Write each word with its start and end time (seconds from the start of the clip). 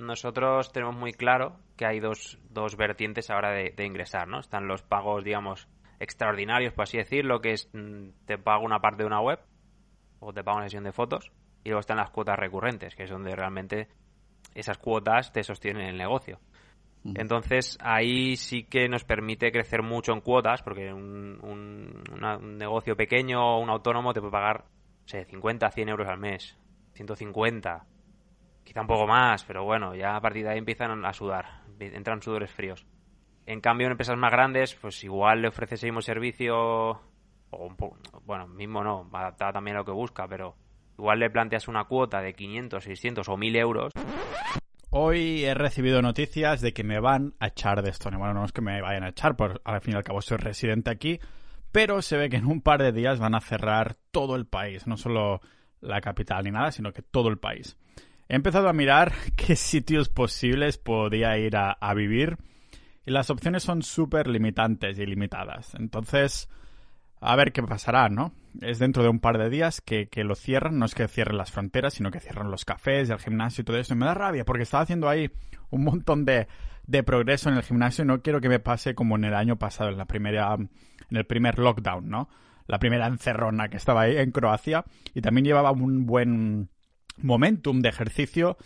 nosotros 0.00 0.72
tenemos 0.72 0.96
muy 0.96 1.12
claro 1.12 1.56
que 1.76 1.86
hay 1.86 2.00
dos, 2.00 2.38
dos 2.50 2.76
vertientes 2.76 3.30
ahora 3.30 3.52
de, 3.52 3.72
de 3.76 3.84
ingresar, 3.84 4.28
¿no? 4.28 4.40
Están 4.40 4.66
los 4.66 4.82
pagos, 4.82 5.24
digamos, 5.24 5.68
extraordinarios, 6.00 6.72
por 6.72 6.84
así 6.84 6.96
decirlo, 6.96 7.40
que 7.40 7.52
es 7.52 7.70
mm, 7.72 8.08
te 8.24 8.38
pago 8.38 8.64
una 8.64 8.80
parte 8.80 9.02
de 9.02 9.06
una 9.06 9.20
web 9.20 9.38
o 10.18 10.32
te 10.32 10.42
pago 10.42 10.56
una 10.56 10.66
sesión 10.66 10.84
de 10.84 10.92
fotos 10.92 11.30
y 11.62 11.68
luego 11.68 11.80
están 11.80 11.98
las 11.98 12.10
cuotas 12.10 12.38
recurrentes, 12.38 12.96
que 12.96 13.04
es 13.04 13.10
donde 13.10 13.36
realmente 13.36 13.88
esas 14.54 14.78
cuotas 14.78 15.32
te 15.32 15.42
sostienen 15.42 15.86
el 15.86 15.96
negocio. 15.96 16.40
Entonces 17.02 17.78
ahí 17.80 18.36
sí 18.36 18.64
que 18.64 18.86
nos 18.86 19.04
permite 19.04 19.50
crecer 19.50 19.82
mucho 19.82 20.12
en 20.12 20.20
cuotas, 20.20 20.62
porque 20.62 20.92
un, 20.92 21.38
un, 21.42 22.04
un 22.12 22.58
negocio 22.58 22.94
pequeño 22.94 23.40
o 23.40 23.60
un 23.60 23.70
autónomo 23.70 24.12
te 24.12 24.20
puede 24.20 24.32
pagar, 24.32 24.64
no 24.64 25.08
sé, 25.08 25.24
50, 25.24 25.70
100 25.70 25.88
euros 25.88 26.08
al 26.08 26.18
mes, 26.18 26.58
150, 26.92 27.86
quizá 28.70 28.82
un 28.82 28.86
poco 28.86 29.04
más, 29.04 29.42
pero 29.42 29.64
bueno, 29.64 29.96
ya 29.96 30.14
a 30.14 30.20
partir 30.20 30.44
de 30.44 30.50
ahí 30.50 30.58
empiezan 30.58 31.04
a 31.04 31.12
sudar, 31.12 31.64
entran 31.80 32.22
sudores 32.22 32.52
fríos. 32.52 32.86
En 33.44 33.60
cambio, 33.60 33.88
en 33.88 33.90
empresas 33.90 34.16
más 34.16 34.30
grandes, 34.30 34.76
pues 34.76 35.02
igual 35.02 35.42
le 35.42 35.48
ofreces 35.48 35.82
el 35.82 35.88
mismo 35.88 36.02
servicio, 36.02 36.56
o 36.56 37.66
un 37.66 37.74
poco, 37.74 37.98
bueno, 38.24 38.46
mismo 38.46 38.84
no, 38.84 39.10
adaptado 39.12 39.54
también 39.54 39.74
a 39.74 39.80
lo 39.80 39.84
que 39.84 39.90
busca, 39.90 40.28
pero 40.28 40.54
igual 40.96 41.18
le 41.18 41.30
planteas 41.30 41.66
una 41.66 41.82
cuota 41.82 42.22
de 42.22 42.32
500, 42.32 42.84
600 42.84 43.28
o 43.28 43.36
1000 43.36 43.56
euros 43.56 43.92
Hoy 44.90 45.44
he 45.44 45.54
recibido 45.54 46.00
noticias 46.00 46.60
de 46.60 46.72
que 46.72 46.84
me 46.84 47.00
van 47.00 47.34
a 47.40 47.48
echar 47.48 47.82
de 47.82 47.90
Estonia. 47.90 48.18
Bueno, 48.20 48.34
no 48.34 48.44
es 48.44 48.52
que 48.52 48.60
me 48.60 48.80
vayan 48.80 49.02
a 49.02 49.08
echar, 49.08 49.34
por 49.34 49.60
al 49.64 49.80
fin 49.80 49.94
y 49.94 49.96
al 49.96 50.04
cabo 50.04 50.22
soy 50.22 50.36
residente 50.36 50.90
aquí, 50.90 51.18
pero 51.72 52.02
se 52.02 52.16
ve 52.16 52.28
que 52.28 52.36
en 52.36 52.46
un 52.46 52.60
par 52.60 52.80
de 52.80 52.92
días 52.92 53.18
van 53.18 53.34
a 53.34 53.40
cerrar 53.40 53.96
todo 54.12 54.36
el 54.36 54.46
país, 54.46 54.86
no 54.86 54.96
solo 54.96 55.40
la 55.80 56.00
capital 56.00 56.44
ni 56.44 56.52
nada, 56.52 56.70
sino 56.70 56.92
que 56.92 57.02
todo 57.02 57.30
el 57.30 57.38
país. 57.38 57.76
He 58.30 58.36
empezado 58.36 58.68
a 58.68 58.72
mirar 58.72 59.12
qué 59.36 59.56
sitios 59.56 60.08
posibles 60.08 60.78
podía 60.78 61.36
ir 61.36 61.56
a, 61.56 61.94
vivir 61.94 62.38
y 63.04 63.10
las 63.10 63.28
opciones 63.28 63.64
son 63.64 63.82
súper 63.82 64.28
limitantes 64.28 65.00
y 65.00 65.04
limitadas. 65.04 65.74
Entonces, 65.74 66.48
a 67.20 67.34
ver 67.34 67.50
qué 67.50 67.60
pasará, 67.64 68.08
¿no? 68.08 68.32
Es 68.60 68.78
dentro 68.78 69.02
de 69.02 69.08
un 69.08 69.18
par 69.18 69.36
de 69.36 69.50
días 69.50 69.80
que, 69.80 70.06
que, 70.06 70.22
lo 70.22 70.36
cierran, 70.36 70.78
no 70.78 70.86
es 70.86 70.94
que 70.94 71.08
cierren 71.08 71.38
las 71.38 71.50
fronteras, 71.50 71.94
sino 71.94 72.12
que 72.12 72.20
cierran 72.20 72.52
los 72.52 72.64
cafés, 72.64 73.10
el 73.10 73.18
gimnasio 73.18 73.62
y 73.62 73.64
todo 73.64 73.78
eso. 73.78 73.94
Y 73.94 73.96
me 73.96 74.06
da 74.06 74.14
rabia 74.14 74.44
porque 74.44 74.62
estaba 74.62 74.84
haciendo 74.84 75.08
ahí 75.08 75.32
un 75.70 75.82
montón 75.82 76.24
de, 76.24 76.46
de 76.86 77.02
progreso 77.02 77.48
en 77.48 77.56
el 77.56 77.64
gimnasio 77.64 78.04
y 78.04 78.06
no 78.06 78.22
quiero 78.22 78.40
que 78.40 78.48
me 78.48 78.60
pase 78.60 78.94
como 78.94 79.16
en 79.16 79.24
el 79.24 79.34
año 79.34 79.56
pasado, 79.56 79.90
en 79.90 79.98
la 79.98 80.04
primera, 80.04 80.54
en 80.54 81.16
el 81.16 81.26
primer 81.26 81.58
lockdown, 81.58 82.08
¿no? 82.08 82.28
La 82.68 82.78
primera 82.78 83.08
encerrona 83.08 83.68
que 83.70 83.76
estaba 83.76 84.02
ahí 84.02 84.18
en 84.18 84.30
Croacia 84.30 84.84
y 85.14 85.20
también 85.20 85.46
llevaba 85.46 85.72
un 85.72 86.06
buen 86.06 86.68
momentum 87.22 87.80
de 87.80 87.88
ejercicio 87.88 88.56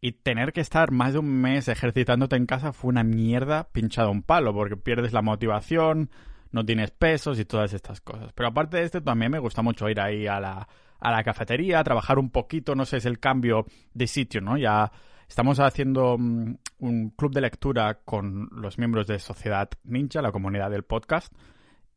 y 0.00 0.12
tener 0.12 0.52
que 0.52 0.60
estar 0.60 0.90
más 0.92 1.12
de 1.12 1.18
un 1.18 1.40
mes 1.40 1.68
ejercitándote 1.68 2.36
en 2.36 2.46
casa 2.46 2.72
fue 2.72 2.90
una 2.90 3.02
mierda 3.02 3.68
pinchado 3.72 4.10
un 4.10 4.22
palo 4.22 4.54
porque 4.54 4.76
pierdes 4.76 5.12
la 5.12 5.22
motivación, 5.22 6.10
no 6.52 6.64
tienes 6.64 6.90
pesos 6.90 7.38
y 7.38 7.44
todas 7.44 7.72
estas 7.72 8.00
cosas. 8.00 8.32
Pero 8.32 8.48
aparte 8.48 8.76
de 8.76 8.84
esto, 8.84 9.02
también 9.02 9.32
me 9.32 9.38
gusta 9.38 9.62
mucho 9.62 9.88
ir 9.88 10.00
ahí 10.00 10.26
a 10.26 10.40
la, 10.40 10.68
a 11.00 11.10
la 11.10 11.24
cafetería, 11.24 11.82
trabajar 11.84 12.18
un 12.18 12.30
poquito, 12.30 12.74
no 12.74 12.84
sé, 12.84 12.98
es 12.98 13.06
el 13.06 13.18
cambio 13.18 13.66
de 13.94 14.06
sitio, 14.06 14.40
¿no? 14.40 14.56
Ya 14.56 14.90
estamos 15.28 15.60
haciendo 15.60 16.14
um, 16.14 16.56
un 16.78 17.10
club 17.10 17.32
de 17.32 17.40
lectura 17.40 18.00
con 18.04 18.48
los 18.52 18.78
miembros 18.78 19.06
de 19.06 19.18
Sociedad 19.18 19.68
Ninja, 19.84 20.22
la 20.22 20.32
comunidad 20.32 20.70
del 20.70 20.84
podcast, 20.84 21.32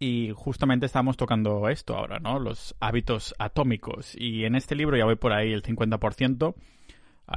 y 0.01 0.31
justamente 0.35 0.87
estamos 0.87 1.15
tocando 1.15 1.69
esto 1.69 1.95
ahora, 1.95 2.17
¿no? 2.17 2.39
Los 2.39 2.75
hábitos 2.79 3.35
atómicos. 3.37 4.15
Y 4.17 4.45
en 4.45 4.55
este 4.55 4.73
libro 4.73 4.97
ya 4.97 5.05
voy 5.05 5.15
por 5.15 5.31
ahí 5.31 5.53
el 5.53 5.61
50%. 5.61 6.55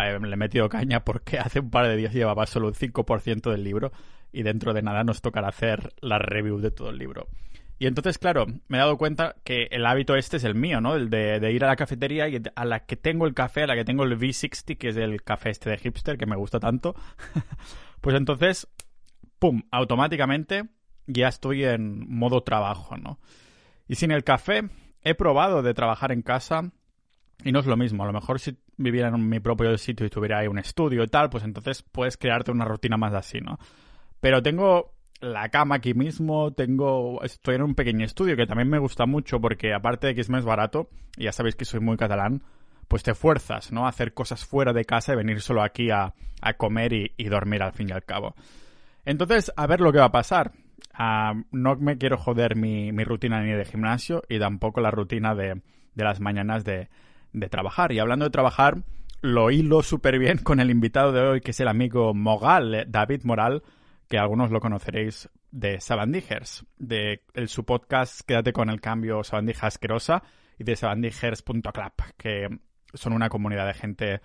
Eh, 0.00 0.18
le 0.18 0.32
he 0.32 0.36
metido 0.36 0.66
caña 0.70 1.04
porque 1.04 1.38
hace 1.38 1.60
un 1.60 1.68
par 1.68 1.86
de 1.86 1.96
días 1.96 2.14
llevaba 2.14 2.46
solo 2.46 2.68
un 2.68 2.72
5% 2.72 3.50
del 3.50 3.64
libro 3.64 3.92
y 4.32 4.44
dentro 4.44 4.72
de 4.72 4.80
nada 4.80 5.04
nos 5.04 5.20
tocará 5.20 5.48
hacer 5.48 5.92
la 6.00 6.18
review 6.18 6.58
de 6.58 6.70
todo 6.70 6.88
el 6.88 6.96
libro. 6.96 7.28
Y 7.78 7.86
entonces, 7.86 8.16
claro, 8.16 8.46
me 8.68 8.78
he 8.78 8.80
dado 8.80 8.96
cuenta 8.96 9.36
que 9.44 9.68
el 9.70 9.84
hábito 9.84 10.16
este 10.16 10.38
es 10.38 10.44
el 10.44 10.54
mío, 10.54 10.80
¿no? 10.80 10.94
El 10.94 11.10
de, 11.10 11.52
ir 11.52 11.64
a 11.64 11.68
la 11.68 11.76
cafetería 11.76 12.28
y 12.28 12.40
a 12.56 12.64
la 12.64 12.86
que 12.86 12.96
tengo 12.96 13.26
el 13.26 13.34
café, 13.34 13.64
a 13.64 13.66
la 13.66 13.74
que 13.74 13.84
tengo 13.84 14.04
el 14.04 14.18
V60, 14.18 14.78
que 14.78 14.88
es 14.88 14.96
el 14.96 15.22
café 15.22 15.50
este 15.50 15.68
de 15.68 15.76
hipster 15.76 16.16
que 16.16 16.24
me 16.24 16.36
gusta 16.36 16.60
tanto. 16.60 16.94
pues 18.00 18.16
entonces, 18.16 18.68
¡pum! 19.38 19.64
Automáticamente 19.70 20.64
ya 21.06 21.28
estoy 21.28 21.64
en 21.64 22.08
modo 22.08 22.42
trabajo, 22.42 22.96
¿no? 22.96 23.18
Y 23.88 23.96
sin 23.96 24.10
el 24.10 24.24
café, 24.24 24.68
he 25.02 25.14
probado 25.14 25.62
de 25.62 25.74
trabajar 25.74 26.12
en 26.12 26.22
casa 26.22 26.70
y 27.44 27.52
no 27.52 27.60
es 27.60 27.66
lo 27.66 27.76
mismo. 27.76 28.02
A 28.02 28.06
lo 28.06 28.12
mejor 28.12 28.40
si 28.40 28.56
viviera 28.76 29.08
en 29.08 29.28
mi 29.28 29.40
propio 29.40 29.76
sitio 29.78 30.06
y 30.06 30.10
tuviera 30.10 30.38
ahí 30.38 30.48
un 30.48 30.58
estudio 30.58 31.02
y 31.02 31.08
tal, 31.08 31.30
pues 31.30 31.44
entonces 31.44 31.82
puedes 31.82 32.16
crearte 32.16 32.50
una 32.50 32.64
rutina 32.64 32.96
más 32.96 33.14
así, 33.14 33.40
¿no? 33.40 33.58
Pero 34.20 34.42
tengo 34.42 34.94
la 35.20 35.48
cama 35.48 35.76
aquí 35.76 35.94
mismo, 35.94 36.52
tengo 36.52 37.22
estoy 37.22 37.56
en 37.56 37.62
un 37.62 37.74
pequeño 37.74 38.04
estudio 38.04 38.36
que 38.36 38.46
también 38.46 38.68
me 38.68 38.78
gusta 38.78 39.06
mucho 39.06 39.40
porque 39.40 39.72
aparte 39.72 40.08
de 40.08 40.14
que 40.14 40.20
es 40.20 40.30
más 40.30 40.44
barato, 40.44 40.88
y 41.16 41.24
ya 41.24 41.32
sabéis 41.32 41.56
que 41.56 41.64
soy 41.64 41.80
muy 41.80 41.96
catalán, 41.96 42.42
pues 42.88 43.02
te 43.02 43.14
fuerzas, 43.14 43.72
¿no? 43.72 43.86
A 43.86 43.88
hacer 43.88 44.12
cosas 44.14 44.44
fuera 44.44 44.72
de 44.72 44.84
casa 44.84 45.12
y 45.12 45.16
venir 45.16 45.40
solo 45.40 45.62
aquí 45.62 45.90
a, 45.90 46.14
a 46.40 46.54
comer 46.54 46.92
y, 46.92 47.12
y, 47.16 47.24
dormir 47.28 47.62
al 47.62 47.72
fin 47.72 47.88
y 47.88 47.92
al 47.92 48.04
cabo. 48.04 48.34
Entonces, 49.04 49.52
a 49.56 49.66
ver 49.66 49.80
lo 49.80 49.92
que 49.92 49.98
va 49.98 50.06
a 50.06 50.12
pasar. 50.12 50.52
Uh, 50.98 51.42
no 51.50 51.76
me 51.76 51.98
quiero 51.98 52.16
joder 52.16 52.56
mi, 52.56 52.92
mi, 52.92 53.02
rutina 53.02 53.42
ni 53.42 53.50
de 53.50 53.64
gimnasio 53.64 54.22
y 54.28 54.38
tampoco 54.38 54.80
la 54.80 54.92
rutina 54.92 55.34
de, 55.34 55.60
de 55.94 56.04
las 56.04 56.20
mañanas 56.20 56.64
de, 56.64 56.88
de 57.32 57.48
trabajar. 57.48 57.92
Y 57.92 57.98
hablando 57.98 58.24
de 58.24 58.30
trabajar, 58.30 58.82
lo 59.20 59.50
hilo 59.50 59.82
súper 59.82 60.18
bien 60.18 60.38
con 60.38 60.60
el 60.60 60.70
invitado 60.70 61.12
de 61.12 61.20
hoy, 61.20 61.40
que 61.40 61.50
es 61.50 61.60
el 61.60 61.68
amigo 61.68 62.14
Mogal, 62.14 62.74
eh, 62.74 62.84
David 62.86 63.22
Moral, 63.24 63.62
que 64.08 64.18
algunos 64.18 64.50
lo 64.50 64.60
conoceréis 64.60 65.28
de 65.50 65.80
Sabandijers, 65.80 66.66
de 66.78 67.22
su 67.46 67.64
podcast 67.64 68.20
Quédate 68.26 68.52
con 68.52 68.70
el 68.70 68.80
cambio 68.80 69.24
Sabandija 69.24 69.68
asquerosa 69.68 70.22
y 70.58 70.64
de 70.64 70.76
sabandijers.club, 70.76 71.92
que 72.16 72.48
son 72.92 73.12
una 73.12 73.28
comunidad 73.28 73.66
de 73.66 73.74
gente 73.74 74.20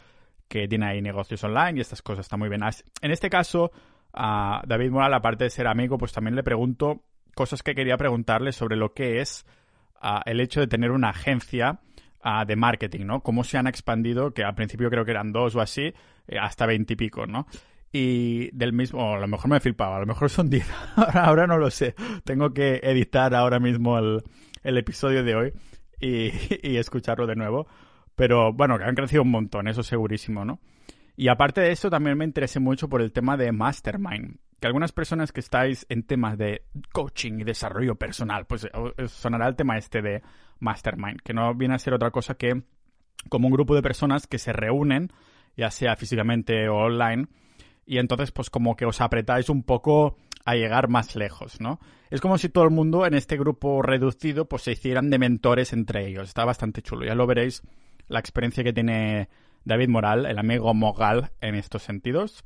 que 0.47 0.67
tiene 0.67 0.87
ahí 0.87 1.01
negocios 1.01 1.43
online 1.43 1.77
y 1.77 1.81
estas 1.81 2.01
cosas 2.01 2.25
están 2.25 2.39
muy 2.39 2.49
bien. 2.49 2.61
En 3.01 3.11
este 3.11 3.29
caso, 3.29 3.71
a 4.13 4.61
David 4.67 4.91
Moral, 4.91 5.13
aparte 5.13 5.45
de 5.45 5.49
ser 5.49 5.67
amigo, 5.67 5.97
pues 5.97 6.11
también 6.11 6.35
le 6.35 6.43
pregunto 6.43 7.03
cosas 7.35 7.63
que 7.63 7.75
quería 7.75 7.97
preguntarle 7.97 8.51
sobre 8.51 8.75
lo 8.75 8.93
que 8.93 9.21
es 9.21 9.45
uh, 10.01 10.19
el 10.25 10.39
hecho 10.39 10.59
de 10.59 10.67
tener 10.67 10.91
una 10.91 11.09
agencia 11.09 11.79
uh, 12.23 12.45
de 12.45 12.55
marketing, 12.55 13.05
¿no? 13.05 13.21
Cómo 13.21 13.43
se 13.43 13.57
han 13.57 13.67
expandido, 13.67 14.33
que 14.33 14.43
al 14.43 14.55
principio 14.55 14.89
creo 14.89 15.05
que 15.05 15.11
eran 15.11 15.31
dos 15.31 15.55
o 15.55 15.61
así, 15.61 15.93
eh, 16.27 16.37
hasta 16.39 16.65
veintipico, 16.65 17.27
¿no? 17.27 17.47
Y 17.91 18.51
del 18.51 18.73
mismo, 18.73 19.15
a 19.15 19.19
lo 19.19 19.27
mejor 19.27 19.49
me 19.49 19.57
he 19.57 19.59
flipado, 19.59 19.95
a 19.95 19.99
lo 19.99 20.05
mejor 20.05 20.29
son 20.29 20.49
10, 20.49 20.69
ahora, 21.13 21.47
no 21.47 21.57
lo 21.57 21.71
sé. 21.71 21.95
Tengo 22.23 22.53
que 22.53 22.81
editar 22.83 23.33
ahora 23.33 23.59
mismo 23.59 23.97
el, 23.97 24.21
el 24.63 24.77
episodio 24.77 25.23
de 25.23 25.35
hoy 25.35 25.53
y, 25.99 26.31
y, 26.61 26.77
escucharlo 26.77 27.25
de 27.25 27.35
nuevo. 27.35 27.67
Pero 28.15 28.53
bueno, 28.53 28.77
que 28.77 28.83
han 28.83 28.95
crecido 28.95 29.23
un 29.23 29.31
montón, 29.31 29.67
eso 29.67 29.81
segurísimo, 29.81 30.43
¿no? 30.45 30.59
Y 31.19 31.27
aparte 31.27 31.59
de 31.59 31.73
eso, 31.73 31.89
también 31.89 32.17
me 32.17 32.23
interesé 32.23 32.61
mucho 32.61 32.87
por 32.87 33.01
el 33.01 33.11
tema 33.11 33.35
de 33.35 33.51
Mastermind. 33.51 34.37
Que 34.57 34.67
algunas 34.67 34.93
personas 34.93 35.33
que 35.33 35.41
estáis 35.41 35.85
en 35.89 36.03
temas 36.03 36.37
de 36.37 36.63
coaching 36.93 37.39
y 37.39 37.43
desarrollo 37.43 37.95
personal, 37.95 38.45
pues 38.45 38.65
sonará 39.07 39.49
el 39.49 39.57
tema 39.57 39.77
este 39.77 40.01
de 40.01 40.21
Mastermind, 40.59 41.19
que 41.21 41.33
no 41.33 41.53
viene 41.55 41.75
a 41.75 41.79
ser 41.79 41.93
otra 41.93 42.11
cosa 42.11 42.35
que 42.35 42.63
como 43.27 43.49
un 43.49 43.53
grupo 43.53 43.75
de 43.75 43.81
personas 43.81 44.27
que 44.27 44.37
se 44.37 44.53
reúnen, 44.53 45.11
ya 45.57 45.71
sea 45.71 45.97
físicamente 45.97 46.69
o 46.69 46.77
online, 46.77 47.27
y 47.85 47.97
entonces 47.97 48.31
pues 48.31 48.49
como 48.49 48.77
que 48.77 48.85
os 48.85 49.01
apretáis 49.01 49.49
un 49.49 49.63
poco 49.63 50.15
a 50.45 50.55
llegar 50.55 50.87
más 50.87 51.17
lejos, 51.17 51.59
¿no? 51.59 51.81
Es 52.11 52.21
como 52.21 52.37
si 52.37 52.47
todo 52.47 52.63
el 52.63 52.71
mundo 52.71 53.05
en 53.05 53.13
este 53.13 53.35
grupo 53.35 53.81
reducido 53.81 54.47
pues 54.47 54.61
se 54.61 54.71
hicieran 54.71 55.09
de 55.09 55.19
mentores 55.19 55.73
entre 55.73 56.07
ellos. 56.07 56.29
Está 56.29 56.45
bastante 56.45 56.81
chulo. 56.81 57.05
Ya 57.05 57.13
lo 57.13 57.27
veréis 57.27 57.61
la 58.07 58.19
experiencia 58.19 58.63
que 58.63 58.71
tiene 58.71 59.27
David 59.65 59.89
Moral, 59.89 60.25
el 60.25 60.39
amigo 60.39 60.73
Mogal, 60.73 61.31
en 61.41 61.55
estos 61.55 61.83
sentidos. 61.83 62.43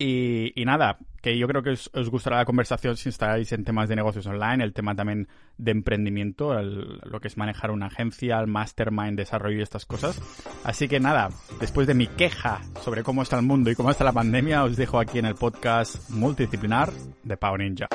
Y, 0.00 0.52
nada, 0.64 0.98
que 1.20 1.36
yo 1.36 1.48
creo 1.48 1.62
que 1.64 1.70
os, 1.70 1.90
gustará 2.08 2.36
la 2.36 2.44
conversación 2.44 2.96
si 2.96 3.08
estáis 3.08 3.50
en 3.50 3.64
temas 3.64 3.88
de 3.88 3.96
negocios 3.96 4.26
online, 4.26 4.62
el 4.62 4.72
tema 4.72 4.94
también 4.94 5.26
de 5.56 5.72
emprendimiento, 5.72 6.54
lo 6.62 7.20
que 7.20 7.26
es 7.26 7.36
manejar 7.36 7.72
una 7.72 7.86
agencia, 7.86 8.38
el 8.38 8.46
mastermind, 8.46 9.18
desarrollo 9.18 9.58
y 9.58 9.62
estas 9.62 9.86
cosas. 9.86 10.20
Así 10.62 10.86
que 10.86 11.00
nada, 11.00 11.30
después 11.58 11.88
de 11.88 11.94
mi 11.94 12.06
queja 12.06 12.60
sobre 12.80 13.02
cómo 13.02 13.22
está 13.22 13.36
el 13.36 13.44
mundo 13.44 13.70
y 13.70 13.74
cómo 13.74 13.90
está 13.90 14.04
la 14.04 14.12
pandemia, 14.12 14.62
os 14.62 14.76
dejo 14.76 15.00
aquí 15.00 15.18
en 15.18 15.26
el 15.26 15.34
podcast 15.34 16.08
multidisciplinar 16.10 16.92
de 17.24 17.36
Pau 17.36 17.56
Ninja. 17.56 17.88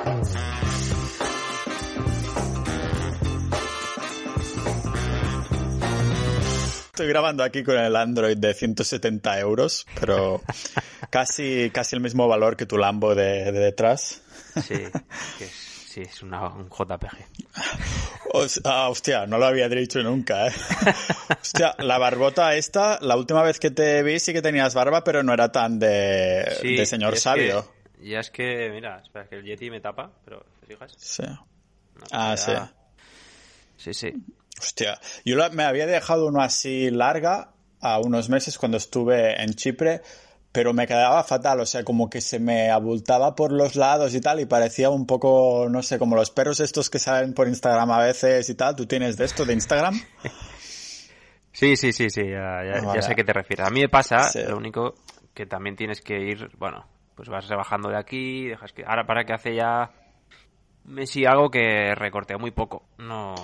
Estoy 7.04 7.12
grabando 7.12 7.44
aquí 7.44 7.64
con 7.66 7.78
el 7.78 7.98
Android 7.98 8.38
de 8.38 8.54
170 8.54 9.38
euros, 9.42 9.86
pero 10.00 10.42
casi, 11.10 11.70
casi 11.70 11.98
el 11.98 12.02
mismo 12.02 12.30
valor 12.30 12.56
que 12.56 12.66
tu 12.66 12.78
Lambo 12.78 13.14
de, 13.14 13.52
de 13.52 13.60
detrás. 13.60 14.22
Sí, 14.56 14.86
que 15.38 15.46
sí, 15.46 16.00
es 16.00 16.24
una, 16.24 16.48
un 16.48 16.70
JPG. 16.70 17.18
ah, 18.64 18.88
hostia, 18.88 19.26
no 19.28 19.38
lo 19.38 19.48
había 19.48 19.68
dicho 19.68 20.02
nunca, 20.02 20.48
¿eh? 20.48 20.54
hostia, 21.42 21.76
la 21.80 21.98
barbota 21.98 22.56
esta, 22.56 23.00
la 23.02 23.18
última 23.18 23.44
vez 23.44 23.60
que 23.60 23.70
te 23.70 24.02
vi 24.02 24.18
sí 24.22 24.32
que 24.32 24.42
tenías 24.42 24.74
barba, 24.74 25.04
pero 25.04 25.24
no 25.24 25.34
era 25.34 25.52
tan 25.52 25.80
de, 25.80 26.58
de 26.64 26.86
señor 26.86 27.18
sabio. 27.18 27.70
ya 28.02 28.22
es 28.22 28.32
que, 28.32 28.70
mira, 28.72 29.02
espera, 29.04 29.28
que 29.28 29.36
el 29.36 29.44
Yeti 29.44 29.70
me 29.70 29.82
tapa, 29.82 30.10
pero 30.24 30.46
¿te 30.62 30.68
fijas? 30.68 30.94
Sí. 30.98 31.24
ah, 32.14 32.38
sí. 32.38 32.54
Sí, 33.76 33.94
sí. 33.94 34.14
Hostia, 34.60 35.00
yo 35.26 35.38
me 35.52 35.64
había 35.64 35.86
dejado 35.86 36.28
uno 36.28 36.42
así 36.42 36.90
larga 36.92 37.52
a 37.82 38.00
unos 38.00 38.30
meses 38.30 38.58
cuando 38.58 38.78
estuve 38.78 39.42
en 39.42 39.54
Chipre, 39.56 40.02
pero 40.52 40.74
me 40.74 40.88
quedaba 40.88 41.24
fatal, 41.24 41.60
o 41.60 41.66
sea, 41.66 41.84
como 41.84 42.10
que 42.10 42.22
se 42.22 42.40
me 42.40 42.70
abultaba 42.70 43.36
por 43.36 43.52
los 43.52 43.76
lados 43.76 44.14
y 44.14 44.22
tal, 44.22 44.40
y 44.40 44.46
parecía 44.46 44.90
un 44.90 45.08
poco, 45.08 45.68
no 45.70 45.82
sé, 45.82 45.98
como 45.98 46.16
los 46.16 46.30
perros 46.30 46.60
estos 46.60 46.90
que 46.90 47.00
salen 47.00 47.34
por 47.34 47.48
Instagram 47.48 47.92
a 47.92 48.00
veces 48.00 48.50
y 48.50 48.56
tal. 48.56 48.76
¿Tú 48.76 48.86
tienes 48.86 49.18
de 49.18 49.26
esto 49.26 49.46
de 49.46 49.54
Instagram? 49.54 50.00
Sí, 51.56 51.78
sí, 51.78 51.94
sí, 51.94 52.10
sí, 52.10 52.24
ya, 52.28 53.02
sé 53.02 53.12
a 53.12 53.16
qué 53.16 53.24
te 53.24 53.32
refieres. 53.32 53.68
A 53.68 53.70
mí 53.70 53.82
me 53.82 53.88
pasa, 53.88 54.28
lo 54.50 54.58
único 54.58 54.96
que 55.36 55.46
también 55.46 55.76
tienes 55.76 56.02
que 56.02 56.20
ir, 56.20 56.50
bueno, 56.58 56.88
pues 57.16 57.30
vas 57.30 57.48
rebajando 57.48 57.90
de 57.90 57.98
aquí, 57.98 58.48
dejas 58.48 58.74
que... 58.74 58.84
Ahora 58.84 59.06
para 59.06 59.24
que 59.24 59.34
hace 59.34 59.56
ya 59.56 59.92
Messi 60.86 61.26
algo 61.26 61.52
que 61.52 61.94
recorté 61.96 62.38
muy 62.38 62.50
poco. 62.50 62.88
No, 62.98 63.36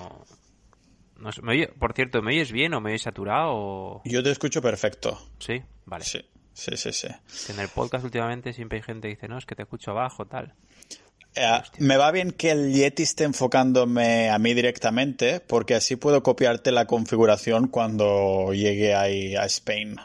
no 1.19 1.29
¿me 1.41 1.67
por 1.67 1.93
cierto, 1.93 2.21
¿me 2.21 2.33
oyes 2.33 2.51
bien 2.51 2.73
o 2.73 2.81
me 2.81 2.91
oyes 2.91 3.03
saturado? 3.03 4.01
Yo 4.05 4.23
te 4.23 4.31
escucho 4.31 4.61
perfecto. 4.61 5.19
Sí, 5.39 5.61
vale. 5.85 6.03
Sí, 6.03 6.21
sí, 6.53 6.77
sí. 6.77 6.91
sí. 6.91 7.07
En 7.51 7.59
el 7.59 7.67
podcast 7.69 8.03
últimamente 8.03 8.53
siempre 8.53 8.77
hay 8.77 8.83
gente 8.83 9.07
que 9.07 9.15
dice, 9.15 9.27
no, 9.27 9.37
es 9.37 9.45
que 9.45 9.55
te 9.55 9.63
escucho 9.63 9.91
abajo, 9.91 10.25
tal. 10.25 10.53
Eh, 11.35 11.61
me 11.77 11.97
va 11.97 12.11
bien 12.11 12.31
que 12.31 12.51
el 12.51 12.73
Yeti 12.73 13.03
esté 13.03 13.23
enfocándome 13.23 14.29
a 14.29 14.39
mí 14.39 14.53
directamente, 14.53 15.39
porque 15.39 15.75
así 15.75 15.95
puedo 15.95 16.23
copiarte 16.23 16.71
la 16.71 16.85
configuración 16.85 17.67
cuando 17.67 18.51
llegue 18.53 18.95
ahí 18.95 19.35
a 19.35 19.45
Spain. 19.45 19.95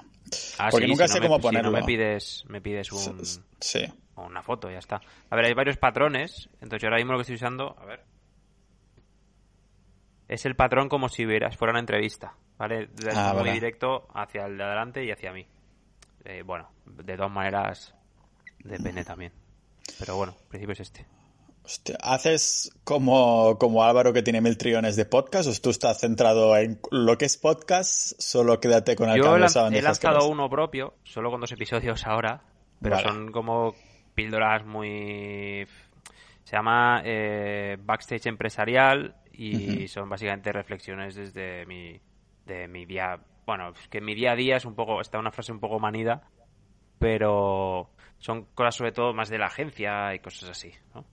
Ah, 0.58 0.68
porque 0.70 0.86
nunca 0.86 1.08
sé 1.08 1.20
cómo 1.20 1.40
ponerlo. 1.40 1.70
Si 1.70 1.74
no 1.74 1.80
me 1.80 1.86
pides, 1.86 2.44
me 2.48 2.60
pides 2.60 2.92
un, 2.92 3.22
sí. 3.60 3.84
una 4.16 4.42
foto, 4.42 4.70
ya 4.70 4.78
está. 4.78 5.00
A 5.30 5.36
ver, 5.36 5.46
hay 5.46 5.54
varios 5.54 5.76
patrones. 5.76 6.48
Entonces 6.60 6.82
yo 6.82 6.88
ahora 6.88 6.98
mismo 6.98 7.12
lo 7.12 7.18
que 7.18 7.22
estoy 7.22 7.36
usando, 7.36 7.76
a 7.80 7.84
ver, 7.84 8.00
es 10.28 10.46
el 10.46 10.56
patrón 10.56 10.88
como 10.88 11.08
si 11.08 11.26
hubieras 11.26 11.56
fuera 11.56 11.72
una 11.72 11.80
entrevista, 11.80 12.34
¿vale? 12.58 12.88
Ah, 13.14 13.34
muy 13.38 13.50
directo 13.50 14.08
hacia 14.14 14.46
el 14.46 14.56
de 14.56 14.64
adelante 14.64 15.04
y 15.04 15.10
hacia 15.10 15.32
mí. 15.32 15.46
Eh, 16.24 16.42
bueno, 16.44 16.70
de 16.86 17.16
dos 17.16 17.30
maneras 17.30 17.94
depende 18.60 19.04
también. 19.04 19.32
Pero 19.98 20.16
bueno, 20.16 20.34
el 20.40 20.48
principio 20.48 20.72
es 20.72 20.80
este. 20.80 21.06
¿Haces 22.02 22.76
como, 22.84 23.56
como 23.58 23.84
Álvaro 23.84 24.12
que 24.12 24.22
tiene 24.22 24.42
mil 24.42 24.58
trillones 24.58 24.96
de 24.96 25.06
podcast 25.06 25.48
o 25.48 25.62
tú 25.62 25.70
estás 25.70 26.00
centrado 26.00 26.56
en 26.58 26.78
lo 26.90 27.16
que 27.16 27.24
es 27.24 27.38
podcast? 27.38 28.12
Solo 28.18 28.60
quédate 28.60 28.96
con 28.96 29.08
el 29.08 29.16
Yo 29.16 29.36
he 29.36 29.82
lanzado 29.82 30.28
uno 30.28 30.50
propio, 30.50 30.94
solo 31.04 31.30
con 31.30 31.40
dos 31.40 31.52
episodios 31.52 32.06
ahora, 32.06 32.42
pero 32.82 32.98
son 33.00 33.32
como 33.32 33.74
píldoras 34.14 34.64
muy... 34.66 35.66
Se 36.44 36.56
llama 36.56 37.00
eh, 37.02 37.78
Backstage 37.80 38.26
Empresarial 38.26 39.14
y 39.36 39.88
son 39.88 40.08
básicamente 40.08 40.52
reflexiones 40.52 41.14
desde 41.14 41.66
mi, 41.66 42.00
de 42.46 42.68
mi 42.68 42.86
día. 42.86 43.18
Bueno, 43.46 43.72
que 43.90 44.00
mi 44.00 44.14
día 44.14 44.32
a 44.32 44.36
día 44.36 44.56
es 44.56 44.64
un 44.64 44.74
poco, 44.74 45.00
está 45.00 45.18
una 45.18 45.32
frase 45.32 45.52
un 45.52 45.60
poco 45.60 45.78
manida, 45.78 46.22
pero 46.98 47.90
son 48.18 48.46
cosas 48.54 48.76
sobre 48.76 48.92
todo 48.92 49.12
más 49.12 49.28
de 49.28 49.38
la 49.38 49.46
agencia 49.46 50.14
y 50.14 50.20
cosas 50.20 50.50
así, 50.50 50.72
¿no? 50.94 51.04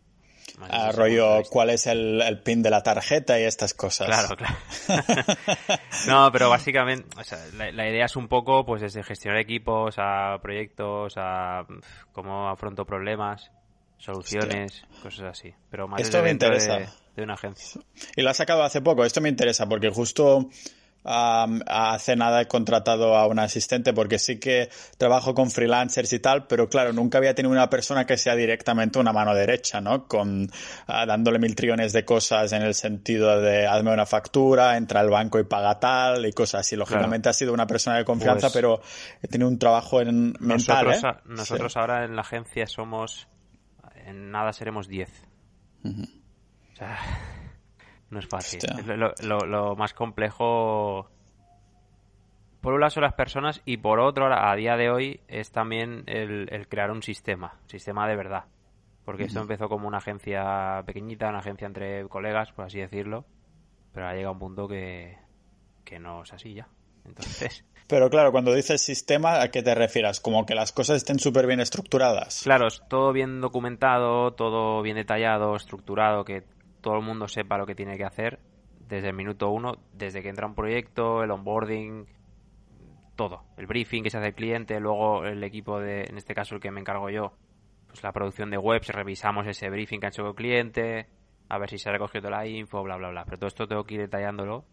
Ah, 0.60 0.92
rollo, 0.92 1.44
¿cuál 1.50 1.70
es 1.70 1.88
el, 1.88 2.42
pin 2.44 2.62
de 2.62 2.70
la 2.70 2.84
tarjeta 2.84 3.40
y 3.40 3.44
estas 3.44 3.74
cosas? 3.74 4.08
Claro, 4.08 4.36
claro. 4.36 4.56
no, 6.08 6.32
pero 6.32 6.50
básicamente, 6.50 7.08
o 7.18 7.24
sea, 7.24 7.40
la, 7.54 7.90
idea 7.90 8.06
es 8.06 8.16
un 8.16 8.28
poco, 8.28 8.66
pues, 8.66 8.82
desde 8.82 9.04
gestionar 9.04 9.40
equipos 9.40 9.96
a 9.98 10.40
proyectos, 10.42 11.14
a 11.18 11.66
cómo 12.12 12.50
afronto 12.50 12.86
problemas, 12.86 13.52
soluciones, 14.02 14.84
cosas 15.02 15.32
así. 15.32 15.54
Pero 15.70 15.88
más 15.88 16.02
Esto 16.02 16.22
me 16.22 16.32
interesa. 16.32 16.80
de 17.16 17.24
una 17.24 17.36
agencia. 17.36 17.82
Y 18.16 18.22
lo 18.22 18.30
has 18.30 18.38
sacado 18.38 18.64
hace 18.64 18.82
poco. 18.82 19.06
Esto 19.06 19.22
me 19.22 19.30
interesa 19.30 19.68
porque 19.68 19.90
justo 19.90 20.50
hace 21.04 22.16
nada 22.16 22.42
he 22.42 22.48
contratado 22.48 23.16
a 23.16 23.26
un 23.26 23.40
asistente 23.40 23.94
porque 23.94 24.20
sí 24.20 24.40
que 24.40 24.70
trabajo 24.98 25.34
con 25.34 25.50
freelancers 25.50 26.14
y 26.14 26.20
tal, 26.20 26.46
pero 26.46 26.70
claro, 26.70 26.94
nunca 26.94 27.18
había 27.18 27.34
tenido 27.34 27.52
una 27.52 27.70
persona 27.70 28.06
que 28.06 28.18
sea 28.18 28.36
directamente 28.36 29.00
una 29.00 29.12
mano 29.12 29.34
derecha, 29.34 29.82
¿no? 29.82 30.08
Con 30.08 30.52
dándole 30.88 31.40
mil 31.40 31.56
trillones 31.56 31.94
de 31.94 32.06
cosas 32.06 32.52
en 32.54 32.62
el 32.62 32.76
sentido 32.76 33.42
de 33.42 33.66
hazme 33.66 33.92
una 33.92 34.06
factura, 34.06 34.78
entra 34.78 35.00
al 35.00 35.10
banco 35.10 35.40
y 35.40 35.44
paga 35.44 35.80
tal 35.80 36.26
y 36.26 36.34
cosas 36.34 36.62
así. 36.62 36.76
Lógicamente 36.76 37.30
ha 37.30 37.34
sido 37.34 37.54
una 37.54 37.66
persona 37.66 37.98
de 37.98 38.06
confianza, 38.06 38.48
pues 38.48 38.54
pero 38.54 38.82
he 39.24 39.28
tenido 39.28 39.50
un 39.50 39.58
trabajo 39.58 40.02
en 40.02 40.34
mental. 40.40 40.86
Nosotros, 40.86 41.04
¿eh? 41.04 41.22
nosotros 41.26 41.78
ahora 41.78 42.06
en 42.06 42.16
la 42.16 42.22
agencia 42.22 42.68
somos 42.68 43.28
en 44.06 44.32
nada 44.32 44.54
seremos 44.54 44.88
10. 44.88 45.28
O 45.84 46.76
sea, 46.76 46.98
no 48.10 48.20
es 48.20 48.28
fácil. 48.28 48.60
Lo, 49.24 49.76
más 49.76 49.94
complejo, 49.94 51.10
por 52.62 52.74
un 52.74 52.80
lado 52.80 52.92
son 52.92 53.04
las 53.04 53.14
personas 53.14 53.62
y 53.66 53.78
por 53.78 54.00
otro, 54.00 54.28
a 54.32 54.56
día 54.56 54.78
de 54.78 54.90
hoy, 54.90 55.22
es 55.28 55.52
también 55.52 56.04
el, 56.08 56.68
crear 56.70 56.92
un 56.92 57.02
sistema, 57.02 57.60
sistema 57.68 58.08
de 58.08 58.16
verdad. 58.16 58.46
Porque 59.06 59.24
esto 59.24 59.42
empezó 59.42 59.68
como 59.68 59.88
una 59.88 59.98
agencia 59.98 60.84
pequeñita, 60.86 61.30
una 61.30 61.40
agencia 61.40 61.66
entre 61.66 62.08
colegas, 62.08 62.52
por 62.52 62.66
así 62.66 62.80
decirlo, 62.80 63.26
pero 63.94 64.08
ha 64.08 64.14
llegado 64.14 64.34
un 64.34 64.40
punto 64.40 64.68
que, 64.68 65.18
que 65.84 66.00
no 66.00 66.22
es 66.24 66.32
así 66.34 66.54
ya. 66.54 66.68
Entonces... 67.04 67.66
Pero 67.92 68.10
claro, 68.10 68.32
cuando 68.32 68.54
dices 68.54 68.82
sistema, 68.82 69.42
¿a 69.42 69.50
qué 69.50 69.62
te 69.62 69.76
refieres? 69.76 70.22
¿Como 70.22 70.46
que 70.46 70.56
las 70.56 70.72
cosas 70.72 70.96
estén 70.96 71.20
súper 71.20 71.46
bien 71.46 71.60
estructuradas? 71.60 72.44
Claro, 72.44 72.70
todo 72.88 73.12
bien 73.12 73.42
documentado, 73.42 74.32
todo 74.32 74.82
bien 74.82 74.96
detallado, 74.96 75.58
estructurado, 75.58 76.24
que 76.24 76.46
todo 76.80 76.96
el 76.96 77.02
mundo 77.02 77.28
sepa 77.28 77.58
lo 77.58 77.66
que 77.66 77.76
tiene 77.76 77.98
que 77.98 78.06
hacer 78.06 78.40
desde 78.88 79.10
el 79.10 79.14
minuto 79.14 79.50
uno, 79.50 79.74
desde 79.92 80.22
que 80.22 80.30
entra 80.30 80.48
un 80.48 80.56
proyecto, 80.56 81.22
el 81.22 81.32
onboarding, 81.32 82.06
todo. 83.18 83.44
El 83.58 83.68
briefing 83.68 84.04
que 84.04 84.10
se 84.10 84.20
hace 84.20 84.28
el 84.28 84.36
cliente, 84.36 84.80
luego 84.80 85.26
el 85.26 85.44
equipo 85.44 85.82
de, 85.82 86.06
en 86.06 86.18
este 86.18 86.34
caso 86.34 86.56
el 86.56 86.62
que 86.62 86.72
me 86.72 86.80
encargo 86.80 87.10
yo, 87.10 87.34
pues 87.88 88.02
la 88.04 88.14
producción 88.14 88.52
de 88.52 88.58
webs, 88.58 88.88
revisamos 88.88 89.46
ese 89.48 89.70
briefing 89.70 90.00
que 90.00 90.06
ha 90.06 90.10
hecho 90.12 90.26
el 90.26 90.36
cliente, 90.36 91.08
a 91.50 91.58
ver 91.58 91.70
si 91.70 91.78
se 91.78 91.90
ha 91.90 91.92
recogido 91.92 92.30
la 92.30 92.48
info, 92.48 92.84
bla, 92.84 92.96
bla, 92.96 93.10
bla. 93.10 93.26
Pero 93.26 93.40
todo 93.40 93.48
esto 93.50 93.68
tengo 93.68 93.84
que 93.84 93.96
ir 93.96 94.00
detallándolo 94.00 94.64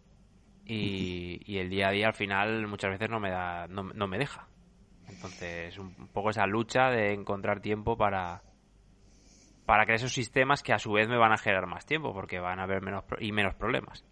y, 0.69 1.41
y 1.44 1.59
el 1.59 1.70
día 1.70 1.88
a 1.88 1.91
día 1.91 2.06
al 2.09 2.15
final 2.15 2.67
muchas 2.67 2.91
veces 2.91 3.09
no 3.11 3.19
me, 3.19 3.31
da, 3.31 3.67
no, 3.69 3.82
no 3.82 4.06
me 4.06 4.19
deja. 4.19 4.47
Entonces, 5.09 5.79
un 5.79 6.09
poco 6.12 6.31
esa 6.31 6.47
lucha 6.47 6.91
de 6.91 7.15
encontrar 7.15 7.61
tiempo 7.61 7.97
para, 7.97 8.43
para 9.64 9.85
crear 9.85 9.97
esos 9.97 10.12
sistemas 10.12 10.62
que 10.62 10.73
a 10.73 10.78
su 10.78 10.93
vez 10.93 11.09
me 11.09 11.16
van 11.16 11.33
a 11.33 11.38
generar 11.38 11.66
más 11.66 11.87
tiempo 11.87 12.12
porque 12.12 12.38
van 12.38 12.61
a 12.61 12.64
haber 12.64 12.83
menos 12.83 13.04
y 13.19 13.33
menos 13.33 13.54
problemas. 13.54 14.04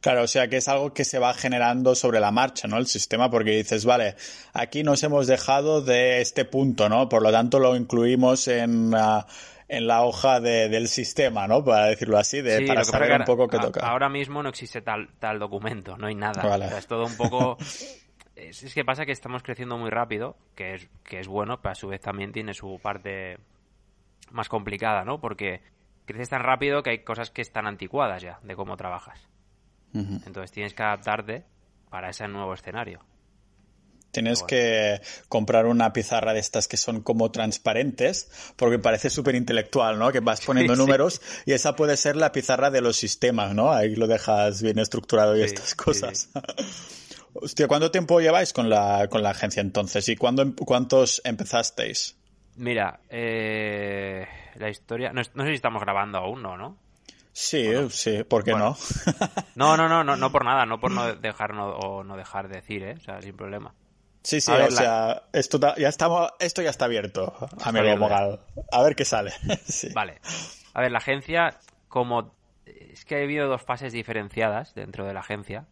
Claro, 0.00 0.24
o 0.24 0.26
sea 0.26 0.48
que 0.48 0.56
es 0.56 0.68
algo 0.68 0.92
que 0.92 1.04
se 1.04 1.20
va 1.20 1.32
generando 1.32 1.94
sobre 1.94 2.18
la 2.18 2.32
marcha, 2.32 2.66
¿no? 2.66 2.76
El 2.76 2.86
sistema, 2.86 3.30
porque 3.30 3.52
dices, 3.52 3.84
vale, 3.84 4.16
aquí 4.52 4.82
nos 4.82 5.02
hemos 5.04 5.28
dejado 5.28 5.80
de 5.80 6.20
este 6.20 6.44
punto, 6.44 6.88
¿no? 6.88 7.08
Por 7.08 7.22
lo 7.22 7.30
tanto, 7.30 7.60
lo 7.60 7.76
incluimos 7.76 8.48
en, 8.48 8.92
uh, 8.92 9.22
en 9.72 9.86
la 9.86 10.04
hoja 10.04 10.38
del 10.38 10.86
sistema, 10.86 11.48
¿no? 11.48 11.64
Para 11.64 11.86
decirlo 11.86 12.18
así, 12.18 12.42
de, 12.42 12.66
para 12.66 12.84
saber 12.84 13.20
un 13.20 13.24
poco 13.24 13.48
qué 13.48 13.58
toca. 13.58 13.80
Ahora 13.80 14.10
mismo 14.10 14.42
no 14.42 14.50
existe 14.50 14.82
tal, 14.82 15.08
tal 15.18 15.38
documento, 15.38 15.96
no 15.96 16.08
hay 16.08 16.14
nada. 16.14 16.76
es 16.76 16.86
todo 16.86 17.06
un 17.06 17.16
poco... 17.16 17.56
es, 18.36 18.62
es, 18.62 18.74
que 18.74 18.84
pasa 18.84 19.06
que 19.06 19.12
estamos 19.12 19.42
creciendo 19.42 19.78
muy 19.78 19.88
rápido, 19.88 20.36
que 20.54 20.74
es, 20.74 20.88
que 21.04 21.20
es 21.20 21.26
bueno, 21.26 21.62
pero 21.62 21.72
a 21.72 21.74
su 21.74 21.88
vez 21.88 22.02
también 22.02 22.32
tiene 22.32 22.52
su 22.52 22.78
parte 22.82 23.38
más 24.30 24.50
complicada, 24.50 25.06
¿no? 25.06 25.22
Porque 25.22 25.62
creces 26.04 26.28
tan 26.28 26.42
rápido 26.42 26.82
que 26.82 26.90
hay 26.90 26.98
cosas 26.98 27.30
que 27.30 27.40
están 27.40 27.66
anticuadas 27.66 28.20
ya 28.20 28.40
de 28.42 28.54
cómo 28.54 28.76
trabajas. 28.76 29.26
Entonces 29.94 30.52
tienes 30.52 30.74
que 30.74 30.82
adaptarte 30.82 31.44
para 31.88 32.10
ese 32.10 32.28
nuevo 32.28 32.52
escenario. 32.52 33.00
Tienes 34.12 34.42
que 34.42 35.00
comprar 35.28 35.66
una 35.66 35.92
pizarra 35.94 36.34
de 36.34 36.40
estas 36.40 36.68
que 36.68 36.76
son 36.76 37.00
como 37.00 37.30
transparentes, 37.32 38.30
porque 38.56 38.78
parece 38.78 39.08
súper 39.08 39.34
intelectual, 39.34 39.98
¿no? 39.98 40.12
Que 40.12 40.20
vas 40.20 40.40
poniendo 40.46 40.76
números 40.76 41.22
y 41.46 41.52
esa 41.52 41.74
puede 41.74 41.96
ser 41.96 42.16
la 42.16 42.30
pizarra 42.30 42.70
de 42.70 42.82
los 42.82 42.96
sistemas, 42.96 43.54
¿no? 43.54 43.72
Ahí 43.72 43.96
lo 43.96 44.06
dejas 44.06 44.62
bien 44.62 44.78
estructurado 44.78 45.36
y 45.36 45.42
estas 45.42 45.74
cosas. 45.74 46.28
Hostia, 47.34 47.66
¿cuánto 47.66 47.90
tiempo 47.90 48.20
lleváis 48.20 48.52
con 48.52 48.68
la, 48.68 49.08
con 49.08 49.22
la 49.22 49.30
agencia 49.30 49.62
entonces? 49.62 50.06
¿Y 50.10 50.16
cuándo, 50.16 50.54
cuántos 50.54 51.22
empezasteis? 51.24 52.14
Mira, 52.56 53.00
eh, 53.08 54.26
la 54.56 54.68
historia. 54.68 55.12
No, 55.12 55.24
sé 55.24 55.30
si 55.46 55.54
estamos 55.54 55.80
grabando 55.80 56.18
aún, 56.18 56.42
¿no? 56.42 56.58
¿no? 56.58 56.76
Sí, 57.32 57.66
sí, 57.88 58.24
¿por 58.24 58.44
qué 58.44 58.52
no? 58.52 58.76
no, 59.54 59.78
no, 59.78 59.88
no, 59.88 60.04
no, 60.04 60.16
no 60.16 60.30
por 60.30 60.44
nada, 60.44 60.66
no 60.66 60.78
por 60.78 60.90
no 60.90 61.14
dejar 61.16 61.52
o 61.52 62.04
no 62.04 62.16
dejar 62.18 62.48
de 62.48 62.56
decir, 62.56 62.82
¿eh? 62.82 62.94
O 62.98 63.00
sea, 63.00 63.22
sin 63.22 63.34
problema. 63.34 63.74
Sí, 64.22 64.40
sí, 64.40 64.52
o 64.52 64.70
sea, 64.70 65.22
esto 65.32 65.58
ya 65.76 65.88
estamos, 65.88 66.30
esto 66.38 66.62
ya 66.62 66.70
está 66.70 66.84
abierto, 66.84 67.34
amigo 67.64 67.96
Mogal. 67.96 68.40
A 68.70 68.82
ver 68.82 68.94
qué 68.94 69.04
sale. 69.04 69.32
Vale. 69.94 70.20
A 70.74 70.80
ver, 70.80 70.92
la 70.92 70.98
agencia 70.98 71.58
como 71.88 72.34
es 72.64 73.04
que 73.04 73.16
ha 73.16 73.22
habido 73.22 73.48
dos 73.48 73.62
fases 73.62 73.92
diferenciadas 73.92 74.74
dentro 74.74 75.06
de 75.06 75.14
la 75.14 75.20
agencia. 75.20 75.66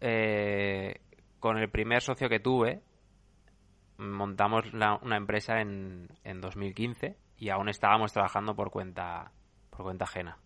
Eh, 0.00 1.00
con 1.38 1.58
el 1.58 1.70
primer 1.70 2.02
socio 2.02 2.28
que 2.28 2.40
tuve, 2.40 2.82
montamos 3.98 4.64
una 4.72 5.16
empresa 5.16 5.60
en, 5.60 6.08
en 6.24 6.40
2015 6.40 7.16
y 7.38 7.50
aún 7.50 7.68
estábamos 7.68 8.12
trabajando 8.12 8.54
por 8.54 8.70
cuenta, 8.70 9.30
por 9.70 9.82
cuenta 9.82 10.04
ajena. 10.04 10.38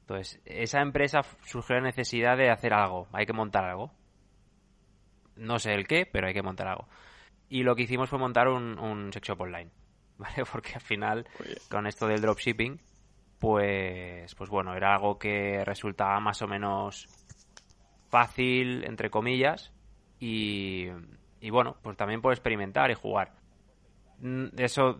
Entonces, 0.00 0.40
esa 0.44 0.80
empresa 0.80 1.20
surgió 1.44 1.76
la 1.76 1.82
necesidad 1.82 2.36
de 2.36 2.50
hacer 2.50 2.72
algo, 2.72 3.06
hay 3.12 3.26
que 3.26 3.32
montar 3.32 3.64
algo. 3.64 3.92
No 5.40 5.58
sé 5.58 5.74
el 5.74 5.86
qué, 5.86 6.06
pero 6.06 6.26
hay 6.28 6.34
que 6.34 6.42
montar 6.42 6.68
algo. 6.68 6.88
Y 7.48 7.62
lo 7.62 7.74
que 7.74 7.82
hicimos 7.82 8.08
fue 8.08 8.18
montar 8.18 8.48
un, 8.48 8.78
un 8.78 9.12
sex 9.12 9.28
shop 9.28 9.40
online, 9.40 9.70
¿vale? 10.18 10.44
Porque 10.50 10.74
al 10.74 10.80
final, 10.80 11.26
con 11.68 11.86
esto 11.86 12.06
del 12.06 12.20
dropshipping, 12.20 12.80
pues, 13.38 14.34
pues 14.34 14.50
bueno, 14.50 14.74
era 14.76 14.94
algo 14.94 15.18
que 15.18 15.64
resultaba 15.64 16.20
más 16.20 16.40
o 16.42 16.46
menos 16.46 17.08
fácil, 18.08 18.84
entre 18.84 19.10
comillas, 19.10 19.72
y, 20.18 20.88
y 21.40 21.50
bueno, 21.50 21.76
pues 21.82 21.96
también 21.96 22.20
por 22.20 22.32
experimentar 22.32 22.90
y 22.90 22.94
jugar. 22.94 23.32
Mm, 24.20 24.48
eso 24.58 24.98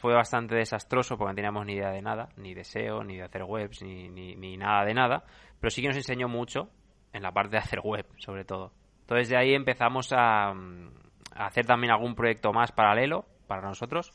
fue 0.00 0.14
bastante 0.14 0.54
desastroso 0.54 1.18
porque 1.18 1.32
no 1.32 1.34
teníamos 1.36 1.66
ni 1.66 1.74
idea 1.74 1.90
de 1.90 2.00
nada, 2.00 2.30
ni 2.36 2.54
de 2.54 2.64
SEO, 2.64 3.04
ni 3.04 3.16
de 3.16 3.24
hacer 3.24 3.42
webs, 3.44 3.82
ni, 3.82 4.08
ni, 4.08 4.56
nada 4.56 4.84
de 4.84 4.94
nada, 4.94 5.24
pero 5.60 5.70
sí 5.70 5.82
que 5.82 5.88
nos 5.88 5.96
enseñó 5.96 6.28
mucho 6.28 6.70
en 7.12 7.22
la 7.22 7.32
parte 7.32 7.56
de 7.56 7.58
hacer 7.58 7.80
web, 7.80 8.06
sobre 8.16 8.44
todo. 8.44 8.72
Entonces 9.12 9.28
de 9.28 9.36
ahí 9.36 9.52
empezamos 9.52 10.10
a, 10.16 10.54
mm, 10.54 10.88
a 11.34 11.44
hacer 11.44 11.66
también 11.66 11.92
algún 11.92 12.14
proyecto 12.14 12.50
más 12.54 12.72
paralelo 12.72 13.26
para 13.46 13.60
nosotros 13.60 14.10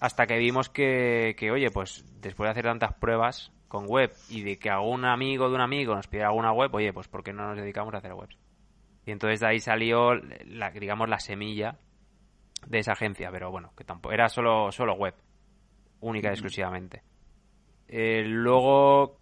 hasta 0.00 0.26
que 0.26 0.36
vimos 0.36 0.68
que, 0.68 1.34
que, 1.38 1.50
oye, 1.50 1.70
pues 1.70 2.04
después 2.20 2.46
de 2.46 2.50
hacer 2.50 2.64
tantas 2.64 2.92
pruebas 2.92 3.54
con 3.68 3.86
web 3.86 4.12
y 4.28 4.42
de 4.42 4.58
que 4.58 4.68
algún 4.68 5.06
amigo 5.06 5.48
de 5.48 5.54
un 5.54 5.62
amigo 5.62 5.94
nos 5.94 6.08
pidiera 6.08 6.28
alguna 6.28 6.52
web, 6.52 6.74
oye, 6.74 6.92
pues 6.92 7.08
¿por 7.08 7.24
qué 7.24 7.32
no 7.32 7.46
nos 7.48 7.56
dedicamos 7.56 7.94
a 7.94 7.98
hacer 7.98 8.12
webs? 8.12 8.36
Y 9.06 9.12
entonces 9.12 9.40
de 9.40 9.46
ahí 9.46 9.60
salió, 9.60 10.16
la, 10.44 10.72
digamos, 10.72 11.08
la 11.08 11.20
semilla 11.20 11.78
de 12.66 12.80
esa 12.80 12.92
agencia, 12.92 13.30
pero 13.32 13.50
bueno, 13.50 13.72
que 13.78 13.84
tampoco 13.84 14.12
era 14.12 14.28
solo, 14.28 14.70
solo 14.72 14.92
web, 14.92 15.14
única 16.00 16.28
y 16.28 16.32
exclusivamente. 16.32 17.02
Eh, 17.88 18.24
luego, 18.26 19.20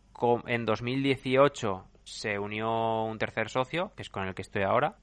en 0.49 0.65
2018 0.65 1.85
se 2.07 2.39
unió 2.39 3.03
un 3.03 3.19
tercer 3.19 3.51
socio, 3.51 3.93
que 3.97 4.03
es 4.03 4.11
con 4.11 4.29
el 4.29 4.35
que 4.35 4.43
estoy 4.43 4.63
ahora, 4.63 4.97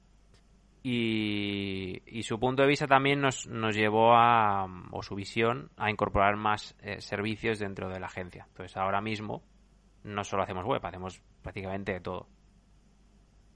y, 0.82 2.22
su 2.22 2.40
punto 2.40 2.62
de 2.62 2.68
vista 2.68 2.86
también 2.86 3.20
nos, 3.20 3.46
nos 3.46 3.76
llevó 3.76 4.14
a, 4.14 4.66
o 4.90 5.02
su 5.02 5.14
visión, 5.14 5.70
a 5.76 5.90
incorporar 5.90 6.36
más 6.36 6.74
eh, 6.80 7.00
servicios 7.00 7.58
dentro 7.58 7.90
de 7.90 8.00
la 8.00 8.06
agencia. 8.06 8.46
Entonces 8.48 8.76
ahora 8.76 9.02
mismo 9.02 9.42
no 10.02 10.24
solo 10.24 10.42
hacemos 10.42 10.64
web, 10.64 10.84
hacemos 10.84 11.20
prácticamente 11.42 12.00
todo. 12.00 12.26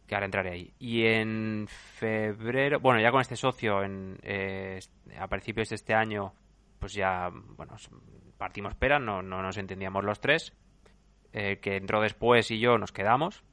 Que 0.06 0.14
ahora 0.14 0.26
entraré 0.26 0.52
ahí. 0.52 0.74
Y 0.78 1.04
en 1.04 1.66
febrero, 1.68 2.80
bueno, 2.80 3.00
ya 3.00 3.10
con 3.10 3.20
este 3.20 3.36
socio, 3.36 3.82
en, 3.82 4.18
eh, 4.22 4.78
a 5.18 5.26
principios 5.28 5.70
de 5.70 5.76
este 5.76 5.94
año, 5.94 6.32
pues 6.78 6.92
ya, 6.94 7.30
bueno, 7.30 7.76
partimos 8.36 8.74
pera, 8.74 8.98
no, 8.98 9.22
no 9.22 9.42
nos 9.42 9.56
entendíamos 9.56 10.04
los 10.04 10.20
tres. 10.20 10.54
Eh, 11.32 11.58
que 11.60 11.76
entró 11.76 12.00
después 12.00 12.50
y 12.50 12.58
yo 12.58 12.78
nos 12.78 12.92
quedamos. 12.92 13.44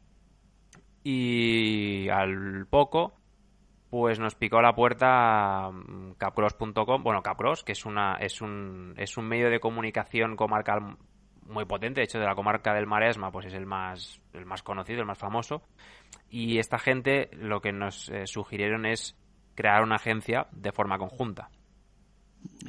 Y 1.03 2.09
al 2.09 2.65
poco 2.67 3.15
pues 3.89 4.19
nos 4.19 4.35
picó 4.35 4.61
la 4.61 4.75
puerta 4.75 5.69
mm, 5.71 6.15
capcross.com, 6.17 7.03
bueno, 7.03 7.21
Capcross, 7.21 7.63
que 7.63 7.71
es 7.71 7.85
una 7.85 8.15
es 8.15 8.41
un 8.41 8.93
es 8.97 9.15
un 9.15 9.25
medio 9.25 9.49
de 9.49 9.59
comunicación 9.59 10.35
comarcal 10.35 10.97
muy 11.43 11.65
potente, 11.65 12.01
de 12.01 12.05
hecho 12.05 12.19
de 12.19 12.25
la 12.25 12.35
comarca 12.35 12.73
del 12.73 12.87
Maresma, 12.87 13.31
pues 13.31 13.45
es 13.45 13.53
el 13.53 13.65
más 13.65 14.21
el 14.33 14.45
más 14.45 14.63
conocido, 14.63 14.99
el 14.99 15.05
más 15.05 15.17
famoso. 15.17 15.61
Y 16.29 16.57
esta 16.57 16.77
gente 16.77 17.29
lo 17.33 17.61
que 17.61 17.71
nos 17.71 18.09
eh, 18.09 18.25
sugirieron 18.25 18.85
es 18.85 19.15
crear 19.55 19.81
una 19.83 19.95
agencia 19.95 20.47
de 20.51 20.71
forma 20.71 20.97
conjunta. 20.97 21.49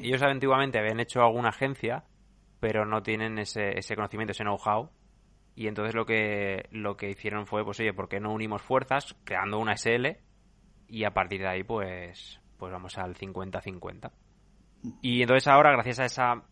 Ellos 0.01 0.23
antiguamente 0.23 0.79
habían 0.79 1.01
hecho 1.01 1.23
alguna 1.23 1.49
agencia, 1.49 2.05
pero 2.61 2.85
no 2.87 3.03
tienen 3.03 3.39
ese, 3.39 3.77
ese 3.77 3.97
conocimiento, 3.97 4.33
ese 4.33 4.45
know-how. 4.45 4.91
Y 5.57 5.67
entonces 5.67 5.95
lo 5.95 6.07
que, 6.07 6.69
lo 6.71 6.97
que 6.97 7.11
hicieron 7.11 7.47
fue, 7.47 7.65
pues 7.65 7.81
oye, 7.81 7.93
¿por 7.93 8.09
qué 8.09 8.21
no 8.21 8.33
unimos 8.33 8.63
fuerzas 8.63 9.17
creando 9.25 9.59
una 9.59 9.77
SL 9.77 10.19
y 10.87 11.05
a 11.05 11.11
partir 11.13 11.41
de 11.41 11.49
ahí 11.49 11.65
pues 11.65 12.41
pues 12.59 12.73
vamos 12.73 12.97
al 12.99 13.15
50-50. 13.15 14.11
Y 15.03 15.23
entonces 15.23 15.49
ahora 15.49 15.73
gracias 15.73 16.01
a 16.01 16.05
esa 16.05 16.43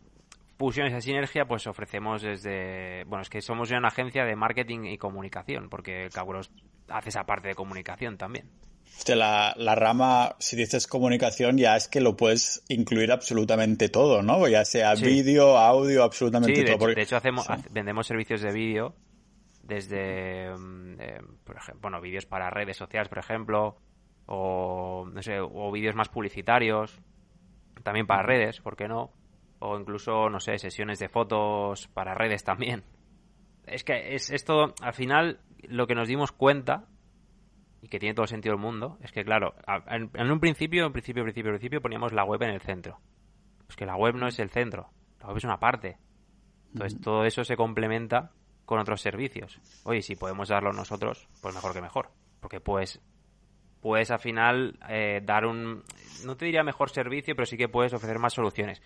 fusión, 0.58 0.86
esa 0.86 1.00
sinergia, 1.00 1.46
pues 1.46 1.66
ofrecemos 1.66 2.22
desde, 2.22 3.04
bueno, 3.04 3.22
es 3.22 3.30
que 3.30 3.40
somos 3.40 3.70
una 3.70 3.88
agencia 3.88 4.24
de 4.24 4.36
marketing 4.36 4.84
y 4.84 4.98
comunicación, 4.98 5.68
porque 5.68 6.08
Cabros 6.12 6.50
hace 6.88 7.08
esa 7.08 7.24
parte 7.24 7.48
de 7.48 7.54
comunicación 7.54 8.16
también. 8.16 8.50
La, 9.08 9.54
la, 9.56 9.74
rama, 9.74 10.36
si 10.38 10.56
dices 10.56 10.86
comunicación, 10.86 11.58
ya 11.58 11.76
es 11.76 11.88
que 11.88 12.00
lo 12.00 12.16
puedes 12.16 12.64
incluir 12.68 13.12
absolutamente 13.12 13.88
todo, 13.88 14.22
¿no? 14.22 14.48
Ya 14.48 14.64
sea 14.64 14.94
vídeo, 14.94 15.58
audio, 15.58 16.02
absolutamente 16.02 16.64
todo. 16.64 16.86
de 16.86 17.02
hecho 17.02 17.16
hacemos, 17.16 17.46
vendemos 17.70 18.06
servicios 18.06 18.40
de 18.40 18.52
vídeo 18.52 18.94
desde, 19.62 20.54
mm, 20.56 21.00
eh, 21.00 21.20
por 21.44 21.56
ejemplo, 21.56 21.82
bueno, 21.82 22.00
vídeos 22.00 22.26
para 22.26 22.50
redes 22.50 22.76
sociales, 22.76 23.08
por 23.08 23.18
ejemplo, 23.18 23.76
o, 24.26 25.08
no 25.12 25.22
sé, 25.22 25.38
o 25.40 25.70
vídeos 25.72 25.94
más 25.94 26.08
publicitarios, 26.08 27.00
también 27.82 28.06
para 28.06 28.22
redes, 28.22 28.60
¿por 28.60 28.76
qué 28.76 28.88
no? 28.88 29.12
O 29.58 29.78
incluso, 29.78 30.28
no 30.30 30.40
sé, 30.40 30.58
sesiones 30.58 30.98
de 30.98 31.08
fotos 31.08 31.88
para 31.88 32.14
redes 32.14 32.44
también. 32.44 32.84
Es 33.66 33.84
que 33.84 34.14
es 34.14 34.30
esto, 34.30 34.74
al 34.80 34.94
final, 34.94 35.40
lo 35.62 35.86
que 35.86 35.94
nos 35.94 36.08
dimos 36.08 36.32
cuenta, 36.32 36.86
y 37.84 37.88
que 37.88 37.98
tiene 37.98 38.14
todo 38.14 38.24
el 38.24 38.30
sentido 38.30 38.54
del 38.54 38.62
mundo, 38.62 38.96
es 39.02 39.12
que, 39.12 39.24
claro, 39.24 39.54
en, 39.88 40.30
un 40.30 40.40
principio, 40.40 40.86
en 40.86 40.92
principio, 40.92 41.22
principio, 41.22 41.52
principio, 41.52 41.82
poníamos 41.82 42.14
la 42.14 42.24
web 42.24 42.42
en 42.42 42.48
el 42.48 42.62
centro. 42.62 42.98
Pues 43.66 43.76
que 43.76 43.84
la 43.84 43.94
web 43.94 44.14
no 44.14 44.26
es 44.26 44.38
el 44.38 44.48
centro, 44.48 44.88
la 45.20 45.28
web 45.28 45.36
es 45.36 45.44
una 45.44 45.60
parte. 45.60 45.98
Entonces, 46.72 46.98
todo 46.98 47.26
eso 47.26 47.44
se 47.44 47.58
complementa 47.58 48.32
con 48.64 48.78
otros 48.78 49.02
servicios. 49.02 49.60
Oye, 49.84 50.00
si 50.00 50.16
podemos 50.16 50.48
darlo 50.48 50.72
nosotros, 50.72 51.28
pues 51.42 51.54
mejor 51.54 51.74
que 51.74 51.82
mejor. 51.82 52.10
Porque 52.40 52.58
pues 52.58 53.02
puedes 53.82 54.10
al 54.10 54.18
final 54.18 54.78
eh, 54.88 55.20
dar 55.22 55.44
un, 55.44 55.84
no 56.24 56.36
te 56.38 56.46
diría 56.46 56.64
mejor 56.64 56.88
servicio, 56.88 57.36
pero 57.36 57.44
sí 57.44 57.58
que 57.58 57.68
puedes 57.68 57.92
ofrecer 57.92 58.18
más 58.18 58.32
soluciones. 58.32 58.82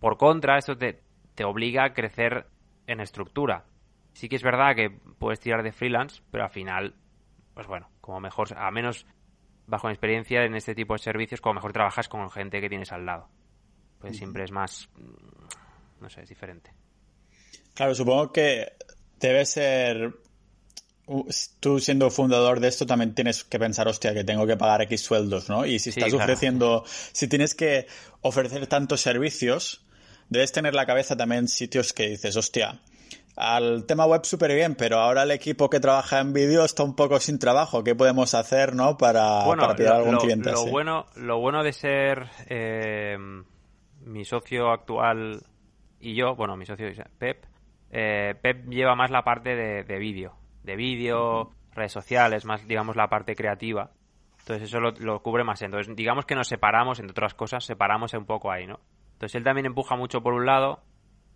Por 0.00 0.18
contra, 0.18 0.58
esto 0.58 0.76
te, 0.76 1.00
te 1.34 1.44
obliga 1.44 1.84
a 1.84 1.94
crecer 1.94 2.46
en 2.86 3.00
estructura. 3.00 3.64
Sí 4.12 4.28
que 4.28 4.36
es 4.36 4.42
verdad 4.42 4.76
que 4.76 4.90
puedes 5.18 5.40
tirar 5.40 5.62
de 5.62 5.72
freelance, 5.72 6.22
pero 6.30 6.44
al 6.44 6.50
final, 6.50 6.94
pues 7.54 7.66
bueno, 7.66 7.90
como 8.00 8.20
mejor, 8.20 8.56
a 8.56 8.70
menos 8.70 9.06
bajo 9.66 9.86
mi 9.86 9.92
experiencia 9.92 10.44
en 10.44 10.54
este 10.54 10.74
tipo 10.74 10.94
de 10.94 10.98
servicios, 10.98 11.40
como 11.40 11.54
mejor 11.54 11.72
trabajas 11.72 12.08
con 12.08 12.30
gente 12.30 12.60
que 12.60 12.68
tienes 12.68 12.92
al 12.92 13.06
lado. 13.06 13.28
Pues 13.98 14.16
siempre 14.18 14.44
es 14.44 14.50
más, 14.50 14.90
no 16.00 16.10
sé, 16.10 16.22
es 16.22 16.28
diferente. 16.28 16.72
Claro, 17.72 17.94
supongo 17.94 18.32
que 18.32 18.74
debe 19.18 19.46
ser 19.46 20.14
tú 21.60 21.80
siendo 21.80 22.10
fundador 22.10 22.60
de 22.60 22.68
esto 22.68 22.86
también 22.86 23.14
tienes 23.14 23.44
que 23.44 23.58
pensar, 23.58 23.88
hostia, 23.88 24.14
que 24.14 24.24
tengo 24.24 24.46
que 24.46 24.56
pagar 24.56 24.82
X 24.82 25.02
sueldos, 25.02 25.48
¿no? 25.48 25.66
Y 25.66 25.78
si 25.78 25.90
estás 25.90 26.12
ofreciendo, 26.14 26.84
si 26.86 27.28
tienes 27.28 27.54
que 27.54 27.86
ofrecer 28.22 28.66
tantos 28.66 29.02
servicios, 29.02 29.84
debes 30.28 30.52
tener 30.52 30.74
la 30.74 30.86
cabeza 30.86 31.16
también 31.16 31.48
sitios 31.48 31.92
que 31.92 32.08
dices, 32.08 32.36
hostia, 32.36 32.80
al 33.36 33.86
tema 33.86 34.06
web 34.06 34.24
súper 34.24 34.54
bien, 34.54 34.74
pero 34.74 34.98
ahora 34.98 35.24
el 35.24 35.30
equipo 35.30 35.68
que 35.68 35.80
trabaja 35.80 36.20
en 36.20 36.32
vídeo 36.32 36.64
está 36.64 36.82
un 36.82 36.94
poco 36.94 37.18
sin 37.20 37.38
trabajo. 37.38 37.82
¿Qué 37.82 37.94
podemos 37.94 38.34
hacer, 38.34 38.74
no? 38.74 38.96
Para, 38.96 39.44
para 39.44 39.74
pillar 39.74 39.96
algún 39.96 40.16
cliente 40.18 40.52
lo 40.52 40.66
Bueno, 40.66 41.06
lo 41.16 41.38
bueno 41.40 41.62
de 41.62 41.72
ser 41.72 42.28
eh, 42.48 43.16
mi 44.04 44.24
socio 44.24 44.70
actual 44.70 45.42
y 46.00 46.14
yo, 46.14 46.34
bueno, 46.36 46.56
mi 46.56 46.66
socio 46.66 46.86
Pep, 47.18 47.44
eh, 47.90 48.34
Pep 48.40 48.68
lleva 48.68 48.94
más 48.94 49.10
la 49.10 49.22
parte 49.22 49.54
de 49.56 49.98
vídeo 49.98 50.36
de 50.64 50.76
vídeo, 50.76 51.50
redes 51.74 51.92
sociales, 51.92 52.44
más 52.44 52.66
digamos 52.66 52.96
la 52.96 53.08
parte 53.08 53.36
creativa. 53.36 53.90
Entonces 54.40 54.68
eso 54.68 54.80
lo, 54.80 55.22
cubre 55.22 55.44
más. 55.44 55.62
Entonces 55.62 55.94
digamos 55.94 56.26
que 56.26 56.34
nos 56.34 56.48
separamos, 56.48 56.98
entre 56.98 57.12
otras 57.12 57.34
cosas, 57.34 57.64
separamos 57.64 58.12
un 58.14 58.26
poco 58.26 58.50
ahí, 58.50 58.66
¿no? 58.66 58.80
Entonces 59.12 59.36
él 59.36 59.44
también 59.44 59.66
empuja 59.66 59.94
mucho 59.96 60.22
por 60.22 60.34
un 60.34 60.44
lado, 60.44 60.80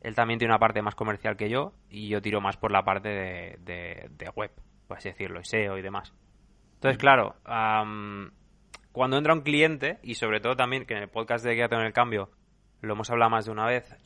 él 0.01 0.15
también 0.15 0.39
tiene 0.39 0.53
una 0.53 0.59
parte 0.59 0.83
más 0.83 0.95
comercial 0.95 1.37
que 1.37 1.49
yo 1.49 1.73
y 1.91 2.09
yo 2.09 2.23
tiro 2.23 2.41
más 2.41 2.57
por 2.57 2.71
la 2.71 2.85
parte 2.85 3.09
de, 3.09 4.09
de, 4.11 4.31
web, 4.35 4.53
por 4.87 4.99
así 4.99 5.09
decirlo, 5.09 5.43
SEO 5.43 5.79
y 5.79 5.83
demás. 5.83 6.13
Entonces, 6.75 6.99
claro, 6.99 7.35
cuando 8.93 9.17
entra 9.17 9.35
un 9.35 9.41
cliente, 9.41 9.99
y 10.03 10.15
sobre 10.15 10.41
todo 10.41 10.55
también 10.55 10.87
que 10.87 10.95
en 10.95 11.03
el 11.03 11.09
podcast 11.09 11.45
de 11.45 11.55
Guía 11.55 11.69
en 11.71 11.81
el 11.81 11.93
Cambio 11.93 12.31
lo 12.81 12.93
hemos 12.93 13.11
hablado 13.11 13.31
más 13.31 13.47
de 13.47 13.51
una 13.51 13.67
vez, 13.67 13.97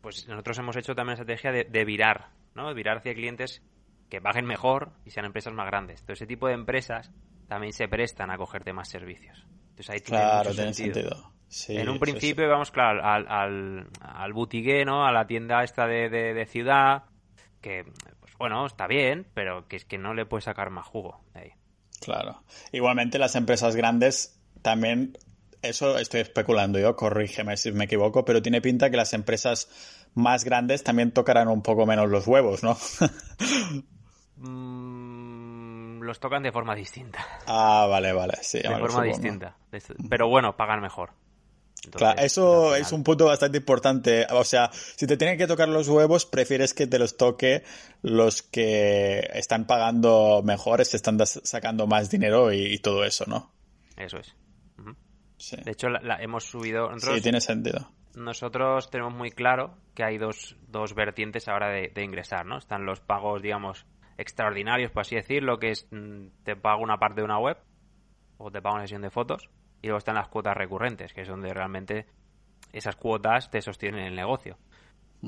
pues 0.00 0.28
nosotros 0.28 0.58
hemos 0.58 0.76
hecho 0.76 0.94
también 0.94 1.18
la 1.18 1.22
estrategia 1.22 1.50
de, 1.50 1.64
de 1.64 1.84
virar, 1.84 2.28
¿no? 2.54 2.68
De 2.68 2.74
virar 2.74 2.98
hacia 2.98 3.14
clientes 3.14 3.62
que 4.08 4.20
paguen 4.20 4.46
mejor 4.46 4.92
y 5.04 5.10
sean 5.10 5.26
empresas 5.26 5.52
más 5.52 5.66
grandes. 5.66 6.00
Entonces, 6.00 6.22
ese 6.22 6.28
tipo 6.28 6.46
de 6.46 6.54
empresas 6.54 7.12
también 7.48 7.72
se 7.72 7.88
prestan 7.88 8.30
a 8.30 8.36
cogerte 8.36 8.72
más 8.72 8.88
servicios. 8.88 9.44
Entonces, 9.70 9.90
ahí 9.90 10.00
tiene 10.00 10.22
claro, 10.22 10.50
tiene 10.52 10.72
sentido. 10.72 11.32
En 11.68 11.88
un 11.88 11.98
principio 11.98 12.48
vamos, 12.48 12.70
claro, 12.70 13.04
al, 13.04 13.26
al, 13.28 13.88
al 14.00 14.32
¿no? 14.84 15.06
A 15.06 15.12
la 15.12 15.26
tienda 15.26 15.62
esta 15.62 15.86
de, 15.86 16.08
de, 16.08 16.46
ciudad, 16.46 17.04
que, 17.60 17.84
pues 18.20 18.36
bueno, 18.38 18.66
está 18.66 18.86
bien, 18.86 19.26
pero 19.34 19.66
que 19.68 19.76
es 19.76 19.84
que 19.84 19.98
no 19.98 20.14
le 20.14 20.26
puedes 20.26 20.44
sacar 20.44 20.70
más 20.70 20.86
jugo 20.86 21.20
de 21.34 21.40
ahí. 21.40 21.52
Claro. 22.00 22.42
Igualmente 22.72 23.18
las 23.18 23.36
empresas 23.36 23.76
grandes 23.76 24.40
también, 24.62 25.16
eso 25.62 25.98
estoy 25.98 26.20
especulando 26.20 26.78
yo, 26.78 26.96
corrígeme 26.96 27.56
si 27.56 27.72
me 27.72 27.84
equivoco, 27.84 28.24
pero 28.24 28.42
tiene 28.42 28.60
pinta 28.60 28.90
que 28.90 28.96
las 28.96 29.14
empresas 29.14 29.68
más 30.14 30.44
grandes 30.44 30.82
también 30.82 31.12
tocarán 31.12 31.48
un 31.48 31.62
poco 31.62 31.86
menos 31.86 32.10
los 32.10 32.26
huevos, 32.26 32.62
¿no? 32.62 32.76
Mm, 34.38 36.02
los 36.02 36.20
tocan 36.20 36.42
de 36.42 36.52
forma 36.52 36.74
distinta. 36.74 37.24
Ah, 37.46 37.86
vale, 37.88 38.12
vale, 38.12 38.34
sí. 38.42 38.58
De 38.58 38.68
forma 38.68 39.02
distinta. 39.02 39.56
Pero 40.10 40.28
bueno, 40.28 40.56
pagan 40.58 40.82
mejor. 40.82 41.12
Claro, 41.90 42.20
eso 42.20 42.74
es 42.74 42.92
un 42.92 43.04
punto 43.04 43.26
bastante 43.26 43.58
importante. 43.58 44.26
O 44.30 44.44
sea, 44.44 44.70
si 44.72 45.06
te 45.06 45.16
tienen 45.16 45.38
que 45.38 45.46
tocar 45.46 45.68
los 45.68 45.88
huevos, 45.88 46.26
prefieres 46.26 46.74
que 46.74 46.86
te 46.86 46.98
los 46.98 47.16
toque 47.16 47.62
los 48.02 48.42
que 48.42 49.28
están 49.34 49.66
pagando 49.66 50.42
mejores, 50.44 50.90
te 50.90 50.96
están 50.96 51.18
sacando 51.26 51.86
más 51.86 52.10
dinero 52.10 52.52
y, 52.52 52.78
todo 52.78 53.04
eso, 53.04 53.24
¿no? 53.26 53.52
Eso 53.96 54.18
es. 54.18 54.34
De 55.64 55.72
hecho, 55.72 55.88
la, 55.88 56.16
hemos 56.22 56.44
subido. 56.44 56.90
sí, 56.98 57.20
tiene 57.20 57.40
sentido. 57.40 57.90
Nosotros 58.14 58.90
tenemos 58.90 59.14
muy 59.14 59.30
claro 59.30 59.76
que 59.94 60.02
hay 60.02 60.16
dos, 60.16 60.56
dos 60.68 60.94
vertientes 60.94 61.48
ahora 61.48 61.68
de, 61.68 61.92
de 61.94 62.02
ingresar, 62.02 62.46
¿no? 62.46 62.56
Están 62.56 62.86
los 62.86 63.00
pagos, 63.00 63.42
digamos, 63.42 63.84
extraordinarios, 64.16 64.90
por 64.90 65.02
así 65.02 65.16
decirlo, 65.16 65.58
que 65.58 65.70
es 65.70 65.86
mm, 65.90 66.28
te 66.42 66.56
pago 66.56 66.82
una 66.82 66.98
parte 66.98 67.20
de 67.20 67.24
una 67.24 67.38
web 67.38 67.58
o 68.38 68.50
te 68.50 68.62
pago 68.62 68.76
una 68.76 68.84
sesión 68.84 69.02
de 69.02 69.10
fotos 69.10 69.50
y 69.82 69.86
luego 69.88 69.98
están 69.98 70.16
las 70.16 70.28
cuotas 70.28 70.56
recurrentes, 70.56 71.12
que 71.12 71.22
es 71.22 71.28
donde 71.28 71.52
realmente 71.52 72.06
esas 72.72 72.96
cuotas 72.96 73.50
te 73.50 73.60
sostienen 73.60 74.04
el 74.04 74.16
negocio. 74.16 74.58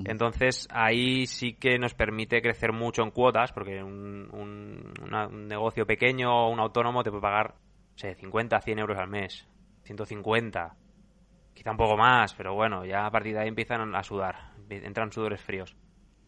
Entonces 0.05 0.69
ahí 0.71 1.27
sí 1.27 1.55
que 1.55 1.79
nos 1.79 1.95
permite 1.95 2.43
crecer 2.43 2.73
mucho 2.73 3.03
en 3.03 3.11
cuotas, 3.11 3.53
porque 3.53 3.83
un, 3.83 4.29
un, 4.33 5.49
negocio 5.49 5.87
pequeño 5.87 6.31
o 6.31 6.51
un 6.51 6.61
autónomo 6.61 7.03
te 7.03 7.11
puede 7.11 7.23
pagar, 7.23 7.55
sé, 7.97 8.15
50, 8.15 8.61
100 8.61 8.79
euros 8.79 8.99
al 8.99 9.09
mes, 9.09 9.49
150, 9.85 10.77
quizá 11.55 11.71
un 11.71 11.77
poco 11.77 11.97
más, 11.97 12.35
pero 12.35 12.55
bueno, 12.55 12.85
ya 12.85 13.07
a 13.07 13.11
partir 13.11 13.35
de 13.35 13.41
ahí 13.41 13.49
empiezan 13.49 13.95
a 13.95 14.03
sudar, 14.03 14.53
entran 14.69 15.11
sudores 15.11 15.41
fríos. 15.41 15.77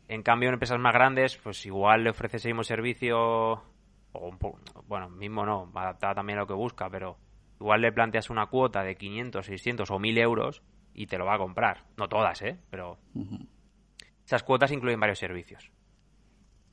En 0.08 0.22
cambio, 0.22 0.48
en 0.48 0.54
empresas 0.54 0.80
más 0.80 0.94
grandes, 0.94 1.36
pues 1.36 1.64
igual 1.66 2.02
le 2.02 2.10
ofrece 2.10 2.38
ese 2.38 2.48
mismo 2.48 2.64
servicio, 2.64 3.18
o 3.20 4.28
un 4.28 4.38
poco, 4.38 4.58
bueno, 4.88 5.08
mismo 5.08 5.46
no, 5.46 5.70
adaptado 5.74 6.14
también 6.14 6.38
a 6.38 6.42
lo 6.42 6.48
que 6.48 6.54
busca, 6.54 6.90
pero 6.90 7.16
igual 7.60 7.82
le 7.82 7.92
planteas 7.92 8.30
una 8.30 8.46
cuota 8.46 8.82
de 8.82 8.96
500, 8.96 9.44
600 9.44 9.90
o 9.90 9.98
1000 9.98 10.18
euros 10.18 10.62
y 10.94 11.06
te 11.06 11.18
lo 11.18 11.26
va 11.26 11.34
a 11.34 11.38
comprar. 11.38 11.84
No 11.96 12.08
todas, 12.08 12.40
¿eh? 12.42 12.58
Pero 12.70 12.98
esas 14.26 14.42
cuotas 14.42 14.72
incluyen 14.72 14.98
varios 14.98 15.18
servicios. 15.18 15.70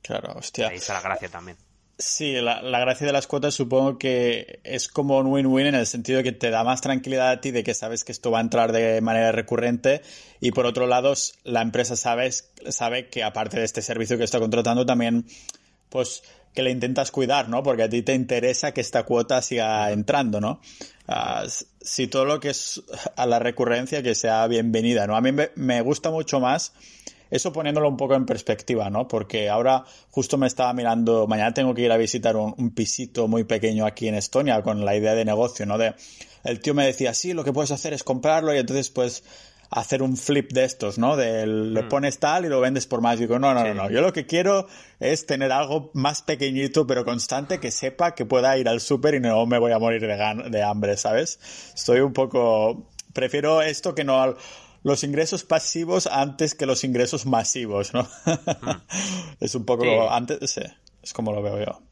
Claro, 0.02 0.32
hostia. 0.36 0.68
Ahí 0.68 0.76
está 0.76 0.94
la 0.94 1.02
gracia 1.02 1.28
también. 1.28 1.56
Sí, 2.00 2.34
la, 2.34 2.60
gracia 2.62 3.08
de 3.08 3.12
las 3.12 3.26
cuotas 3.26 3.56
supongo 3.56 3.98
que 3.98 4.60
es 4.62 4.88
como 4.88 5.18
un 5.18 5.26
win-win 5.26 5.66
en 5.66 5.74
el 5.74 5.86
sentido 5.86 6.18
de 6.18 6.24
que 6.24 6.30
te 6.30 6.48
da 6.48 6.62
más 6.62 6.80
tranquilidad 6.80 7.30
a 7.30 7.40
ti 7.40 7.50
de 7.50 7.64
que 7.64 7.74
sabes 7.74 8.04
que 8.04 8.12
esto 8.12 8.30
va 8.30 8.38
a 8.38 8.40
entrar 8.40 8.70
de 8.70 9.00
manera 9.00 9.32
recurrente 9.32 10.02
y 10.38 10.52
por 10.52 10.64
otro 10.64 10.86
lado 10.86 11.14
la 11.42 11.60
empresa 11.60 11.96
sabe, 11.96 12.30
sabe 12.30 13.08
que 13.08 13.24
aparte 13.24 13.58
de 13.58 13.64
este 13.64 13.82
servicio 13.82 14.16
que 14.16 14.22
está 14.22 14.38
contratando 14.38 14.86
también 14.86 15.26
pues 15.88 16.22
que 16.58 16.64
le 16.64 16.72
intentas 16.72 17.12
cuidar, 17.12 17.48
¿no? 17.48 17.62
Porque 17.62 17.84
a 17.84 17.88
ti 17.88 18.02
te 18.02 18.14
interesa 18.14 18.74
que 18.74 18.80
esta 18.80 19.04
cuota 19.04 19.40
siga 19.42 19.92
entrando, 19.92 20.40
¿no? 20.40 20.60
Ah, 21.06 21.44
si 21.80 22.08
todo 22.08 22.24
lo 22.24 22.40
que 22.40 22.50
es 22.50 22.82
a 23.14 23.26
la 23.26 23.38
recurrencia 23.38 24.02
que 24.02 24.16
sea 24.16 24.44
bienvenida, 24.48 25.06
¿no? 25.06 25.14
A 25.14 25.20
mí 25.20 25.30
me 25.54 25.80
gusta 25.82 26.10
mucho 26.10 26.40
más 26.40 26.72
eso 27.30 27.52
poniéndolo 27.52 27.88
un 27.88 27.96
poco 27.96 28.14
en 28.14 28.26
perspectiva, 28.26 28.90
¿no? 28.90 29.06
Porque 29.06 29.48
ahora 29.48 29.84
justo 30.10 30.38
me 30.38 30.46
estaba 30.46 30.72
mirando, 30.72 31.26
mañana 31.26 31.54
tengo 31.54 31.74
que 31.74 31.82
ir 31.82 31.92
a 31.92 31.96
visitar 31.96 32.36
un, 32.36 32.70
pisito 32.70 33.28
muy 33.28 33.44
pequeño 33.44 33.86
aquí 33.86 34.08
en 34.08 34.14
Estonia 34.14 34.62
con 34.62 34.84
la 34.84 34.96
idea 34.96 35.14
de 35.14 35.24
negocio, 35.24 35.66
¿no? 35.66 35.78
De, 35.78 35.94
el 36.44 36.60
tío 36.60 36.74
me 36.74 36.86
decía, 36.86 37.14
sí, 37.14 37.34
lo 37.34 37.44
que 37.44 37.52
puedes 37.52 37.70
hacer 37.70 37.92
es 37.92 38.02
comprarlo 38.02 38.54
y 38.54 38.58
entonces 38.58 38.88
pues 38.88 39.22
hacer 39.70 40.02
un 40.02 40.16
flip 40.16 40.52
de 40.52 40.64
estos, 40.64 40.98
¿no? 40.98 41.16
De 41.16 41.46
le 41.46 41.82
mm. 41.82 41.88
pones 41.88 42.18
tal 42.18 42.44
y 42.44 42.48
lo 42.48 42.60
vendes 42.60 42.86
por 42.86 43.00
más. 43.00 43.18
digo, 43.18 43.38
no, 43.38 43.54
no, 43.54 43.64
no, 43.64 43.74
no. 43.74 43.90
Yo 43.90 44.00
lo 44.00 44.12
que 44.12 44.26
quiero 44.26 44.66
es 45.00 45.26
tener 45.26 45.52
algo 45.52 45.90
más 45.94 46.22
pequeñito 46.22 46.86
pero 46.86 47.04
constante 47.04 47.60
que 47.60 47.70
sepa 47.70 48.14
que 48.14 48.24
pueda 48.24 48.56
ir 48.56 48.68
al 48.68 48.80
súper 48.80 49.14
y 49.14 49.20
no 49.20 49.44
me 49.46 49.58
voy 49.58 49.72
a 49.72 49.78
morir 49.78 50.00
de, 50.00 50.50
de 50.50 50.62
hambre, 50.62 50.96
¿sabes? 50.96 51.38
Estoy 51.74 52.00
un 52.00 52.12
poco... 52.12 52.88
Prefiero 53.12 53.62
esto 53.62 53.94
que 53.94 54.04
no 54.04 54.36
los 54.82 55.04
ingresos 55.04 55.44
pasivos 55.44 56.06
antes 56.06 56.54
que 56.54 56.66
los 56.66 56.84
ingresos 56.84 57.26
masivos, 57.26 57.92
¿no? 57.94 58.02
Hmm. 58.02 58.80
es 59.40 59.54
un 59.54 59.64
poco 59.64 60.10
antes, 60.10 60.50
sí, 60.50 60.62
es 61.02 61.12
como 61.12 61.32
lo 61.32 61.42
veo 61.42 61.58
yo. 61.64 61.82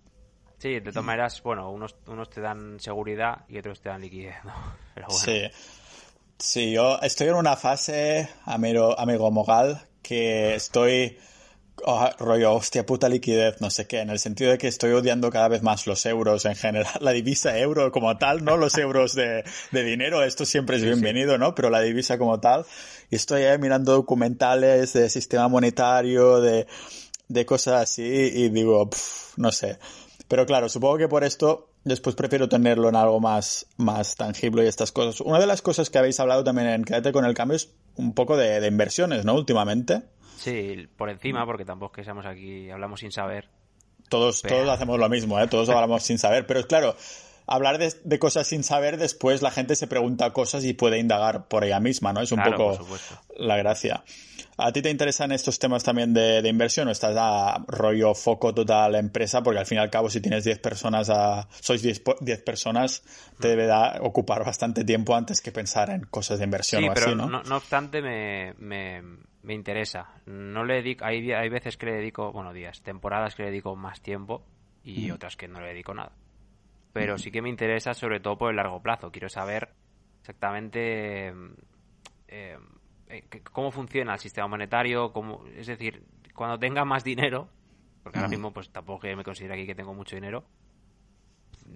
Sí, 0.59 0.81
de 0.81 0.81
todas 0.81 1.05
maneras, 1.05 1.43
bueno, 1.43 1.71
unos, 1.71 1.97
unos 2.07 2.31
te 2.31 2.41
dan 2.41 2.81
seguridad 2.81 3.45
y 3.49 3.59
otros 3.59 3.81
te 3.81 3.91
dan 3.91 4.01
liquidez, 4.01 4.37
¿no? 4.45 4.53
Pero 4.95 5.09
bueno. 5.09 5.23
Sí. 5.23 5.43
Sí, 6.39 6.73
yo 6.73 6.99
estoy 7.01 7.29
en 7.29 7.35
una 7.35 7.57
fase, 7.57 8.29
amigo, 8.45 8.99
amigo 8.99 9.31
Mogal, 9.31 9.81
que 10.03 10.55
estoy 10.55 11.17
oh, 11.85 12.11
rollo, 12.19 12.53
hostia 12.53 12.85
puta 12.85 13.09
liquidez, 13.09 13.61
no 13.63 13.71
sé 13.71 13.87
qué, 13.87 14.01
en 14.01 14.11
el 14.11 14.19
sentido 14.19 14.51
de 14.51 14.59
que 14.59 14.69
estoy 14.69 14.93
odiando 14.93 15.31
cada 15.31 15.49
vez 15.49 15.63
más 15.63 15.87
los 15.87 16.05
euros 16.05 16.45
en 16.45 16.55
general, 16.55 16.93
la 17.01 17.13
divisa 17.13 17.59
euro 17.59 17.91
como 17.91 18.19
tal, 18.19 18.45
no 18.45 18.59
los 18.59 18.77
euros 18.77 19.15
de, 19.15 19.45
de 19.73 19.83
dinero, 19.83 20.23
esto 20.23 20.45
siempre 20.45 20.77
es 20.77 20.85
bienvenido, 20.85 21.39
¿no? 21.39 21.55
Pero 21.55 21.71
la 21.71 21.81
divisa 21.81 22.19
como 22.19 22.39
tal, 22.39 22.67
y 23.11 23.17
estoy 23.17 23.45
ahí 23.45 23.59
mirando 23.59 23.93
documentales 23.93 24.93
de 24.93 25.09
sistema 25.09 25.49
monetario, 25.49 26.43
de, 26.43 26.67
de 27.29 27.47
cosas 27.47 27.83
así, 27.83 28.03
y 28.03 28.51
digo, 28.51 28.91
no 29.39 29.53
sé. 29.53 29.79
Pero 30.29 30.45
claro, 30.45 30.69
supongo 30.69 30.99
que 30.99 31.09
por 31.09 31.25
esto 31.25 31.71
después 31.87 32.17
prefiero 32.17 32.49
tenerlo 32.49 32.89
en 32.89 32.97
algo 32.97 33.21
más, 33.21 33.67
más 33.77 34.17
tangible 34.17 34.65
y 34.65 34.67
estas 34.67 34.93
cosas. 34.93 35.21
Una 35.21 35.39
de 35.39 35.47
las 35.47 35.63
cosas 35.63 35.89
que 35.89 35.99
habéis 35.99 36.19
hablado 36.21 36.43
también 36.45 36.69
en 36.69 36.85
Quédate 36.85 37.13
con 37.13 37.25
el 37.25 37.35
cambio 37.35 37.57
es 37.57 37.73
un 37.95 38.13
poco 38.13 38.37
de, 38.37 38.61
de 38.61 38.67
inversiones, 38.67 39.25
¿no? 39.25 39.35
Últimamente. 39.35 40.03
Sí, 40.37 40.89
por 40.97 41.09
encima, 41.09 41.47
porque 41.47 41.65
tampoco 41.65 41.95
es 41.95 41.97
que 41.97 42.05
seamos 42.05 42.27
aquí, 42.27 42.69
hablamos 42.71 43.01
sin 43.01 43.13
saber. 43.13 43.49
Todos, 44.09 44.43
todos 44.43 44.69
hacemos 44.69 44.99
lo 44.99 45.09
mismo, 45.09 45.41
¿eh? 45.41 45.47
Todos 45.49 45.69
hablamos 45.69 46.03
sin 46.03 46.19
saber. 46.19 46.47
Pero 46.47 46.67
claro, 46.67 46.97
hablar 47.47 47.79
de, 47.79 48.19
cosas 48.19 48.47
sin 48.47 48.65
saber, 48.65 48.99
después 48.99 49.43
la 49.43 49.51
gente 49.51 49.77
se 49.77 49.87
pregunta 49.87 50.33
cosas 50.33 50.65
y 50.65 50.75
puede 50.75 50.99
indagar 50.99 51.49
por 51.49 51.65
ella 51.65 51.81
misma, 51.81 52.13
¿no? 52.13 52.21
Es 52.21 52.33
un 52.33 52.43
poco 52.43 52.79
la 53.37 53.57
gracia. 53.57 54.05
¿A 54.59 54.73
ti 54.73 54.81
te 54.81 54.91
interesan 54.91 55.33
estos 55.33 55.59
temas 55.59 55.85
también 55.85 56.15
de, 56.15 56.41
inversión 56.49 56.89
o 56.89 56.91
estás 56.91 57.15
a 57.19 57.63
rollo 57.69 58.15
foco 58.15 58.55
total 58.55 58.95
empresa? 58.95 59.43
Porque 59.43 59.59
al 59.61 59.67
fin 59.67 59.77
y 59.79 59.81
al 59.81 59.91
cabo, 59.91 60.09
si 60.09 60.21
tienes 60.21 60.45
10 60.45 60.59
personas, 60.61 61.11
a, 61.11 61.47
sois 61.51 61.83
10, 61.83 62.03
personas, 62.43 63.03
te 63.39 63.49
debe 63.49 63.71
ocupar 64.01 64.45
bastante 64.45 64.85
tiempo 64.85 65.15
antes 65.15 65.43
que 65.43 65.53
pensar 65.53 65.91
en 65.91 66.03
cosas 66.05 66.39
de 66.39 66.45
inversión 66.45 66.85
o 66.85 66.93
así, 66.93 67.15
¿no? 67.15 67.27
¿no? 67.29 67.43
No 67.43 67.57
obstante, 67.57 68.01
me, 68.01 68.55
me 69.47 69.55
interesa. 69.55 70.09
No 70.27 70.65
le 70.65 70.75
dedico, 70.75 71.05
hay, 71.05 71.31
hay 71.33 71.49
veces 71.49 71.77
que 71.77 71.87
le 71.87 71.93
dedico, 71.93 72.33
bueno, 72.33 72.53
días, 72.53 72.83
temporadas 72.83 73.37
que 73.37 73.45
le 73.45 73.51
dedico 73.51 73.77
más 73.77 74.01
tiempo 74.01 74.45
y 74.83 75.11
otras 75.13 75.37
que 75.37 75.47
no 75.47 75.61
le 75.61 75.69
dedico 75.69 75.95
nada. 75.95 76.13
Pero 76.93 77.17
sí 77.17 77.31
que 77.31 77.43
me 77.43 77.49
interesa 77.49 77.95
sobre 77.95 78.19
todo 78.19 78.37
por 78.37 78.51
el 78.51 78.57
largo 78.57 78.83
plazo. 78.83 79.13
Quiero 79.13 79.29
saber 79.29 79.69
exactamente 80.21 81.29
eh, 81.29 81.35
eh, 82.27 82.59
cómo 83.53 83.71
funciona 83.71 84.15
el 84.15 84.19
sistema 84.19 84.49
monetario, 84.49 85.13
cómo, 85.13 85.45
es 85.57 85.67
decir, 85.67 86.05
cuando 86.35 86.59
tenga 86.59 86.85
más 86.85 87.05
dinero, 87.05 87.49
porque 88.03 88.19
ahora 88.19 88.29
mismo 88.29 88.53
pues 88.53 88.71
tampoco 88.71 89.07
me 89.07 89.25
considero 89.25 89.55
aquí 89.55 89.67
que 89.67 89.75
tengo 89.75 89.95
mucho 89.95 90.17
dinero, 90.17 90.45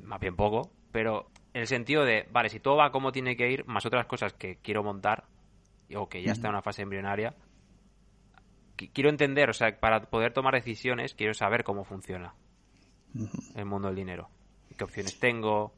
más 0.04 0.20
bien 0.20 0.36
poco, 0.36 0.70
pero 0.92 1.30
en 1.54 1.62
el 1.62 1.66
sentido 1.66 2.04
de, 2.04 2.28
vale, 2.30 2.48
si 2.48 2.60
todo 2.60 2.76
va 2.76 2.90
como 2.90 3.12
tiene 3.12 3.36
que 3.36 3.50
ir, 3.50 3.66
más 3.66 3.86
otras 3.86 4.06
cosas 4.06 4.32
que 4.34 4.56
quiero 4.56 4.82
montar, 4.82 5.24
o 5.96 6.08
que 6.08 6.22
ya 6.22 6.32
está 6.32 6.48
en 6.48 6.54
una 6.54 6.62
fase 6.62 6.82
embrionaria, 6.82 7.34
quiero 8.88 9.10
entender, 9.10 9.50
o 9.50 9.52
sea, 9.52 9.78
para 9.78 10.02
poder 10.02 10.32
tomar 10.32 10.54
decisiones, 10.54 11.14
quiero 11.14 11.34
saber 11.34 11.64
cómo 11.64 11.84
funciona 11.84 12.34
el 13.54 13.64
mundo 13.66 13.88
del 13.88 13.96
dinero. 13.96 14.28
¿Qué 14.76 14.84
opciones 14.84 15.18
tengo? 15.18 15.74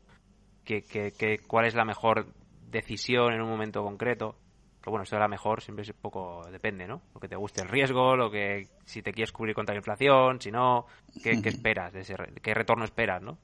¿Qué, 0.64 0.82
qué, 0.82 1.40
cuál 1.46 1.66
es 1.66 1.74
la 1.74 1.84
mejor 1.84 2.26
decisión 2.70 3.32
en 3.32 3.40
un 3.40 3.48
momento 3.48 3.82
concreto? 3.82 4.36
Que 4.82 4.90
bueno, 4.90 5.04
esto 5.04 5.16
de 5.16 5.20
la 5.20 5.28
mejor 5.28 5.62
siempre 5.62 5.82
es 5.82 5.88
un 5.90 5.96
poco, 6.00 6.44
depende, 6.50 6.86
¿no? 6.86 7.02
Lo 7.14 7.20
que 7.20 7.28
te 7.28 7.36
guste 7.36 7.62
el 7.62 7.68
riesgo, 7.68 8.16
lo 8.16 8.30
que, 8.30 8.68
si 8.84 9.02
te 9.02 9.12
quieres 9.12 9.32
cubrir 9.32 9.54
contra 9.54 9.74
la 9.74 9.78
inflación, 9.78 10.40
si 10.40 10.50
no, 10.50 10.86
¿qué, 11.22 11.40
esperas? 11.44 11.92
De 11.92 12.00
ese, 12.00 12.16
¿Qué 12.42 12.52
retorno 12.52 12.84
esperas, 12.84 13.22
no? 13.22 13.38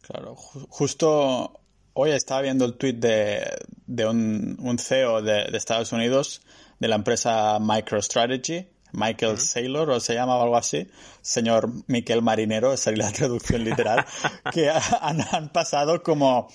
Claro, 0.00 0.34
justo 0.34 1.60
hoy 1.92 2.10
estaba 2.10 2.40
viendo 2.42 2.64
el 2.64 2.76
tweet 2.76 2.94
de, 2.94 3.58
de 3.86 4.06
un, 4.06 4.56
un 4.60 4.78
CEO 4.78 5.22
de, 5.22 5.44
de 5.50 5.56
Estados 5.56 5.92
Unidos 5.92 6.42
de 6.80 6.88
la 6.88 6.96
empresa 6.96 7.58
MicroStrategy, 7.60 8.66
Michael 8.92 9.38
Saylor, 9.38 9.90
o 9.90 10.00
se 10.00 10.14
llama 10.14 10.40
algo 10.40 10.56
así, 10.56 10.88
señor 11.20 11.70
Miquel 11.86 12.22
Marinero, 12.22 12.72
esa 12.72 12.90
es 12.90 12.98
la 12.98 13.12
traducción 13.12 13.64
literal, 13.64 14.04
que 14.52 14.70
han, 14.70 15.50
pasado 15.50 16.02
como, 16.02 16.48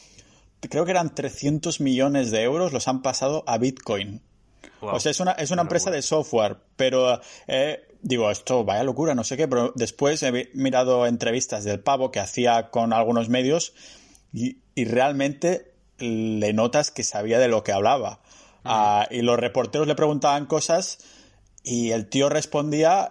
creo 0.62 0.86
que 0.86 0.92
eran 0.92 1.14
300 1.14 1.82
millones 1.82 2.32
de 2.32 2.44
euros, 2.44 2.74
los 2.74 2.88
han 2.88 3.02
pasado 3.02 3.44
a 3.48 3.58
Bitcoin. 3.58 4.22
O 4.82 5.00
sea, 5.00 5.12
es 5.12 5.20
una, 5.20 5.32
es 5.32 5.52
una 5.52 5.64
empresa 5.64 5.90
de 5.90 6.02
software, 6.02 6.58
pero 6.76 7.20
he 7.48 7.86
digo, 8.06 8.30
esto 8.30 8.64
vaya 8.64 8.84
locura, 8.84 9.16
no 9.16 9.24
sé 9.24 9.36
qué, 9.36 9.48
pero 9.48 9.74
después 9.76 10.22
he 10.22 10.52
mirado 10.54 11.08
entrevistas 11.08 11.64
del 11.64 11.80
pavo 11.80 12.12
que 12.12 12.20
hacía 12.20 12.70
con 12.70 12.94
algunos 12.94 13.30
medios 13.30 13.74
y, 14.32 14.58
realmente 14.76 15.74
le 15.98 16.54
notas 16.54 16.92
que 16.92 17.04
sabía 17.04 17.40
de 17.40 17.48
lo 17.48 17.64
que 17.64 17.72
hablaba. 17.72 18.20
Ah, 18.64 19.08
y 19.10 19.22
los 19.22 19.40
reporteros 19.40 19.88
le 19.88 19.96
preguntaban 19.96 20.46
cosas 20.46 21.00
y 21.64 21.92
el 21.92 22.08
tío 22.08 22.30
respondía 22.30 23.10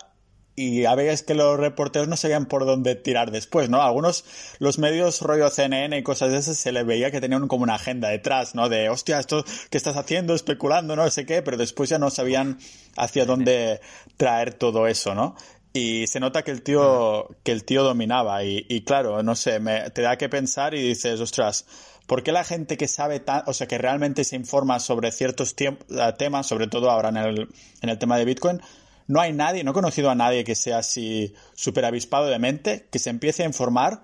y 0.56 0.84
a 0.84 0.94
veces 0.94 1.22
que 1.22 1.34
los 1.34 1.58
reporteros 1.58 2.06
no 2.08 2.16
sabían 2.16 2.46
por 2.46 2.64
dónde 2.64 2.94
tirar 2.94 3.30
después, 3.30 3.68
¿no? 3.68 3.82
Algunos, 3.82 4.24
los 4.58 4.78
medios 4.78 5.20
rollo 5.20 5.50
CNN 5.50 5.96
y 5.96 6.02
cosas 6.02 6.30
de 6.30 6.38
esas, 6.38 6.56
se 6.56 6.70
le 6.70 6.84
veía 6.84 7.10
que 7.10 7.20
tenían 7.20 7.48
como 7.48 7.64
una 7.64 7.74
agenda 7.74 8.08
detrás, 8.08 8.54
¿no? 8.54 8.68
De, 8.68 8.88
hostia, 8.88 9.18
esto 9.18 9.44
que 9.70 9.76
estás 9.76 9.96
haciendo, 9.96 10.34
especulando, 10.34 10.94
no 10.94 11.10
sé 11.10 11.26
qué, 11.26 11.42
pero 11.42 11.56
después 11.56 11.90
ya 11.90 11.98
no 11.98 12.10
sabían 12.10 12.58
hacia 12.96 13.26
dónde 13.26 13.80
traer 14.16 14.54
todo 14.54 14.86
eso, 14.86 15.14
¿no? 15.14 15.34
Y 15.72 16.06
se 16.06 16.20
nota 16.20 16.44
que 16.44 16.52
el 16.52 16.62
tío, 16.62 17.28
que 17.42 17.50
el 17.50 17.64
tío 17.64 17.82
dominaba 17.82 18.44
y, 18.44 18.64
y 18.68 18.82
claro, 18.82 19.24
no 19.24 19.34
sé, 19.34 19.58
me, 19.58 19.90
te 19.90 20.02
da 20.02 20.16
que 20.16 20.28
pensar 20.28 20.72
y 20.74 20.82
dices, 20.82 21.20
ostras, 21.20 21.66
¿por 22.06 22.22
qué 22.22 22.30
la 22.30 22.44
gente 22.44 22.76
que 22.76 22.86
sabe 22.86 23.18
tan, 23.18 23.42
o 23.46 23.52
sea, 23.52 23.66
que 23.66 23.78
realmente 23.78 24.22
se 24.22 24.36
informa 24.36 24.78
sobre 24.78 25.10
ciertos 25.10 25.56
temas, 25.56 26.46
sobre 26.46 26.68
todo 26.68 26.90
ahora 26.90 27.08
en 27.08 27.16
el, 27.16 27.48
en 27.82 27.88
el 27.88 27.98
tema 27.98 28.18
de 28.18 28.24
Bitcoin, 28.24 28.60
no 29.06 29.20
hay 29.20 29.32
nadie, 29.32 29.64
no 29.64 29.72
he 29.72 29.74
conocido 29.74 30.10
a 30.10 30.14
nadie 30.14 30.44
que 30.44 30.54
sea 30.54 30.78
así 30.78 31.34
súper 31.54 31.84
avispado 31.84 32.26
de 32.26 32.38
mente, 32.38 32.88
que 32.90 32.98
se 32.98 33.10
empiece 33.10 33.42
a 33.42 33.46
informar 33.46 34.02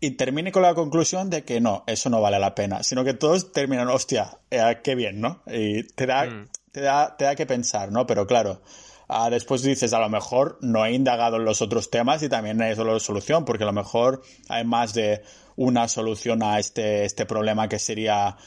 y 0.00 0.12
termine 0.12 0.50
con 0.50 0.62
la 0.62 0.74
conclusión 0.74 1.28
de 1.30 1.44
que 1.44 1.60
no, 1.60 1.84
eso 1.86 2.08
no 2.08 2.20
vale 2.20 2.38
la 2.38 2.54
pena, 2.54 2.82
sino 2.82 3.04
que 3.04 3.14
todos 3.14 3.52
terminan, 3.52 3.88
hostia, 3.88 4.38
eh, 4.50 4.78
qué 4.82 4.94
bien, 4.94 5.20
¿no? 5.20 5.42
Y 5.46 5.82
te 5.82 6.06
da, 6.06 6.24
mm. 6.24 6.48
te 6.72 6.80
da, 6.80 7.16
te 7.16 7.24
da 7.26 7.34
que 7.34 7.46
pensar, 7.46 7.92
¿no? 7.92 8.06
Pero 8.06 8.26
claro, 8.26 8.62
ah, 9.08 9.28
después 9.28 9.62
dices, 9.62 9.92
a 9.92 10.00
lo 10.00 10.08
mejor 10.08 10.58
no 10.62 10.86
he 10.86 10.92
indagado 10.92 11.36
en 11.36 11.44
los 11.44 11.60
otros 11.60 11.90
temas 11.90 12.22
y 12.22 12.28
también 12.28 12.60
hay 12.62 12.74
solo 12.74 12.98
solución, 12.98 13.44
porque 13.44 13.64
a 13.64 13.66
lo 13.66 13.74
mejor 13.74 14.22
hay 14.48 14.64
más 14.64 14.94
de 14.94 15.22
una 15.56 15.86
solución 15.88 16.42
a 16.42 16.58
este, 16.58 17.04
este 17.04 17.26
problema 17.26 17.68
que 17.68 17.78
sería 17.78 18.38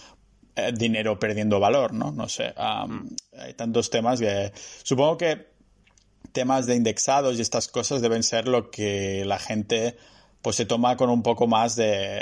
eh, 0.55 0.71
dinero 0.71 1.19
perdiendo 1.19 1.59
valor, 1.59 1.93
¿no? 1.93 2.11
No 2.11 2.27
sé. 2.27 2.53
Mm. 2.57 3.07
Hay 3.39 3.53
tantos 3.53 3.89
temas 3.91 4.19
que 4.19 4.51
supongo 4.83 5.17
que 5.17 5.52
temas 6.33 6.65
de 6.65 6.75
indexados 6.75 7.37
y 7.37 7.41
estas 7.41 7.67
cosas 7.67 8.01
deben 8.01 8.23
ser 8.23 8.47
lo 8.47 8.69
que 8.71 9.23
la 9.25 9.39
gente 9.39 9.95
pues 10.41 10.57
se 10.57 10.65
toma 10.65 10.97
con 10.97 11.09
un 11.09 11.23
poco 11.23 11.47
más 11.47 11.75
de, 11.77 12.21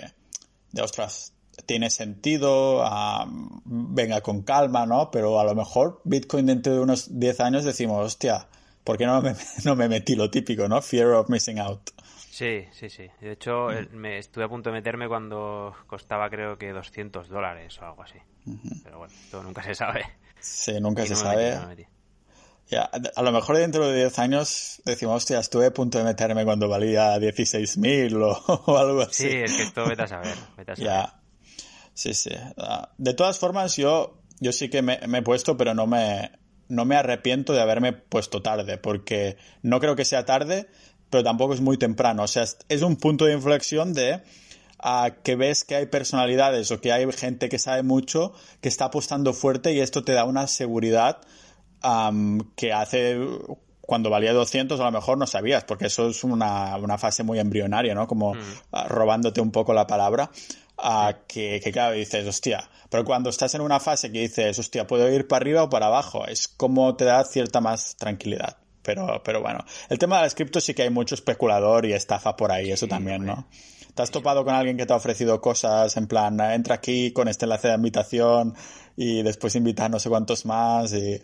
de 0.71 0.82
ostras, 0.82 1.34
tiene 1.65 1.89
sentido, 1.89 2.84
venga 3.65 4.21
con 4.21 4.43
calma, 4.43 4.86
¿no? 4.86 5.10
Pero 5.12 5.39
a 5.39 5.43
lo 5.43 5.56
mejor 5.56 6.02
Bitcoin 6.04 6.45
dentro 6.45 6.74
de 6.74 6.80
unos 6.80 7.19
10 7.19 7.39
años 7.39 7.63
decimos, 7.63 8.06
hostia, 8.06 8.47
¿por 8.84 8.97
qué 8.97 9.06
no 9.06 9.21
me, 9.21 9.34
no 9.65 9.76
me 9.76 9.89
metí 9.89 10.15
lo 10.15 10.30
típico, 10.30 10.67
¿no? 10.67 10.82
Fear 10.82 11.08
of 11.13 11.30
missing 11.30 11.60
out. 11.60 11.89
Sí, 12.30 12.65
sí, 12.71 12.89
sí. 12.89 13.08
De 13.19 13.34
hecho, 13.34 13.67
mm. 13.69 13.95
me 13.95 14.17
estuve 14.17 14.45
a 14.45 14.50
punto 14.50 14.69
de 14.69 14.76
meterme 14.76 15.08
cuando 15.08 15.76
costaba 15.88 16.30
creo 16.30 16.58
que 16.58 16.71
200 16.71 17.28
dólares 17.28 17.80
o 17.82 17.86
algo 17.86 18.04
así. 18.04 18.19
Pero 18.84 19.00
bueno, 19.00 19.13
esto 19.13 19.43
nunca 19.43 19.63
se 19.63 19.76
sabe. 19.76 20.06
Sí, 20.39 20.80
nunca 20.80 21.06
se 21.06 21.15
sabe 21.15 21.88
a 22.77 23.21
lo 23.21 23.31
mejor 23.31 23.57
dentro 23.57 23.88
de 23.88 23.97
10 23.97 24.19
años 24.19 24.81
decimos, 24.86 25.17
hostia, 25.17 25.39
estuve 25.39 25.67
a 25.67 25.73
punto 25.73 25.97
de 25.97 26.03
meterme 26.03 26.45
cuando 26.45 26.69
valía 26.69 27.17
16.000 27.17 28.15
o, 28.21 28.63
o 28.71 28.77
algo 28.77 29.01
así. 29.01 29.29
Sí, 29.29 29.36
es 29.36 29.53
que 29.53 29.63
esto 29.63 29.86
vete 29.88 30.03
a 30.03 30.07
saber. 30.07 30.36
Ya. 30.77 31.21
Sí, 31.93 32.13
sí. 32.13 32.31
Ah, 32.57 32.89
de 32.97 33.13
todas 33.13 33.39
formas, 33.39 33.75
yo, 33.75 34.17
yo 34.39 34.51
sí 34.53 34.69
que 34.69 34.81
me, 34.81 34.99
he 35.01 35.21
puesto, 35.21 35.57
pero 35.57 35.73
no 35.73 35.88
me, 35.88 36.31
no 36.69 36.86
me 36.86 36.95
arrepiento 36.95 37.53
de 37.53 37.62
haberme 37.62 37.93
puesto 37.93 38.41
tarde, 38.41 38.77
porque 38.77 39.38
no 39.62 39.79
creo 39.79 39.95
que 39.95 40.05
sea 40.05 40.25
tarde, 40.25 40.67
pero 41.10 41.23
tampoco 41.23 41.53
es 41.53 41.62
muy 41.62 41.77
temprano. 41.77 42.23
O 42.23 42.27
sea, 42.27 42.45
es 42.69 42.81
un 42.81 42.95
punto 42.95 43.25
de 43.25 43.34
inflexión 43.34 43.93
de 43.93 44.21
a 44.79 45.17
que 45.23 45.36
ves 45.36 45.63
que 45.63 45.75
hay 45.75 45.86
personalidades 45.86 46.71
o 46.71 46.81
que 46.81 46.91
hay 46.91 47.10
gente 47.12 47.49
que 47.49 47.60
sabe 47.60 47.84
mucho, 47.84 48.34
que 48.62 48.69
está 48.69 48.86
apostando 48.86 49.34
fuerte 49.34 49.73
y 49.73 49.79
esto 49.79 50.03
te 50.03 50.13
da 50.13 50.23
una 50.23 50.47
seguridad 50.47 51.21
que 52.56 52.74
hace 52.74 53.17
cuando 53.82 54.10
valía 54.10 54.32
200 54.32 54.80
a 54.80 54.86
lo 54.86 54.91
mejor 54.91 55.17
no 55.17 55.28
sabías, 55.28 55.65
porque 55.65 55.88
eso 55.88 56.08
es 56.08 56.24
una, 56.24 56.78
una 56.78 56.98
fase 56.98 57.24
muy 57.24 57.39
embrionaria, 57.39 57.94
¿no? 57.94 58.08
Como 58.08 58.36
mm. 58.36 58.39
ah, 58.72 58.88
robándote 58.88 59.41
un 59.41 59.52
poco 59.52 59.74
la 59.74 59.86
palabra, 59.86 60.32
que, 61.28 61.60
que 61.63 61.72
claro, 61.72 61.94
dices, 61.94 62.26
hostia, 62.26 62.70
pero 62.89 63.06
cuando 63.06 63.30
estás 63.30 63.54
en 63.56 63.62
una 63.62 63.80
fase 63.80 64.12
que 64.12 64.20
dices, 64.20 64.58
hostia, 64.60 64.88
puedo 64.88 65.10
ir 65.12 65.28
para 65.28 65.44
arriba 65.44 65.63
o 65.63 65.70
para 65.70 65.88
abajo, 65.88 66.26
es 66.28 66.48
como 66.48 66.96
te 66.96 67.06
da 67.06 67.24
cierta 67.24 67.62
más 67.62 67.96
tranquilidad. 67.98 68.58
Pero, 68.84 69.22
pero 69.24 69.41
bueno, 69.41 69.63
el 69.89 70.00
tema 70.00 70.17
de 70.17 70.24
las 70.24 70.34
criptos 70.34 70.63
sí 70.63 70.74
que 70.74 70.82
hay 70.82 70.89
mucho 70.89 71.13
especulador 71.13 71.86
y 71.86 71.94
estafa 71.94 72.36
por 72.36 72.52
ahí, 72.52 72.72
eso 72.72 72.88
también, 72.88 73.26
¿no? 73.26 73.48
¿Te 73.94 74.02
has 74.02 74.10
topado 74.10 74.44
con 74.44 74.56
alguien 74.56 74.78
que 74.78 74.86
te 74.86 74.94
ha 74.94 74.96
ofrecido 74.96 75.39
cosas 75.39 75.96
en 75.98 76.08
plan, 76.08 76.39
entra 76.39 76.76
aquí 76.76 77.12
con 77.12 77.28
este 77.28 77.46
enlace 77.46 77.67
de 77.67 77.76
invitación 77.76 78.56
y 78.96 79.22
después 79.22 79.56
invita 79.56 79.86
a 79.86 79.89
no 79.89 80.00
sé 80.00 80.10
cuántos 80.10 80.46
más 80.46 80.94
y 80.94 81.22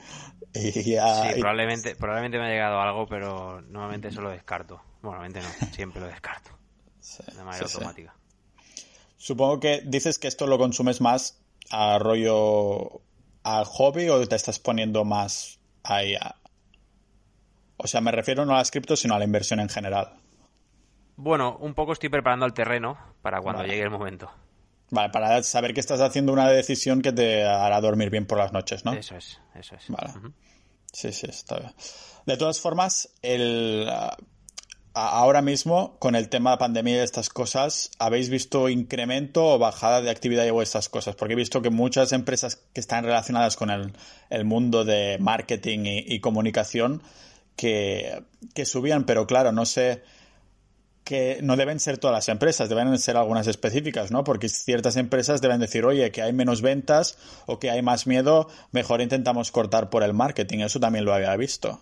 sí, 0.54 0.96
probablemente, 1.40 1.96
probablemente 1.96 2.38
me 2.38 2.46
ha 2.46 2.50
llegado 2.50 2.80
algo, 2.80 3.08
pero 3.08 3.62
normalmente 3.62 4.08
eso 4.10 4.22
lo 4.22 4.30
descarto. 4.30 4.82
Bueno, 5.02 5.20
normalmente 5.20 5.42
no, 5.42 5.68
siempre 5.74 6.02
lo 6.02 6.08
descarto. 6.08 6.52
de 7.36 7.44
manera 7.44 7.66
automática. 7.66 8.16
Supongo 9.18 9.60
que 9.60 9.82
dices 9.86 10.20
que 10.20 10.28
esto 10.28 10.48
lo 10.48 10.58
consumes 10.58 11.02
más 11.02 11.42
a 11.70 11.98
rollo 12.00 13.02
al 13.44 13.66
hobby 13.66 14.10
o 14.10 14.26
te 14.28 14.36
estás 14.36 14.60
poniendo 14.60 15.06
más 15.06 15.60
ahí 15.84 16.16
a... 16.16 16.36
O 17.78 17.88
sea, 17.88 18.02
me 18.02 18.12
refiero 18.12 18.46
no 18.46 18.54
a 18.54 18.58
las 18.58 18.72
criptos, 18.72 19.00
sino 19.00 19.16
a 19.16 19.20
la 19.20 19.26
inversión 19.26 19.60
en 19.60 19.70
general. 19.70 20.14
Bueno, 21.16 21.58
un 21.60 21.74
poco 21.74 21.94
estoy 21.94 22.10
preparando 22.10 22.46
el 22.46 22.54
terreno 22.54 22.98
para 23.22 23.42
cuando 23.42 23.64
llegue 23.64 23.82
el 23.82 23.90
momento. 23.90 24.32
Vale, 24.90 25.10
para 25.10 25.44
saber 25.44 25.74
que 25.74 25.80
estás 25.80 26.00
haciendo 26.00 26.32
una 26.32 26.50
decisión 26.50 27.02
que 27.02 27.12
te 27.12 27.44
hará 27.44 27.82
dormir 27.82 28.10
bien 28.10 28.26
por 28.26 28.38
las 28.38 28.54
noches, 28.54 28.86
¿no? 28.86 28.94
Eso 28.94 29.18
es, 29.18 29.40
eso 29.56 29.76
es. 29.76 29.86
Vale. 29.90 30.14
Sí, 30.94 31.12
sí, 31.12 31.28
está 31.30 31.60
bien. 31.60 31.74
De 32.26 32.38
todas 32.38 32.60
formas, 32.60 33.10
el, 33.22 33.90
ahora 34.94 35.42
mismo, 35.42 35.98
con 36.00 36.16
el 36.16 36.30
tema 36.30 36.52
de 36.52 36.54
la 36.56 36.60
pandemia 36.60 36.96
y 36.96 37.00
estas 37.00 37.30
cosas, 37.30 37.92
¿habéis 38.00 38.30
visto 38.30 38.70
incremento 38.70 39.46
o 39.46 39.60
bajada 39.60 40.02
de 40.02 40.10
actividad 40.10 40.50
o 40.52 40.62
estas 40.62 40.90
cosas? 40.90 41.16
Porque 41.16 41.34
he 41.34 41.38
visto 41.38 41.62
que 41.62 41.70
muchas 41.70 42.14
empresas 42.14 42.56
que 42.74 42.80
están 42.80 43.04
relacionadas 43.04 43.58
con 43.58 43.70
el, 43.70 44.46
mundo 44.46 44.86
de 44.86 45.18
marketing 45.20 45.80
y, 45.84 46.20
comunicación 46.20 47.04
que, 47.56 48.24
que 48.54 48.66
subían, 48.66 49.06
pero 49.06 49.28
claro, 49.28 49.52
no 49.52 49.66
sé 49.66 50.04
que 51.08 51.40
no 51.42 51.56
deben 51.56 51.80
ser 51.80 52.00
todas 52.00 52.14
las 52.14 52.28
empresas, 52.28 52.68
deben 52.68 52.98
ser 52.98 53.16
algunas 53.16 53.48
específicas, 53.48 54.12
¿no? 54.12 54.26
Porque 54.26 54.50
ciertas 54.50 54.98
empresas 54.98 55.40
deben 55.40 55.62
decir, 55.62 55.86
oye, 55.86 56.12
que 56.12 56.22
hay 56.22 56.34
menos 56.34 56.62
ventas 56.62 57.18
o 57.46 57.60
que 57.60 57.72
hay 57.72 57.82
más 57.82 58.08
miedo, 58.08 58.50
mejor 58.74 59.00
intentamos 59.00 59.54
cortar 59.54 59.90
por 59.90 60.04
el 60.04 60.14
marketing. 60.14 60.60
Eso 60.60 60.82
también 60.82 61.06
lo 61.06 61.14
había 61.14 61.34
visto. 61.38 61.80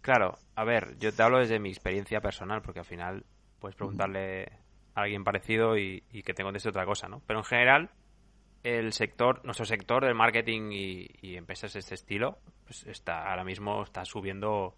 Claro, 0.00 0.38
a 0.54 0.64
ver, 0.64 0.96
yo 0.98 1.12
te 1.12 1.22
hablo 1.22 1.38
desde 1.38 1.58
mi 1.58 1.68
experiencia 1.68 2.22
personal, 2.22 2.62
porque 2.62 2.78
al 2.80 2.86
final 2.86 3.26
puedes 3.58 3.76
preguntarle 3.76 4.44
a 4.94 5.02
alguien 5.02 5.22
parecido 5.22 5.76
y, 5.76 6.00
que 6.24 6.32
te 6.32 6.42
conteste 6.42 6.70
otra 6.70 6.86
cosa, 6.86 7.08
¿no? 7.08 7.20
Pero 7.26 7.40
en 7.40 7.44
general, 7.44 7.90
el 8.62 8.94
sector, 8.94 9.44
nuestro 9.44 9.66
sector 9.66 10.02
del 10.02 10.14
marketing 10.14 10.70
y, 10.72 11.08
y 11.20 11.36
empresas 11.36 11.74
de 11.74 11.80
este 11.80 11.94
estilo, 11.94 12.38
pues 12.64 12.86
está 12.86 13.28
ahora 13.28 13.44
mismo 13.44 13.82
está 13.82 14.06
subiendo 14.06 14.74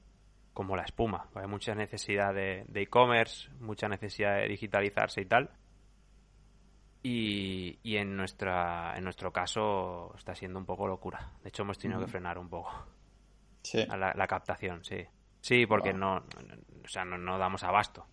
como 0.54 0.76
la 0.76 0.84
espuma. 0.84 1.28
Hay 1.34 1.46
mucha 1.46 1.74
necesidad 1.74 2.32
de 2.32 2.64
e-commerce, 2.72 3.50
mucha 3.60 3.88
necesidad 3.88 4.36
de 4.36 4.48
digitalizarse 4.48 5.20
y 5.20 5.26
tal. 5.26 5.50
Y, 7.06 7.80
y, 7.82 7.98
en, 7.98 8.16
nuestra, 8.16 8.96
en 8.96 9.04
nuestro 9.04 9.30
caso 9.30 10.14
está 10.16 10.34
siendo 10.34 10.58
un 10.58 10.64
poco 10.64 10.88
locura. 10.88 11.32
De 11.42 11.50
hecho, 11.50 11.62
hemos 11.62 11.76
tenido 11.76 12.00
que 12.00 12.06
frenar 12.06 12.38
un 12.38 12.48
poco 12.48 12.72
sí. 13.62 13.84
la, 13.86 14.26
captación, 14.26 14.82
sí. 14.82 15.04
Sí, 15.42 15.66
porque 15.66 15.92
no, 15.92 16.16
o 16.16 16.88
sea, 16.88 17.04
no, 17.04 17.36
damos 17.36 17.62
abasto. 17.62 18.06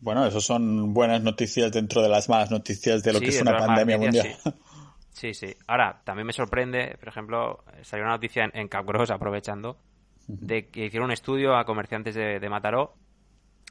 Bueno, 0.00 0.24
eso 0.24 0.40
son 0.40 0.94
buenas 0.94 1.20
noticias 1.20 1.70
dentro 1.70 2.00
de 2.00 2.08
las 2.08 2.30
malas 2.30 2.50
noticias 2.50 3.02
de 3.02 3.12
lo 3.12 3.20
que 3.20 3.28
es 3.28 3.42
una 3.42 3.58
pandemia 3.58 3.98
mundial. 3.98 4.34
Sí. 5.10 5.34
sí. 5.34 5.54
Ahora, 5.66 6.00
también 6.04 6.26
me 6.26 6.32
sorprende, 6.32 6.96
por 6.98 7.08
ejemplo, 7.08 7.64
salió 7.82 8.04
una 8.04 8.14
noticia 8.14 8.44
en, 8.44 8.50
en 8.54 8.68
Capgros, 8.68 9.10
aprovechando, 9.10 9.78
de 10.26 10.68
que 10.68 10.86
hicieron 10.86 11.06
un 11.06 11.12
estudio 11.12 11.56
a 11.56 11.64
comerciantes 11.64 12.14
de, 12.14 12.48
Mataró 12.48 12.94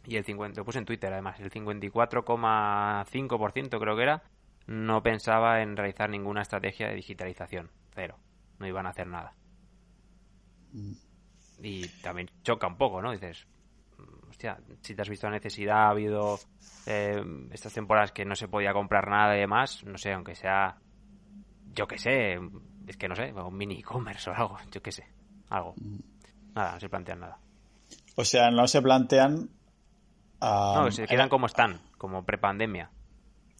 y 0.05 0.17
el 0.17 0.23
50, 0.23 0.61
lo 0.61 0.65
puse 0.65 0.79
en 0.79 0.85
Twitter 0.85 1.11
además, 1.11 1.39
el 1.39 1.51
54,5% 1.51 3.79
creo 3.79 3.95
que 3.95 4.03
era, 4.03 4.23
no 4.67 5.03
pensaba 5.03 5.61
en 5.61 5.77
realizar 5.77 6.09
ninguna 6.09 6.41
estrategia 6.41 6.87
de 6.87 6.95
digitalización. 6.95 7.69
Cero. 7.93 8.17
No 8.59 8.67
iban 8.67 8.85
a 8.85 8.89
hacer 8.89 9.07
nada. 9.07 9.33
Mm. 10.73 10.93
Y 11.61 11.87
también 12.01 12.29
choca 12.43 12.67
un 12.67 12.77
poco, 12.77 13.01
¿no? 13.01 13.11
Dices, 13.11 13.47
mm, 13.97 14.29
hostia, 14.29 14.57
si 14.81 14.95
te 14.95 15.01
has 15.01 15.09
visto 15.09 15.27
la 15.27 15.33
necesidad, 15.33 15.83
ha 15.83 15.89
habido 15.89 16.39
eh, 16.85 17.23
estas 17.51 17.73
temporadas 17.73 18.11
que 18.11 18.25
no 18.25 18.35
se 18.35 18.47
podía 18.47 18.73
comprar 18.73 19.09
nada 19.09 19.35
y 19.35 19.39
demás, 19.39 19.83
no 19.85 19.97
sé, 19.97 20.13
aunque 20.13 20.35
sea, 20.35 20.77
yo 21.73 21.87
qué 21.87 21.97
sé, 21.97 22.39
es 22.87 22.97
que 22.97 23.07
no 23.07 23.15
sé, 23.15 23.33
un 23.33 23.55
mini 23.55 23.79
e-commerce 23.79 24.29
o 24.29 24.33
algo, 24.33 24.57
yo 24.71 24.81
qué 24.81 24.91
sé, 24.91 25.07
algo. 25.49 25.75
Mm. 26.55 26.59
Nada, 26.59 26.73
no 26.73 26.79
se 26.79 26.89
plantean 26.89 27.19
nada. 27.19 27.37
O 28.15 28.25
sea, 28.25 28.49
no 28.49 28.67
se 28.67 28.81
plantean... 28.81 29.49
no, 30.41 30.91
se 30.91 31.05
quedan 31.05 31.29
como 31.29 31.45
están, 31.45 31.79
como 31.97 32.25
prepandemia. 32.25 32.89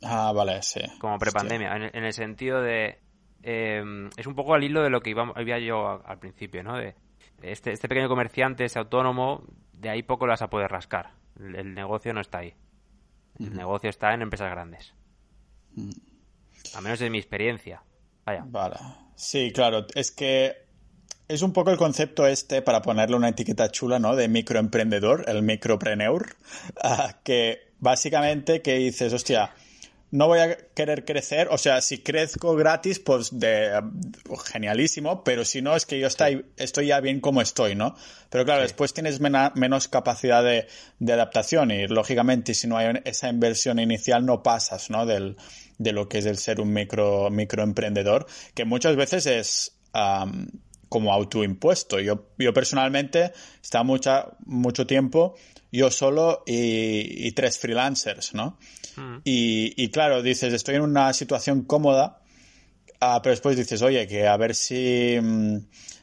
Ah, 0.02 0.32
vale, 0.34 0.62
sí. 0.62 0.82
Como 1.00 1.18
prepandemia, 1.20 1.76
en, 1.76 2.04
el 2.04 2.14
sentido 2.14 2.62
de... 2.62 3.00
Em, 3.44 4.10
es 4.18 4.26
un 4.26 4.36
poco 4.36 4.56
al 4.56 4.64
hilo 4.64 4.82
de 4.82 4.90
lo 4.90 5.02
que 5.02 5.12
iba, 5.12 5.32
iba 5.38 5.60
yo 5.60 6.02
al 6.06 6.20
principio, 6.20 6.64
¿no? 6.64 6.78
De 6.78 6.96
este, 7.42 7.72
este 7.72 7.88
pequeño 7.88 8.08
comerciante, 8.08 8.66
ese 8.66 8.80
autónomo, 8.80 9.44
de 9.74 9.90
ahí 9.90 10.04
poco 10.04 10.26
lo 10.26 10.32
vas 10.32 10.42
a 10.42 10.50
poder 10.50 10.72
rascar. 10.72 11.12
El, 11.40 11.74
negocio 11.74 12.14
no 12.14 12.22
está 12.22 12.40
ahí. 12.40 12.54
El 13.40 13.56
negocio 13.56 13.90
está 13.90 14.14
en 14.14 14.22
empresas 14.22 14.50
grandes. 14.50 14.94
A 16.74 16.82
menos 16.82 17.00
de 17.00 17.10
mi 17.10 17.18
experiencia. 17.18 17.84
Vaya. 18.26 18.44
Vale. 18.48 18.78
Sí, 19.16 19.52
claro. 19.54 19.86
Es 19.94 20.12
que 20.12 20.65
es 21.28 21.42
un 21.42 21.54
poco 21.54 21.72
el 21.72 21.78
concepto 21.78 22.28
este, 22.28 22.62
para 22.62 22.82
ponerle 22.82 23.16
una 23.16 23.30
etiqueta 23.30 23.70
chula, 23.70 24.00
¿no? 24.00 24.16
De 24.16 24.28
microemprendedor, 24.28 25.26
el 25.28 25.42
micropreneur, 25.42 26.36
ah, 26.84 27.18
que 27.24 27.72
básicamente 27.80 28.62
que 28.62 28.76
dices, 28.76 29.14
hostia, 29.14 29.54
no 30.12 30.28
voy 30.28 30.40
a 30.40 30.56
querer 30.74 31.04
crecer, 31.04 31.50
o 31.52 31.58
sea, 31.58 31.82
si 31.82 31.98
crezco 31.98 32.56
gratis, 32.56 33.00
pues 33.00 33.38
de 33.38 33.82
genialísimo, 34.46 35.24
pero 35.24 35.44
si 35.44 35.62
no, 35.62 35.76
es 35.76 35.86
que 35.86 36.00
yo 36.00 36.08
estoy, 36.08 36.46
estoy 36.58 36.88
ya 36.88 37.02
bien 37.02 37.20
como 37.20 37.42
estoy, 37.42 37.76
¿no? 37.76 37.96
Pero 38.30 38.46
claro, 38.46 38.62
después 38.62 38.94
tienes 38.94 39.20
menos 39.20 39.88
capacidad 39.88 40.44
de, 40.44 40.68
adaptación 41.12 41.72
y 41.72 41.88
lógicamente 41.88 42.54
si 42.54 42.68
no 42.68 42.78
hay 42.78 43.02
esa 43.04 43.30
inversión 43.30 43.80
inicial 43.80 44.26
no 44.26 44.42
pasas, 44.42 44.90
¿no? 44.90 45.06
Del, 45.06 45.36
de 45.80 45.92
lo 45.92 46.08
que 46.08 46.20
es 46.20 46.26
el 46.26 46.38
ser 46.38 46.62
un 46.62 46.72
micro, 46.72 47.30
microemprendedor, 47.30 48.28
que 48.54 48.64
muchas 48.64 48.96
veces 48.96 49.26
es 49.26 49.72
como 50.90 51.12
autoimpuesto. 51.14 52.00
Yo, 52.00 52.28
yo 52.38 52.54
personalmente 52.54 53.32
estaba 53.62 53.84
mucha, 53.84 54.28
mucho 54.46 54.86
tiempo 54.86 55.36
yo 55.76 55.92
solo 55.92 56.44
y, 56.46 57.32
tres 57.34 57.60
freelancers, 57.60 58.34
¿no? 58.34 58.58
Hmm. 58.96 59.18
Y, 59.24 59.90
claro, 59.90 60.22
dices, 60.22 60.54
estoy 60.54 60.76
en 60.76 60.82
una 60.82 61.12
situación 61.14 61.64
cómoda, 61.64 62.22
ah, 63.02 63.20
pero 63.22 63.32
después 63.32 63.58
dices, 63.58 63.82
oye, 63.82 64.08
que 64.08 64.28
a 64.28 64.38
ver 64.38 64.56
si, 64.56 65.18
mm, 65.22 65.58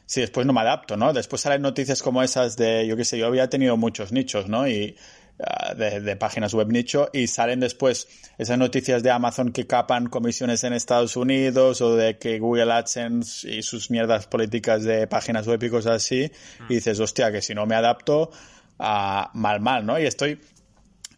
si 0.05 0.21
después 0.21 0.45
no 0.45 0.53
me 0.53 0.61
adapto, 0.61 0.95
¿no? 0.95 1.11
Después 1.11 1.41
salen 1.41 1.61
noticias 1.61 2.03
como 2.03 2.21
esas 2.21 2.55
de, 2.55 2.85
yo 2.87 2.95
qué 2.95 3.05
sé, 3.05 3.17
yo 3.17 3.25
había 3.25 3.49
tenido 3.49 3.75
muchos 3.77 4.11
nichos, 4.11 4.47
¿no? 4.47 4.67
Y 4.67 4.95
ah, 5.39 5.73
de, 5.73 6.15
páginas 6.15 6.53
web 6.53 6.67
nicho 6.69 7.09
y 7.13 7.27
salen 7.27 7.59
después 7.59 8.07
esas 8.37 8.57
noticias 8.57 9.03
de 9.03 9.11
Amazon 9.11 9.51
que 9.51 9.67
capan 9.67 10.07
comisiones 10.07 10.63
en 10.63 10.73
Estados 10.73 11.15
Unidos 11.15 11.81
o 11.81 11.95
de 11.95 12.17
que 12.17 12.39
Google 12.39 12.71
AdSense 12.71 13.49
y 13.49 13.63
sus 13.63 13.91
mierdas 13.91 14.27
políticas 14.27 14.83
de 14.83 15.07
páginas 15.07 15.47
web 15.47 15.61
y 15.63 15.69
cosas 15.69 16.03
así 16.03 16.31
hmm. 16.59 16.71
y 16.71 16.75
dices, 16.75 16.99
hostia, 16.99 17.31
que 17.31 17.41
si 17.41 17.53
no 17.53 17.65
me 17.65 17.75
adapto 17.75 18.31
mal, 18.77 19.59
mal, 19.61 19.85
¿no? 19.85 19.99
Y 19.99 20.05
estoy, 20.05 20.39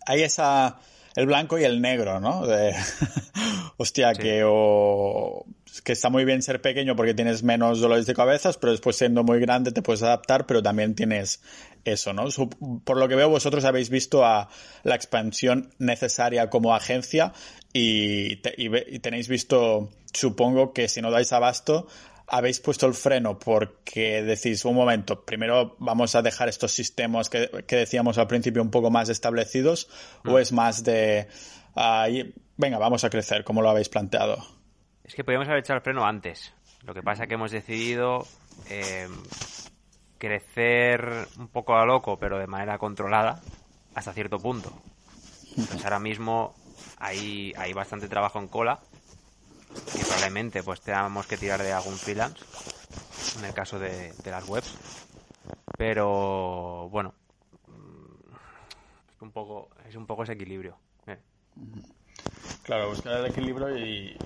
hay 0.05 0.23
esa, 0.23 0.77
el 1.15 1.25
blanco 1.25 1.57
y 1.57 1.63
el 1.63 1.81
negro, 1.81 2.19
¿no? 2.19 2.45
De, 2.45 2.73
hostia, 3.77 4.13
que 4.13 4.43
o, 4.45 5.45
que 5.83 5.93
está 5.93 6.09
muy 6.09 6.25
bien 6.25 6.41
ser 6.41 6.61
pequeño 6.61 6.95
porque 6.95 7.13
tienes 7.13 7.43
menos 7.43 7.79
dolores 7.79 8.05
de 8.05 8.13
cabezas, 8.13 8.57
pero 8.57 8.71
después 8.71 8.95
siendo 8.95 9.23
muy 9.23 9.39
grande 9.39 9.71
te 9.71 9.81
puedes 9.81 10.03
adaptar, 10.03 10.45
pero 10.45 10.61
también 10.61 10.95
tienes 10.95 11.41
eso, 11.83 12.13
¿no? 12.13 12.25
Por 12.83 12.97
lo 12.97 13.07
que 13.07 13.15
veo, 13.15 13.29
vosotros 13.29 13.63
habéis 13.65 13.89
visto 13.89 14.25
a 14.25 14.49
la 14.83 14.95
expansión 14.95 15.71
necesaria 15.79 16.49
como 16.49 16.75
agencia 16.75 17.33
y, 17.71 18.39
y 18.57 18.99
tenéis 18.99 19.27
visto, 19.27 19.89
supongo 20.13 20.73
que 20.73 20.87
si 20.87 21.01
no 21.01 21.11
dais 21.11 21.31
abasto, 21.31 21.87
habéis 22.27 22.59
puesto 22.59 22.87
el 22.87 22.93
freno 22.93 23.37
porque 23.37 24.23
decís, 24.23 24.65
un 24.65 24.75
momento, 24.75 25.23
primero 25.23 25.75
vamos 25.79 26.15
a 26.15 26.21
dejar 26.21 26.49
estos 26.49 26.71
sistemas 26.71 27.29
que, 27.29 27.49
decíamos 27.67 28.17
al 28.17 28.27
principio 28.27 28.61
un 28.61 28.71
poco 28.71 28.89
más 28.89 29.09
establecidos 29.09 29.89
o 30.25 30.31
mm. 30.31 30.37
es 30.39 30.51
más 30.51 30.83
de, 30.83 31.27
venga, 32.57 32.77
vamos 32.77 33.03
a 33.03 33.09
crecer, 33.09 33.43
como 33.43 33.61
lo 33.61 33.69
habéis 33.69 33.89
planteado? 33.89 34.37
Es 35.03 35.13
que 35.13 35.23
podríamos 35.23 35.47
haber 35.47 35.59
echado 35.59 35.77
el 35.77 35.83
freno 35.83 36.05
antes. 36.05 36.53
Lo 36.83 36.93
que 36.93 37.03
pasa 37.03 37.23
es 37.23 37.29
que 37.29 37.35
hemos 37.35 37.51
decidido 37.51 38.25
eh, 38.69 39.07
crecer 40.17 41.27
un 41.37 41.47
poco 41.47 41.75
a 41.75 41.85
loco, 41.85 42.17
pero 42.17 42.39
de 42.39 42.47
manera 42.47 42.77
controlada, 42.77 43.41
hasta 43.93 44.13
cierto 44.13 44.39
punto. 44.39 44.71
Entonces 45.57 45.83
ahora 45.83 45.99
mismo 45.99 46.55
hay, 46.97 47.53
hay 47.57 47.73
bastante 47.73 48.07
trabajo 48.07 48.39
en 48.39 48.47
cola 48.47 48.79
y 49.93 50.03
probablemente 50.03 50.63
pues 50.63 50.81
tengamos 50.81 51.25
que 51.27 51.37
tirar 51.37 51.61
de 51.61 51.73
algún 51.73 51.95
freelance 51.95 52.43
en 53.39 53.45
el 53.45 53.53
caso 53.53 53.79
de, 53.79 54.13
las 54.25 54.47
webs 54.47 54.73
pero 55.77 56.89
bueno 56.89 57.13
es 59.15 59.21
un 59.21 59.31
poco 59.31 59.69
es 59.87 59.95
un 59.95 60.05
poco 60.05 60.23
ese 60.23 60.33
equilibrio 60.33 60.77
¿eh? 61.07 61.19
claro 62.63 62.89
buscar 62.89 63.17
el 63.19 63.25
equilibrio 63.27 63.77
y, 63.77 64.17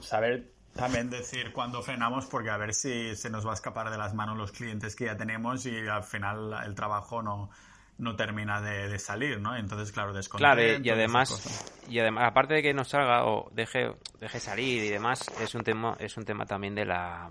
saber 0.00 0.52
también 0.74 1.10
decir 1.10 1.52
cuándo 1.52 1.82
frenamos 1.82 2.26
porque 2.26 2.50
a 2.50 2.56
ver 2.56 2.74
si 2.74 3.16
se 3.16 3.30
nos 3.30 3.46
va 3.46 3.50
a 3.52 3.54
escapar 3.54 3.90
de 3.90 3.98
las 3.98 4.14
manos 4.14 4.36
los 4.36 4.52
clientes 4.52 4.94
que 4.94 5.06
ya 5.06 5.16
tenemos 5.16 5.66
y 5.66 5.76
al 5.88 6.04
final 6.04 6.54
el 6.64 6.74
trabajo 6.74 7.22
no 7.22 7.50
no 7.98 8.14
termina 8.14 8.60
de, 8.60 8.96
salir, 8.98 9.40
¿no? 9.40 9.56
Entonces, 9.56 9.92
claro, 9.92 10.12
descontento. 10.12 10.54
Claro, 10.54 10.80
y 10.82 10.88
además, 10.88 11.82
y 11.88 11.98
además, 11.98 12.24
aparte 12.28 12.54
de 12.54 12.62
que 12.62 12.72
no 12.72 12.84
salga 12.84 13.26
o 13.26 13.50
deje, 13.52 13.92
deje 14.20 14.38
salir 14.38 14.84
y 14.84 14.88
demás, 14.88 15.26
es 15.40 15.54
un 15.56 15.62
tema, 15.62 15.96
es 15.98 16.16
un 16.16 16.24
tema 16.24 16.46
también 16.46 16.76
de 16.76 16.84
la, 16.84 17.28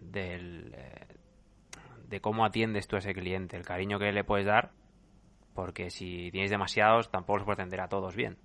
del, 0.00 0.72
eh, 0.74 1.06
de 2.08 2.20
cómo 2.20 2.44
atiendes 2.44 2.86
tú 2.86 2.94
a 2.94 3.00
ese 3.00 3.14
cliente, 3.14 3.56
el 3.56 3.64
cariño 3.64 3.98
que 3.98 4.12
le 4.12 4.22
puedes 4.22 4.46
dar, 4.46 4.70
porque 5.54 5.90
si 5.90 6.30
tienes 6.30 6.50
demasiados, 6.50 7.10
tampoco 7.10 7.38
los 7.38 7.44
puedes 7.44 7.58
atender 7.58 7.80
a 7.80 7.88
todos 7.88 8.14
bien. 8.14 8.38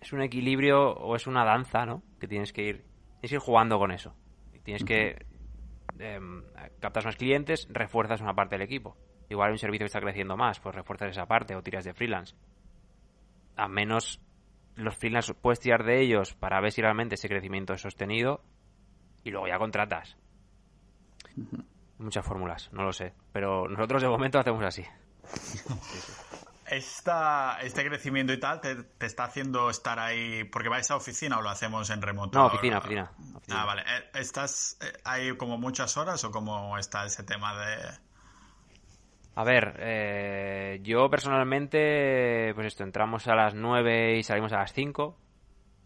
Es 0.00 0.12
un 0.12 0.20
equilibrio 0.20 0.94
o 0.94 1.14
es 1.14 1.28
una 1.28 1.44
danza, 1.44 1.86
¿no? 1.86 2.02
Que 2.18 2.26
tienes 2.26 2.52
que 2.52 2.62
ir, 2.62 2.76
tienes 3.20 3.30
que 3.30 3.34
ir 3.36 3.40
jugando 3.40 3.78
con 3.78 3.92
eso. 3.92 4.16
Tienes 4.64 4.82
que 4.82 5.26
eh, 6.00 6.20
captar 6.80 7.04
más 7.04 7.14
clientes, 7.14 7.68
refuerzas 7.70 8.20
una 8.20 8.34
parte 8.34 8.56
del 8.56 8.62
equipo 8.62 8.96
Igual 9.28 9.48
hay 9.48 9.52
un 9.52 9.58
servicio 9.58 9.84
que 9.84 9.88
está 9.88 10.00
creciendo 10.00 10.36
más, 10.36 10.60
pues 10.60 10.74
refuerzas 10.74 11.10
esa 11.10 11.26
parte 11.26 11.54
o 11.54 11.62
tiras 11.62 11.84
de 11.84 11.92
freelance. 11.92 12.34
A 13.56 13.68
menos 13.68 14.20
los 14.76 14.96
freelance 14.96 15.34
puedes 15.34 15.60
tirar 15.60 15.84
de 15.84 16.00
ellos 16.00 16.34
para 16.34 16.60
ver 16.60 16.72
si 16.72 16.80
realmente 16.80 17.16
ese 17.16 17.28
crecimiento 17.28 17.74
es 17.74 17.80
sostenido 17.80 18.42
y 19.24 19.30
luego 19.30 19.48
ya 19.48 19.58
contratas. 19.58 20.16
Muchas 21.98 22.24
fórmulas, 22.24 22.72
no 22.72 22.84
lo 22.84 22.92
sé. 22.92 23.12
Pero 23.32 23.68
nosotros 23.68 24.02
de 24.02 24.08
momento 24.08 24.38
hacemos 24.38 24.64
así. 24.64 24.84
Esta, 26.70 27.58
este 27.62 27.82
crecimiento 27.86 28.32
y 28.32 28.38
tal 28.38 28.60
te, 28.60 28.76
está 29.00 29.24
haciendo 29.24 29.70
estar 29.70 29.98
ahí 29.98 30.44
porque 30.44 30.68
vais 30.68 30.90
a 30.90 30.96
oficina 30.96 31.38
o 31.38 31.42
lo 31.42 31.48
hacemos 31.48 31.88
en 31.90 32.02
remoto? 32.02 32.38
No, 32.38 32.46
oficina, 32.46 32.78
oficina. 32.78 33.10
Ah, 33.50 33.64
vale. 33.64 33.82
Eh, 33.82 34.10
¿Estás 34.14 34.76
eh, 34.82 34.92
ahí 35.04 35.34
como 35.36 35.56
muchas 35.56 35.96
horas 35.96 36.22
o 36.24 36.30
cómo 36.30 36.76
está 36.76 37.06
ese 37.06 37.22
tema 37.22 37.58
de, 37.58 37.76
a 39.38 39.44
ver, 39.44 39.76
eh, 39.78 40.80
yo 40.82 41.08
personalmente, 41.08 42.50
pues 42.56 42.66
esto, 42.66 42.82
entramos 42.82 43.28
a 43.28 43.36
las 43.36 43.54
9 43.54 44.16
y 44.18 44.24
salimos 44.24 44.52
a 44.52 44.58
las 44.58 44.72
5, 44.72 45.16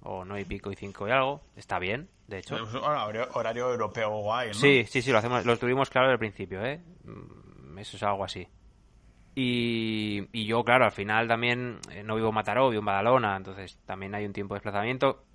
o 0.05 0.25
9 0.25 0.41
y 0.41 0.45
pico 0.47 0.73
y 0.73 0.75
5 0.75 1.07
y 1.07 1.11
algo, 1.11 1.43
está 1.55 1.79
bien, 1.79 2.09
de 2.29 2.39
hecho. 2.39 2.57
Horario, 3.35 3.71
europeo 3.71 4.09
guay, 4.23 4.49
¿no? 4.49 4.55
Sí, 4.55 4.87
sí, 4.87 5.03
sí, 5.03 5.13
lo, 5.13 5.19
hacemos, 5.19 5.45
lo 5.45 5.59
tuvimos 5.59 5.91
claro 5.91 6.09
al 6.09 6.19
principio, 6.19 6.65
¿eh? 6.65 6.81
Mm, 7.05 7.77
eso 7.77 7.99
es 7.99 8.03
algo 8.05 8.25
así. 8.25 8.49
Y, 9.35 10.27
y 10.33 10.47
yo, 10.47 10.65
claro, 10.65 10.87
al 10.87 10.93
final 10.93 11.29
también 11.29 11.79
eh, 11.91 12.03
no 12.03 12.15
vivo 12.15 12.31
en 12.31 12.35
Mataró, 12.35 12.71
vivo 12.71 12.81
en 12.81 12.87
Badalona, 12.87 13.37
entonces 13.37 13.79
también 13.85 14.15
hay 14.15 14.25
un 14.25 14.33
tiempo 14.33 14.55
de 14.55 14.61
desplazamiento 14.61 15.27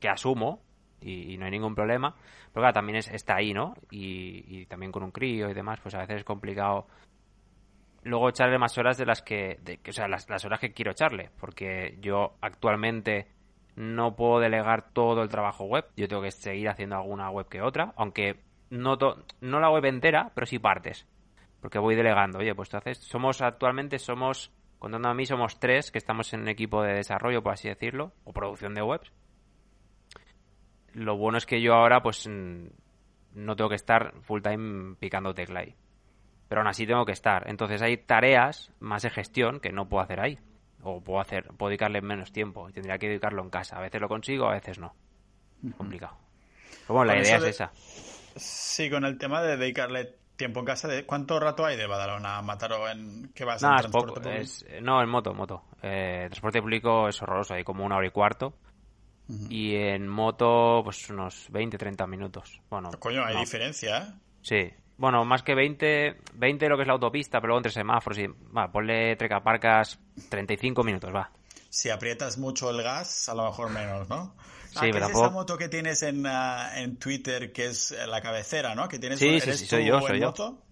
que 0.00 0.08
asumo 0.08 0.60
y, 1.00 1.38
no 1.38 1.44
hay 1.44 1.52
ningún 1.52 1.76
problema, 1.76 2.16
pero 2.52 2.62
claro, 2.62 2.74
también 2.74 2.96
es, 2.96 3.08
está 3.12 3.36
ahí, 3.36 3.54
¿no? 3.54 3.74
Y, 3.92 4.44
y 4.48 4.66
también 4.66 4.90
con 4.90 5.04
un 5.04 5.12
crío 5.12 5.48
y 5.48 5.54
demás, 5.54 5.78
pues 5.80 5.94
a 5.94 6.00
veces 6.00 6.16
es 6.16 6.24
complicado 6.24 6.88
luego 8.02 8.28
echarle 8.28 8.58
más 8.58 8.76
horas 8.78 8.96
de 8.96 9.06
las 9.06 9.22
que, 9.22 9.58
o 9.86 9.92
sea, 9.92 10.08
las, 10.08 10.26
horas 10.44 10.60
que 10.60 10.72
quiero 10.72 10.92
echarle, 10.92 11.30
porque 11.38 11.98
yo 12.00 12.34
actualmente 12.40 13.28
no 13.76 14.16
puedo 14.16 14.40
delegar 14.40 14.90
todo 14.92 15.22
el 15.22 15.28
trabajo 15.28 15.64
web, 15.64 15.86
yo 15.96 16.08
tengo 16.08 16.22
que 16.22 16.30
seguir 16.30 16.68
haciendo 16.68 16.96
alguna 16.96 17.30
web 17.30 17.48
que 17.48 17.62
otra, 17.62 17.92
aunque 17.96 18.40
no, 18.70 18.96
no 19.40 19.60
la 19.60 19.70
web 19.70 19.84
entera, 19.84 20.30
pero 20.34 20.46
sí 20.46 20.58
partes, 20.58 21.06
porque 21.60 21.78
voy 21.78 21.94
delegando, 21.94 22.38
oye, 22.38 22.54
pues 22.54 22.72
entonces 22.72 22.98
somos 22.98 23.42
actualmente, 23.42 23.98
somos, 23.98 24.52
contando 24.78 25.08
a 25.08 25.14
mí, 25.14 25.26
somos 25.26 25.58
tres 25.58 25.90
que 25.90 25.98
estamos 25.98 26.32
en 26.32 26.40
un 26.40 26.48
equipo 26.48 26.82
de 26.82 26.94
desarrollo, 26.94 27.42
por 27.42 27.52
así 27.52 27.68
decirlo, 27.68 28.12
o 28.24 28.32
producción 28.32 28.74
de 28.74 28.82
webs. 28.82 29.12
Lo 30.92 31.16
bueno 31.16 31.38
es 31.38 31.46
que 31.46 31.60
yo 31.60 31.74
ahora, 31.74 32.02
pues, 32.02 32.26
no 32.26 33.56
tengo 33.56 33.68
que 33.68 33.76
estar 33.76 34.12
full 34.22 34.42
time 34.42 34.96
picando 34.98 35.32
tecla 35.32 35.60
ahí 35.60 35.76
pero 36.50 36.62
aún 36.62 36.68
así 36.68 36.84
tengo 36.84 37.06
que 37.06 37.12
estar. 37.12 37.48
Entonces 37.48 37.80
hay 37.80 37.96
tareas 37.96 38.72
más 38.80 39.02
de 39.02 39.10
gestión 39.10 39.60
que 39.60 39.70
no 39.70 39.88
puedo 39.88 40.02
hacer 40.02 40.18
ahí. 40.18 40.36
O 40.82 41.00
puedo 41.00 41.20
hacer, 41.20 41.46
puedo 41.56 41.68
dedicarle 41.68 42.02
menos 42.02 42.32
tiempo. 42.32 42.68
Y 42.68 42.72
tendría 42.72 42.98
que 42.98 43.06
dedicarlo 43.06 43.40
en 43.40 43.50
casa. 43.50 43.76
A 43.76 43.80
veces 43.80 44.00
lo 44.00 44.08
consigo, 44.08 44.48
a 44.48 44.54
veces 44.54 44.80
no. 44.80 44.92
complicado. 45.76 46.16
Pero 46.88 46.94
bueno, 46.94 47.12
la 47.12 47.20
idea 47.20 47.36
es 47.36 47.44
esa. 47.44 47.70
Sí, 48.34 48.90
con 48.90 49.04
el 49.04 49.16
tema 49.16 49.42
de 49.42 49.56
dedicarle 49.58 50.16
tiempo 50.34 50.58
en 50.58 50.66
casa. 50.66 50.88
De, 50.88 51.06
¿Cuánto 51.06 51.38
rato 51.38 51.64
hay 51.64 51.76
de 51.76 51.86
Badalona 51.86 52.38
a 52.38 52.42
Mataró 52.42 52.88
en 52.88 53.30
que 53.32 53.44
vas 53.44 53.62
Nada, 53.62 53.74
en 53.74 53.78
es 53.78 53.82
transporte 53.82 54.08
poco. 54.08 54.22
público? 54.22 54.42
Es, 54.42 54.66
no, 54.82 55.00
en 55.00 55.08
moto, 55.08 55.32
moto. 55.32 55.62
Eh, 55.82 56.24
transporte 56.30 56.60
público 56.60 57.08
es 57.08 57.22
horroroso, 57.22 57.54
hay 57.54 57.62
como 57.62 57.84
una 57.84 57.96
hora 57.96 58.08
y 58.08 58.10
cuarto. 58.10 58.54
Y 59.48 59.76
en 59.76 60.08
moto, 60.08 60.80
pues 60.82 61.08
unos 61.10 61.46
20, 61.52 61.78
30 61.78 62.08
minutos. 62.08 62.60
Bueno, 62.68 62.90
Coño, 62.98 63.24
hay 63.24 63.34
no. 63.34 63.40
diferencia, 63.40 63.98
¿eh? 63.98 64.12
Sí. 64.42 64.72
Bueno, 65.00 65.24
más 65.24 65.42
que 65.42 65.54
20, 65.54 66.18
20 66.34 66.68
lo 66.68 66.76
que 66.76 66.82
es 66.82 66.86
la 66.86 66.92
autopista, 66.92 67.40
pero 67.40 67.48
luego 67.48 67.60
entre 67.60 67.72
semáforos 67.72 68.18
y... 68.18 68.26
Va, 68.26 68.70
ponle 68.70 69.16
trecaparcas 69.16 69.98
35 70.28 70.84
minutos, 70.84 71.10
va. 71.14 71.30
Si 71.70 71.88
aprietas 71.88 72.36
mucho 72.36 72.68
el 72.68 72.82
gas, 72.82 73.26
a 73.30 73.34
lo 73.34 73.44
mejor 73.46 73.70
menos, 73.70 74.06
¿no? 74.10 74.34
Sí, 74.68 74.76
ah, 74.76 74.80
pero 74.82 74.96
es 74.96 75.02
tampoco- 75.04 75.24
esa 75.24 75.32
moto 75.32 75.56
que 75.56 75.68
tienes 75.70 76.02
en, 76.02 76.26
ah, 76.26 76.72
en 76.78 76.98
Twitter, 76.98 77.50
que 77.50 77.66
es 77.68 77.92
eh, 77.92 78.06
la 78.06 78.20
cabecera, 78.20 78.74
¿no? 78.74 78.88
Que 78.88 78.98
tienes 78.98 79.18
Sí, 79.18 79.40
sí, 79.40 79.48
¿eres 79.48 79.60
sí, 79.60 79.66
soy 79.66 79.86
yo, 79.86 80.00
soy 80.02 80.20
yo. 80.20 80.26
moto? 80.26 80.62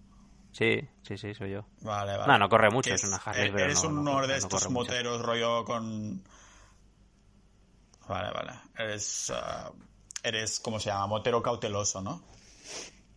Sí, 0.51 0.79
sí, 1.01 1.17
sí, 1.17 1.33
soy 1.33 1.49
yo. 1.51 1.65
Vale, 1.81 2.15
vale. 2.15 2.31
No, 2.31 2.37
no 2.37 2.49
corre 2.49 2.69
mucho, 2.69 2.89
Que 2.91 2.95
es 2.97 3.03
una 3.03 3.17
Harley, 3.17 3.47
eh, 3.47 3.51
pero 3.51 3.65
Eres 3.65 3.83
no- 3.83 3.89
uno 3.89 4.03
no 4.21 4.27
de 4.27 4.37
estos 4.37 4.61
mucho. 4.69 4.69
moteros 4.71 5.21
rollo 5.23 5.65
con... 5.65 6.21
Vale, 8.07 8.31
vale. 8.31 8.51
Eres, 8.77 9.31
ah, 9.35 9.71
eres, 10.23 10.59
¿cómo 10.59 10.79
se 10.79 10.89
llama? 10.91 11.07
Motero 11.07 11.41
cauteloso, 11.41 12.01
¿no? 12.01 12.23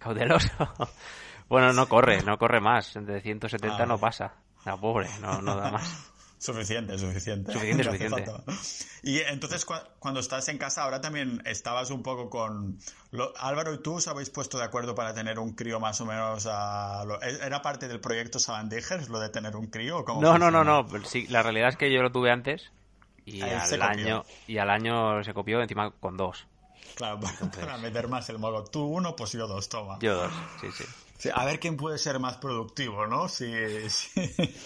Cauteloso. 0.03 0.49
bueno, 1.49 1.73
no 1.73 1.88
corre, 1.88 2.23
no 2.23 2.38
corre 2.38 2.61
más. 2.61 2.95
De 2.95 3.21
170 3.21 3.83
Ah, 3.83 3.87
no 3.87 3.99
pasa. 3.99 4.35
La 4.65 4.77
pobre, 4.77 5.09
no, 5.21 5.41
no 5.43 5.57
da 5.57 5.71
más. 5.71 6.09
Suficiente, 6.43 6.99
suficiente. 6.99 7.53
Suficiente, 7.53 7.85
No 7.85 7.93
suficiente. 7.93 8.33
Y 9.05 9.21
entonces, 9.21 9.65
cu- 9.65 9.75
cuando 10.01 10.19
estás 10.19 10.49
en 10.49 10.59
casa, 10.59 10.83
ahora 10.83 11.01
también 11.01 11.41
estabas 11.45 11.91
un 11.93 12.03
poco 12.03 12.29
con... 12.31 12.79
lo- 13.12 13.33
Álvaro 13.38 13.73
y 13.75 13.79
tú 13.81 13.95
os 13.95 14.09
habéis 14.09 14.29
puesto 14.29 14.59
de 14.59 14.65
acuerdo 14.65 14.97
para 14.97 15.15
tener 15.15 15.38
un 15.38 15.53
crío 15.55 15.79
más 15.79 16.01
o 16.01 16.05
menos 16.05 16.49
a... 16.51 17.05
lo- 17.05 17.23
¿e-, 17.23 17.47
¿Era 17.47 17.62
parte 17.62 17.87
del 17.87 18.01
proyecto 18.01 18.41
Savandijers 18.41 19.09
lo 19.09 19.21
de 19.21 19.29
tener 19.29 19.55
un 19.55 19.69
crío? 19.69 19.99
o 19.99 20.05
cómo 20.05 20.21
No, 20.21 20.37
no, 20.37 20.51
no, 20.51 20.65
no. 20.65 20.85
Sí, 21.05 21.29
la 21.29 21.45
realidad 21.45 21.69
es 21.69 21.77
que 21.77 21.93
yo 21.93 22.03
lo 22.03 22.11
tuve 22.11 22.33
antes 22.33 22.73
y 23.25 23.41
Ah, 23.43 23.62
al 23.62 23.83
año 23.83 24.25
y 24.49 24.59
al 24.59 24.71
año 24.71 25.23
se 25.23 25.33
copió 25.35 25.62
encima 25.62 25.93
con 25.93 26.17
dos. 26.17 26.49
Claro, 26.94 27.20
para 27.59 27.78
meter 27.78 28.09
más 28.09 28.28
el 28.28 28.38
modo. 28.38 28.64
Tú 28.64 28.85
uno, 28.85 29.14
pues 29.16 29.33
yo 29.33 29.46
dos, 29.46 29.68
toma. 29.68 29.98
Yo 30.00 30.14
dos, 30.14 30.33
sí, 30.61 30.68
sí. 30.72 30.85
Sí, 31.18 31.31
a 31.33 31.44
ver 31.44 31.61
quién 31.61 31.76
puede 31.76 31.98
ser 31.98 32.18
más 32.18 32.37
productivo, 32.38 33.07
¿no? 33.07 33.28
Sí, 33.28 33.52
sí. 33.88 34.11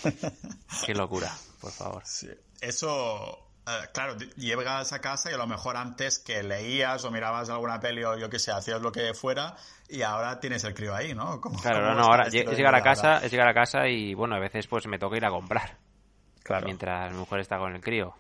Qué 0.86 0.94
locura, 0.94 1.30
por 1.60 1.70
favor. 1.72 2.02
Sí. 2.06 2.30
Eso, 2.60 3.38
eh, 3.66 3.88
claro, 3.92 4.16
llegas 4.36 4.92
a 4.94 5.00
casa 5.00 5.30
y 5.30 5.34
a 5.34 5.36
lo 5.36 5.46
mejor 5.46 5.76
antes 5.76 6.18
que 6.18 6.42
leías 6.42 7.04
o 7.04 7.10
mirabas 7.10 7.50
alguna 7.50 7.78
peli 7.78 8.02
o 8.04 8.16
yo 8.16 8.30
qué 8.30 8.38
sé, 8.38 8.52
hacías 8.52 8.80
lo 8.80 8.90
que 8.90 9.12
fuera 9.12 9.54
y 9.88 10.00
ahora 10.02 10.40
tienes 10.40 10.64
el 10.64 10.72
crío 10.74 10.94
ahí, 10.94 11.14
¿no? 11.14 11.40
¿Cómo- 11.42 11.60
Claro, 11.60 11.80
cómo 11.88 11.94
no, 12.00 12.04
ahora 12.06 12.26
es 12.28 12.32
llegar 12.32 12.74
a 12.74 12.82
casa, 12.82 13.18
es 13.24 13.30
llegar 13.30 13.48
a 13.48 13.54
casa 13.54 13.86
y 13.88 14.14
bueno, 14.14 14.34
a 14.36 14.38
veces 14.38 14.66
pues 14.66 14.86
me 14.86 14.98
toca 14.98 15.16
ir 15.18 15.26
a 15.26 15.30
comprar 15.30 15.76
Claro. 16.42 16.64
mientras 16.64 17.12
mi 17.12 17.18
mujer 17.18 17.40
está 17.40 17.58
con 17.58 17.74
el 17.74 17.82
crío. 17.82 18.14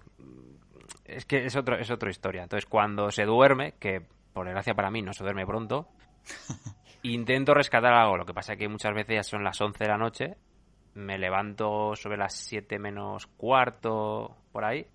Es 1.06 1.24
que 1.24 1.46
es 1.46 1.56
otro, 1.56 1.78
es 1.78 1.90
otra 1.90 2.10
historia. 2.10 2.42
Entonces 2.42 2.66
cuando 2.66 3.10
se 3.10 3.24
duerme, 3.24 3.74
que 3.78 4.02
por 4.32 4.44
desgracia 4.46 4.74
para 4.74 4.90
mí 4.90 5.02
no 5.02 5.12
se 5.12 5.22
duerme 5.22 5.46
pronto, 5.46 5.88
intento 7.02 7.54
rescatar 7.54 7.92
algo. 7.92 8.16
Lo 8.16 8.26
que 8.26 8.34
pasa 8.34 8.54
es 8.54 8.58
que 8.58 8.68
muchas 8.68 8.94
veces 8.94 9.14
ya 9.14 9.22
son 9.22 9.44
las 9.44 9.60
11 9.60 9.84
de 9.84 9.88
la 9.88 9.98
noche, 9.98 10.36
me 10.94 11.18
levanto 11.18 11.94
sobre 11.94 12.16
las 12.16 12.34
7 12.34 12.78
menos 12.78 13.26
cuarto, 13.26 14.36
por 14.52 14.64
ahí, 14.64 14.86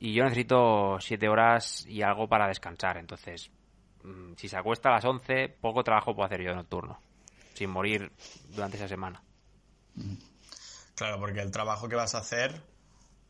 y 0.00 0.12
yo 0.14 0.24
necesito 0.24 0.98
7 1.00 1.28
horas 1.28 1.86
y 1.86 2.02
algo 2.02 2.28
para 2.28 2.46
descansar. 2.46 2.96
Entonces, 2.96 3.50
mm, 4.04 4.34
si 4.36 4.48
se 4.48 4.56
acuesta 4.56 4.88
a 4.88 4.92
las 4.92 5.04
11, 5.04 5.48
poco 5.60 5.84
trabajo 5.84 6.14
puedo 6.14 6.26
hacer 6.26 6.42
yo 6.42 6.54
nocturno, 6.54 7.00
sin 7.54 7.70
morir 7.70 8.10
durante 8.50 8.76
esa 8.76 8.88
semana. 8.88 9.22
Claro, 10.94 11.18
porque 11.18 11.40
el 11.40 11.50
trabajo 11.50 11.88
que 11.88 11.96
vas 11.96 12.14
a 12.14 12.18
hacer 12.18 12.62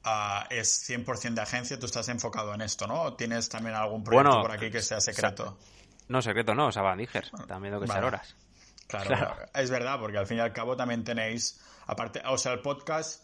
ah, 0.05 0.47
es 0.51 0.89
100% 0.89 1.35
de 1.35 1.41
agencia, 1.43 1.79
tú 1.79 1.87
estás 1.87 2.09
enfocado 2.09 2.55
en 2.55 2.61
esto, 2.63 2.87
¿no? 2.87 3.03
¿O 3.03 3.15
tienes 3.15 3.49
también 3.49 3.75
algún 3.75 4.03
proyecto 4.05 4.31
Bueno, 4.31 4.43
por 4.43 4.53
aquí 4.53 4.71
que 4.71 4.83
sea 4.83 5.01
secreto? 5.01 5.59
No, 6.09 6.23
secreto 6.23 6.55
no, 6.55 6.73
Sabandijers, 6.73 7.31
también 7.47 7.73
tengo 7.73 7.81
que 7.81 7.87
echar 7.87 7.97
vale. 8.03 8.07
horas. 8.09 8.37
Claro, 8.87 9.07
Claro. 9.09 9.37
es 9.55 9.71
verdad, 9.71 9.99
porque 10.01 10.17
al 10.19 10.27
fin 10.27 10.39
y 10.39 10.41
al 10.41 10.53
cabo 10.55 10.77
también 10.77 11.05
tenéis, 11.05 11.61
aparte, 11.87 12.23
o 12.27 12.39
sea, 12.39 12.53
el 12.55 12.61
podcast, 12.61 13.23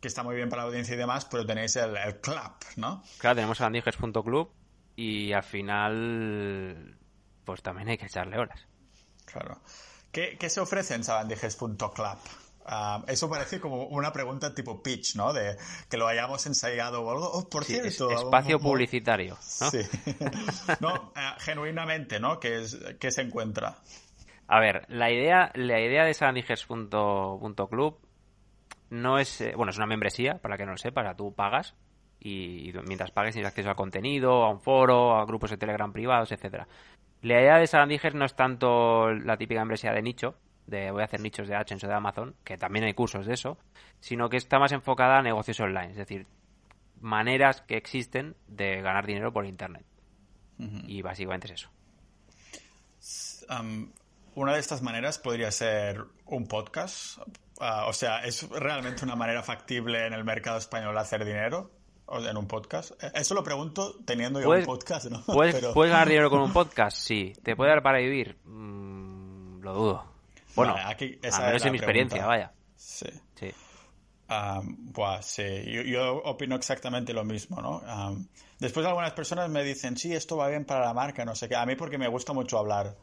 que 0.00 0.08
está 0.08 0.22
muy 0.22 0.34
bien 0.34 0.48
para 0.48 0.62
la 0.62 0.68
audiencia 0.68 0.94
y 0.94 0.98
demás, 0.98 1.26
pero 1.26 1.44
tenéis 1.44 1.76
el, 1.76 1.96
el 1.96 2.20
club, 2.20 2.52
¿no? 2.76 3.02
Claro, 3.18 3.36
tenemos 3.36 3.58
sabandijers.club 3.58 4.50
y 4.96 5.32
al 5.34 5.42
final, 5.42 6.98
pues 7.44 7.62
también 7.62 7.88
hay 7.90 7.98
que 7.98 8.06
echarle 8.06 8.38
horas. 8.38 8.66
Claro. 9.26 9.60
¿Qué, 10.10 10.36
qué 10.38 10.48
se 10.50 10.60
ofrece 10.60 10.94
en 10.94 11.04
sabandijes.club? 11.04 12.18
Ah, 12.64 13.02
eso 13.08 13.28
parece 13.28 13.60
como 13.60 13.86
una 13.86 14.12
pregunta 14.12 14.54
tipo 14.54 14.82
pitch, 14.82 15.16
¿no? 15.16 15.32
De 15.32 15.56
que 15.88 15.96
lo 15.96 16.06
hayamos 16.06 16.46
ensayado 16.46 17.02
o 17.02 17.10
algo. 17.10 17.30
Oh, 17.32 17.48
por 17.48 17.64
Sí, 17.64 17.74
es 17.74 17.96
cierto. 17.96 18.10
espacio 18.10 18.58
publicitario, 18.60 19.36
¿no? 19.60 19.70
Sí. 19.70 19.80
no, 20.80 21.12
eh, 21.16 21.32
genuinamente, 21.38 22.20
¿no? 22.20 22.38
¿Qué, 22.38 22.60
es, 22.62 22.78
qué 23.00 23.10
se 23.10 23.22
encuentra? 23.22 23.76
A 24.46 24.60
ver, 24.60 24.84
la 24.88 25.10
idea, 25.10 25.50
la 25.54 25.80
idea 25.80 26.04
de 26.04 26.14
sabandijers.club 26.14 27.98
no 28.90 29.18
es, 29.18 29.40
eh, 29.40 29.54
bueno, 29.56 29.70
es 29.70 29.76
una 29.78 29.86
membresía, 29.86 30.38
para 30.38 30.56
que 30.56 30.66
no 30.66 30.72
lo 30.72 30.78
sepa, 30.78 31.00
o 31.00 31.04
sea, 31.04 31.14
tú 31.16 31.34
pagas 31.34 31.74
y, 32.20 32.68
y 32.68 32.72
mientras 32.86 33.10
pagues 33.10 33.32
tienes 33.32 33.48
acceso 33.48 33.70
a 33.70 33.74
contenido, 33.74 34.44
a 34.44 34.50
un 34.50 34.60
foro, 34.60 35.16
a 35.16 35.24
grupos 35.24 35.50
de 35.50 35.56
Telegram 35.56 35.92
privados, 35.92 36.30
etcétera. 36.32 36.68
La 37.22 37.40
idea 37.40 37.58
de 37.58 37.66
Sabandijers 37.66 38.14
no 38.14 38.24
es 38.24 38.34
tanto 38.34 39.10
la 39.12 39.36
típica 39.36 39.60
membresía 39.60 39.92
de 39.92 40.02
nicho, 40.02 40.34
de 40.66 40.90
voy 40.90 41.02
a 41.02 41.04
hacer 41.06 41.20
nichos 41.20 41.48
de 41.48 41.54
AdSense 41.56 41.86
o 41.86 41.88
de 41.88 41.94
Amazon, 41.94 42.34
que 42.44 42.56
también 42.56 42.84
hay 42.84 42.94
cursos 42.94 43.26
de 43.26 43.34
eso, 43.34 43.58
sino 44.00 44.28
que 44.28 44.36
está 44.36 44.58
más 44.58 44.72
enfocada 44.72 45.18
a 45.18 45.22
negocios 45.22 45.58
online, 45.60 45.90
es 45.90 45.96
decir, 45.96 46.26
maneras 47.00 47.60
que 47.62 47.76
existen 47.76 48.36
de 48.46 48.80
ganar 48.82 49.06
dinero 49.06 49.32
por 49.32 49.44
internet. 49.46 49.84
Y 50.86 51.02
básicamente 51.02 51.46
es 51.48 51.54
eso. 51.54 51.70
Una 54.34 54.54
de 54.54 54.60
estas 54.60 54.80
maneras 54.82 55.18
podría 55.18 55.50
ser 55.50 56.04
un 56.26 56.46
podcast. 56.46 57.18
Ah, 57.60 57.86
o 57.88 57.92
sea, 57.92 58.24
¿es 58.24 58.48
realmente 58.48 59.04
una 59.04 59.16
manera 59.16 59.42
factible 59.42 60.06
en 60.06 60.12
el 60.14 60.24
mercado 60.24 60.58
español 60.58 60.96
hacer 60.96 61.24
dinero? 61.24 61.70
O 62.06 62.18
en 62.24 62.36
un 62.36 62.46
podcast. 62.46 62.92
Eh, 63.02 63.10
Eso 63.14 63.34
lo 63.34 63.42
pregunto 63.42 63.96
teniendo 64.04 64.40
yo 64.40 64.50
un 64.50 64.64
podcast, 64.64 65.06
¿no? 65.06 65.22
¿Puedes, 65.24 65.54
Pero- 65.60 65.72
¿Puedes 65.74 65.92
ganar 65.92 66.08
dinero 66.08 66.30
con 66.30 66.40
un 66.40 66.52
podcast? 66.52 66.96
Sí. 66.96 67.32
¿Te 67.42 67.56
puede 67.56 67.70
dar 67.70 67.82
para 67.82 67.98
vivir? 67.98 68.38
Mm, 68.44 69.60
lo 69.62 69.74
dudo. 69.74 70.11
Bueno, 70.54 70.74
Vale, 70.74 70.92
aquí 70.92 71.18
esa 71.22 71.40
menos 71.46 71.60
la 71.62 71.66
en 71.66 71.72
mi 71.72 71.78
experiencia, 71.78 72.16
pregunta. 72.26 72.26
vaya. 72.26 72.52
Sí. 72.76 73.06
Sí. 73.38 73.52
Buah, 74.28 75.20
sí, 75.22 75.42
yo, 75.66 75.82
yo 75.82 76.16
opino 76.24 76.56
exactamente 76.56 77.12
lo 77.12 77.24
mismo, 77.24 77.60
¿no? 77.60 77.82
Después 78.58 78.86
algunas 78.86 79.12
personas 79.12 79.50
me 79.50 79.62
dicen, 79.62 79.96
sí, 79.96 80.14
esto 80.14 80.36
va 80.36 80.48
bien 80.48 80.64
para 80.64 80.84
la 80.86 80.94
marca, 80.94 81.24
no 81.24 81.34
sé 81.34 81.48
qué. 81.48 81.56
A 81.56 81.66
mí 81.66 81.74
porque 81.76 81.98
me 81.98 82.08
gusta 82.08 82.32
mucho 82.32 82.58
hablar. 82.58 82.96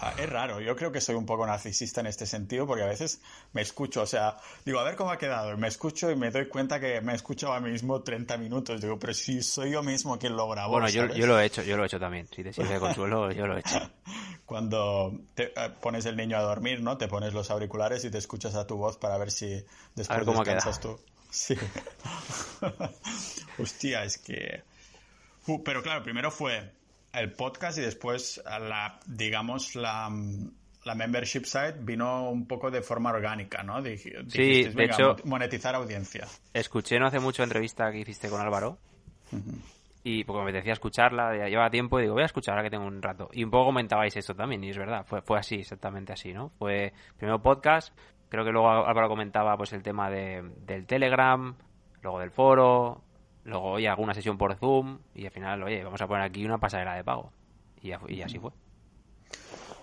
Ah, 0.00 0.14
es 0.16 0.30
raro, 0.30 0.60
yo 0.60 0.76
creo 0.76 0.92
que 0.92 1.00
soy 1.00 1.16
un 1.16 1.26
poco 1.26 1.44
narcisista 1.44 2.00
en 2.00 2.06
este 2.06 2.24
sentido 2.24 2.66
porque 2.68 2.84
a 2.84 2.86
veces 2.86 3.20
me 3.52 3.62
escucho, 3.62 4.02
o 4.02 4.06
sea, 4.06 4.36
digo, 4.64 4.78
a 4.78 4.84
ver 4.84 4.94
cómo 4.94 5.10
ha 5.10 5.18
quedado, 5.18 5.52
y 5.52 5.56
me 5.56 5.66
escucho 5.66 6.08
y 6.10 6.14
me 6.14 6.30
doy 6.30 6.46
cuenta 6.46 6.78
que 6.78 7.00
me 7.00 7.12
he 7.12 7.16
escuchado 7.16 7.52
a 7.52 7.60
mí 7.60 7.70
mismo 7.70 8.00
30 8.00 8.36
minutos, 8.36 8.80
digo, 8.80 8.96
pero 8.98 9.12
si 9.12 9.42
soy 9.42 9.72
yo 9.72 9.82
mismo 9.82 10.16
quien 10.16 10.36
lo 10.36 10.48
grabó, 10.48 10.74
Bueno, 10.74 10.88
yo, 10.88 11.06
yo 11.08 11.26
lo 11.26 11.40
he 11.40 11.46
hecho, 11.46 11.62
yo 11.62 11.76
lo 11.76 11.82
he 11.82 11.86
hecho 11.86 11.98
también. 11.98 12.28
Si 12.28 12.44
te 12.44 12.52
sirve 12.52 12.74
de 12.74 12.80
consuelo, 12.80 13.32
yo 13.32 13.48
lo 13.48 13.56
he 13.56 13.60
hecho. 13.60 13.90
Cuando 14.46 15.18
te 15.34 15.52
eh, 15.56 15.70
pones 15.82 16.06
el 16.06 16.16
niño 16.16 16.38
a 16.38 16.42
dormir, 16.42 16.80
¿no? 16.80 16.96
Te 16.96 17.08
pones 17.08 17.34
los 17.34 17.50
auriculares 17.50 18.04
y 18.04 18.10
te 18.10 18.18
escuchas 18.18 18.54
a 18.54 18.66
tu 18.66 18.76
voz 18.76 18.96
para 18.96 19.18
ver 19.18 19.30
si 19.30 19.48
después 19.94 20.10
A 20.10 20.14
ver 20.14 20.24
cómo 20.24 20.44
descansas 20.44 20.78
queda. 20.78 20.94
tú. 20.94 21.00
Sí. 21.30 21.56
Hostia, 23.58 24.04
es 24.04 24.16
que... 24.18 24.62
Uh, 25.46 25.62
pero 25.62 25.82
claro, 25.82 26.02
primero 26.02 26.30
fue 26.30 26.77
el 27.20 27.32
podcast 27.32 27.78
y 27.78 27.82
después 27.82 28.42
la, 28.46 28.98
digamos, 29.06 29.74
la, 29.76 30.08
la 30.84 30.94
membership 30.94 31.44
site 31.44 31.76
vino 31.80 32.30
un 32.30 32.46
poco 32.46 32.70
de 32.70 32.82
forma 32.82 33.10
orgánica, 33.10 33.62
¿no? 33.62 33.80
Dij- 33.80 33.98
Sí, 33.98 34.10
dijisteis, 34.40 34.66
de 34.74 34.74
"Venga, 34.74 34.94
hecho- 34.94 35.16
mo- 35.24 35.30
monetizar 35.30 35.74
audiencia. 35.74 36.26
Escuché 36.54 36.98
no 36.98 37.06
hace 37.06 37.20
mucho 37.20 37.42
entrevista 37.42 37.90
que 37.92 37.98
hiciste 38.00 38.28
con 38.28 38.40
Álvaro. 38.40 38.78
Y 40.04 40.24
porque 40.24 40.44
me 40.44 40.52
decía 40.52 40.72
escucharla, 40.72 41.36
ya 41.36 41.48
llevaba 41.48 41.70
tiempo 41.70 41.98
y 41.98 42.02
digo, 42.02 42.14
voy 42.14 42.22
a 42.22 42.26
escuchar 42.26 42.54
ahora 42.54 42.64
que 42.64 42.70
tengo 42.70 42.86
un 42.86 43.02
rato. 43.02 43.28
Y 43.32 43.44
un 43.44 43.50
poco 43.50 43.66
comentabais 43.66 44.16
esto 44.16 44.34
también, 44.34 44.62
y 44.64 44.70
es 44.70 44.78
verdad, 44.78 45.04
fue, 45.06 45.20
fue 45.22 45.38
así, 45.38 45.56
exactamente 45.56 46.12
así, 46.12 46.32
¿no? 46.32 46.50
Fue 46.58 46.92
primero 47.18 47.42
podcast, 47.42 47.94
creo 48.30 48.44
que 48.44 48.52
luego 48.52 48.70
Álvaro 48.70 49.08
comentaba 49.08 49.56
pues 49.56 49.72
el 49.74 49.82
tema 49.82 50.08
de, 50.08 50.42
del 50.64 50.86
Telegram, 50.86 51.54
luego 52.00 52.20
del 52.20 52.30
foro, 52.30 53.02
luego, 53.48 53.72
oye, 53.72 53.88
alguna 53.88 54.14
sesión 54.14 54.38
por 54.38 54.54
Zoom, 54.56 54.98
y 55.14 55.26
al 55.26 55.32
final, 55.32 55.62
oye, 55.62 55.82
vamos 55.82 56.00
a 56.00 56.06
poner 56.06 56.22
aquí 56.24 56.44
una 56.44 56.58
pasarela 56.58 56.94
de 56.94 57.04
pago. 57.04 57.32
Y, 57.80 57.92
así 58.22 58.38
fue. 58.38 58.50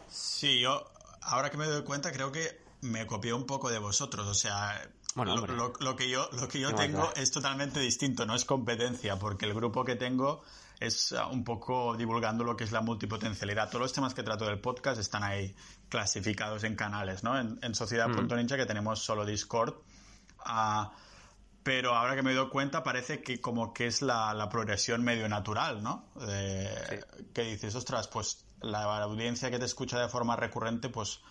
Sí, 0.08 0.60
yo 0.60 0.86
ahora 1.22 1.50
que 1.50 1.58
me 1.58 1.66
doy 1.66 1.84
cuenta 1.84 2.12
creo 2.12 2.32
que 2.32 2.62
me 2.82 3.08
copié 3.08 3.34
un 3.34 3.46
poco 3.46 3.70
de 3.70 3.80
vosotros, 3.80 4.28
o 4.28 4.34
sea, 4.34 4.80
Bueno, 5.16 5.34
lo, 5.36 5.42
hombre. 5.42 5.56
lo- 5.56 5.74
lo 5.80 5.96
que 5.96 6.10
yo 6.10 6.30
lo 6.34 6.48
que 6.48 6.60
yo 6.60 6.70
¿Qué 6.70 6.74
más 6.76 6.86
tengo 6.86 7.14
es 7.16 7.32
totalmente 7.32 7.80
distinto, 7.80 8.26
no 8.26 8.36
es 8.36 8.46
competencia, 8.46 9.18
porque 9.18 9.46
el 9.46 9.54
grupo 9.54 9.84
que 9.86 9.96
tengo 9.96 10.44
es 10.80 11.14
uh, 11.14 11.32
un 11.32 11.44
poco 11.46 11.96
divulgando 11.96 12.44
lo 12.44 12.58
que 12.58 12.66
es 12.66 12.72
la 12.74 12.82
multipotencialidad. 12.82 13.70
Todos 13.70 13.82
los 13.82 13.94
temas 13.94 14.14
que 14.14 14.24
trato 14.24 14.46
del 14.46 14.60
podcast 14.60 15.00
están 15.00 15.24
ahí 15.24 15.56
clasificados 15.88 16.66
en 16.66 16.76
canales, 16.76 17.24
¿no? 17.24 17.40
En, 17.40 17.58
en 17.62 17.74
Sociedad.ninja 17.74 18.58
que 18.58 18.66
tenemos 18.66 19.00
solo 19.00 19.26
Discord. 19.26 19.74
Uh, 20.46 20.88
pero 21.66 21.96
ahora 21.96 22.16
que 22.16 22.22
me 22.22 22.32
doy 22.32 22.48
cuenta 22.50 22.84
parece 22.84 23.24
que 23.24 23.42
como 23.42 23.74
que 23.74 23.88
es 23.88 24.04
la, 24.04 24.48
progresión 24.52 25.04
medio 25.04 25.28
natural, 25.28 25.82
¿no? 25.82 26.06
Que 27.34 27.42
dices, 27.42 27.74
ostras, 27.74 28.08
pues 28.08 28.46
la, 28.62 28.84
audiencia 29.02 29.50
que 29.50 29.58
te 29.58 29.66
escucha 29.66 30.00
de 30.00 30.08
forma 30.08 30.36
recurrente, 30.36 30.90
pues, 30.90 31.22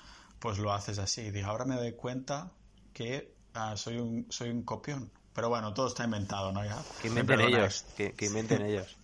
pues 0.41 0.59
lo 0.59 0.73
haces 0.73 0.99
así. 0.99 1.31
Y 1.33 1.41
ahora 1.43 1.65
me 1.67 1.77
doy 1.77 1.93
cuenta 1.93 2.51
que 2.93 3.33
ah, 3.55 3.77
soy, 3.77 3.99
un, 3.99 4.27
soy 4.29 4.51
un 4.51 4.65
copión. 4.65 5.09
Pero 5.33 5.51
bueno, 5.51 5.73
todo 5.73 5.87
está 5.87 6.03
inventado, 6.03 6.51
¿no? 6.51 6.65
Ya, 6.65 6.83
que 7.01 7.07
inventen 7.07 7.41
ellos, 7.41 7.85
que, 7.97 8.13
inventen 8.21 8.63
ellos. 8.63 8.99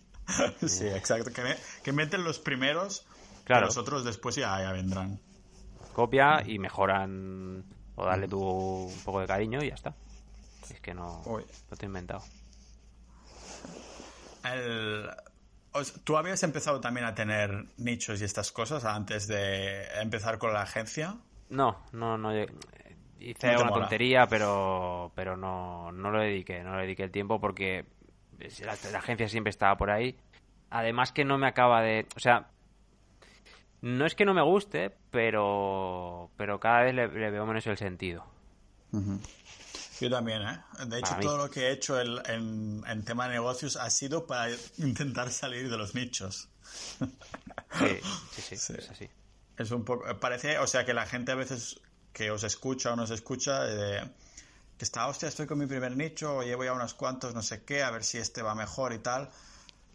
sí, 0.67 0.85
exacto. 0.85 1.31
Que, 1.31 1.55
que, 1.81 1.91
inventen 1.91 2.25
los 2.25 2.39
primeros, 2.39 3.05
claro. 3.45 3.67
los 3.67 3.77
otros 3.77 4.03
después 4.03 4.35
ya, 4.35 4.59
ya 4.59 4.73
vendrán. 4.73 5.17
Copia 5.93 6.43
y 6.45 6.59
mejoran 6.59 7.63
o 7.95 8.03
darle 8.03 8.27
tú 8.27 8.41
un 8.41 8.99
poco 9.05 9.21
de 9.21 9.27
cariño 9.27 9.63
y 9.63 9.69
ya 9.69 9.75
está. 9.75 9.95
Es 10.71 10.79
que 10.79 10.93
no, 10.93 11.21
no 11.25 11.77
te 11.77 11.85
he 11.85 11.87
inventado. 11.87 12.23
¿Tú 16.03 16.17
habías 16.17 16.43
empezado 16.43 16.79
también 16.79 17.05
a 17.05 17.13
tener 17.13 17.65
nichos 17.77 18.21
y 18.21 18.25
estas 18.25 18.51
cosas 18.51 18.85
antes 18.85 19.27
de 19.27 19.85
empezar 20.01 20.37
con 20.37 20.53
la 20.53 20.61
agencia? 20.61 21.17
No, 21.49 21.83
no, 21.91 22.17
no. 22.17 22.33
Hice 23.19 23.55
una 23.55 23.71
tontería, 23.71 24.25
pero, 24.27 25.11
pero 25.15 25.37
no, 25.37 25.91
no 25.91 26.09
lo 26.09 26.19
dediqué, 26.19 26.63
no 26.63 26.75
lo 26.75 26.81
dediqué 26.81 27.03
el 27.03 27.11
tiempo 27.11 27.39
porque 27.39 27.85
la, 28.61 28.97
agencia 28.97 29.27
siempre 29.27 29.51
estaba 29.51 29.77
por 29.77 29.91
ahí. 29.91 30.17
Además 30.69 31.11
que 31.11 31.25
no 31.25 31.37
me 31.37 31.47
acaba 31.47 31.81
de... 31.81 32.07
O 32.15 32.19
sea, 32.19 32.47
no 33.81 34.05
es 34.05 34.15
que 34.15 34.25
no 34.25 34.33
me 34.33 34.41
guste, 34.41 34.91
pero, 35.11 36.31
pero 36.37 36.59
cada 36.59 36.83
vez 36.83 36.95
le, 36.95 37.07
veo 37.07 37.45
menos 37.45 37.67
el 37.67 37.77
sentido. 37.77 38.25
Yo 40.01 40.09
también, 40.09 40.41
¿eh? 40.41 40.59
De 40.87 40.97
hecho, 40.97 41.15
todo 41.21 41.37
lo 41.37 41.49
que 41.51 41.67
he 41.67 41.71
hecho 41.71 42.01
en, 42.01 42.83
en, 42.87 43.05
tema 43.05 43.27
de 43.27 43.33
negocios 43.35 43.75
ha 43.75 43.87
sido 43.91 44.25
para 44.25 44.51
intentar 44.79 45.31
salir 45.31 45.69
de 45.69 45.77
los 45.77 45.93
nichos. 45.93 46.49
Sí, 47.77 47.99
sí, 48.41 48.57
sí, 48.57 48.73
es 48.79 48.89
así. 48.89 49.07
Es 49.57 49.69
un 49.69 49.85
poco... 49.85 50.03
Parece, 50.19 50.57
o 50.57 50.65
sea, 50.65 50.83
que 50.85 50.95
la 50.95 51.05
gente 51.05 51.31
a 51.31 51.35
veces 51.35 51.79
que 52.13 52.31
os 52.31 52.43
escucha 52.43 52.93
o 52.93 52.95
nos 52.95 53.11
escucha, 53.11 53.61
eh, 53.69 54.11
que 54.75 54.85
está, 54.85 55.07
hostia, 55.07 55.29
estoy 55.29 55.45
con 55.45 55.59
mi 55.59 55.67
primer 55.67 55.95
nicho, 55.95 56.37
o 56.37 56.43
llevo 56.43 56.65
ya 56.65 56.73
unos 56.73 56.95
cuantos, 56.95 57.35
no 57.35 57.43
sé 57.43 57.63
qué, 57.63 57.83
a 57.83 57.91
ver 57.91 58.03
si 58.03 58.17
este 58.17 58.41
va 58.41 58.55
mejor 58.55 58.93
y 58.93 58.99
tal. 58.99 59.29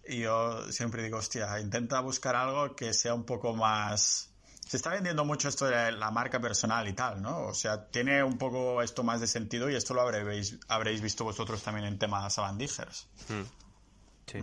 Y 0.07 0.21
yo 0.21 0.71
siempre 0.71 1.03
digo, 1.03 1.19
hostia, 1.19 1.59
intenta 1.59 1.99
buscar 1.99 2.37
algo 2.37 2.77
que 2.77 2.95
sea 2.95 3.13
un 3.13 3.25
poco 3.25 3.57
más 3.57 4.31
se 4.67 4.77
está 4.77 4.91
vendiendo 4.91 5.25
mucho 5.25 5.49
esto 5.49 5.67
de 5.67 5.93
la 5.93 6.11
marca 6.11 6.41
personal 6.41 6.89
y 6.89 6.93
tal, 6.93 7.23
¿no? 7.23 7.47
O 7.47 7.55
sea, 7.55 7.87
tiene 7.87 8.23
un 8.25 8.37
poco 8.37 8.83
esto 8.83 9.05
más 9.05 9.21
de 9.21 9.29
sentido 9.29 9.71
y 9.71 9.77
esto 9.77 9.95
lo 9.95 10.01
habréis, 10.01 10.59
habréis 10.67 11.01
visto 11.01 11.23
vosotros 11.23 11.63
también 11.63 11.87
en 11.87 11.99
temas 11.99 12.37
Avandijers. 12.39 13.07
Hmm. 13.29 13.43
Sí. 14.27 14.41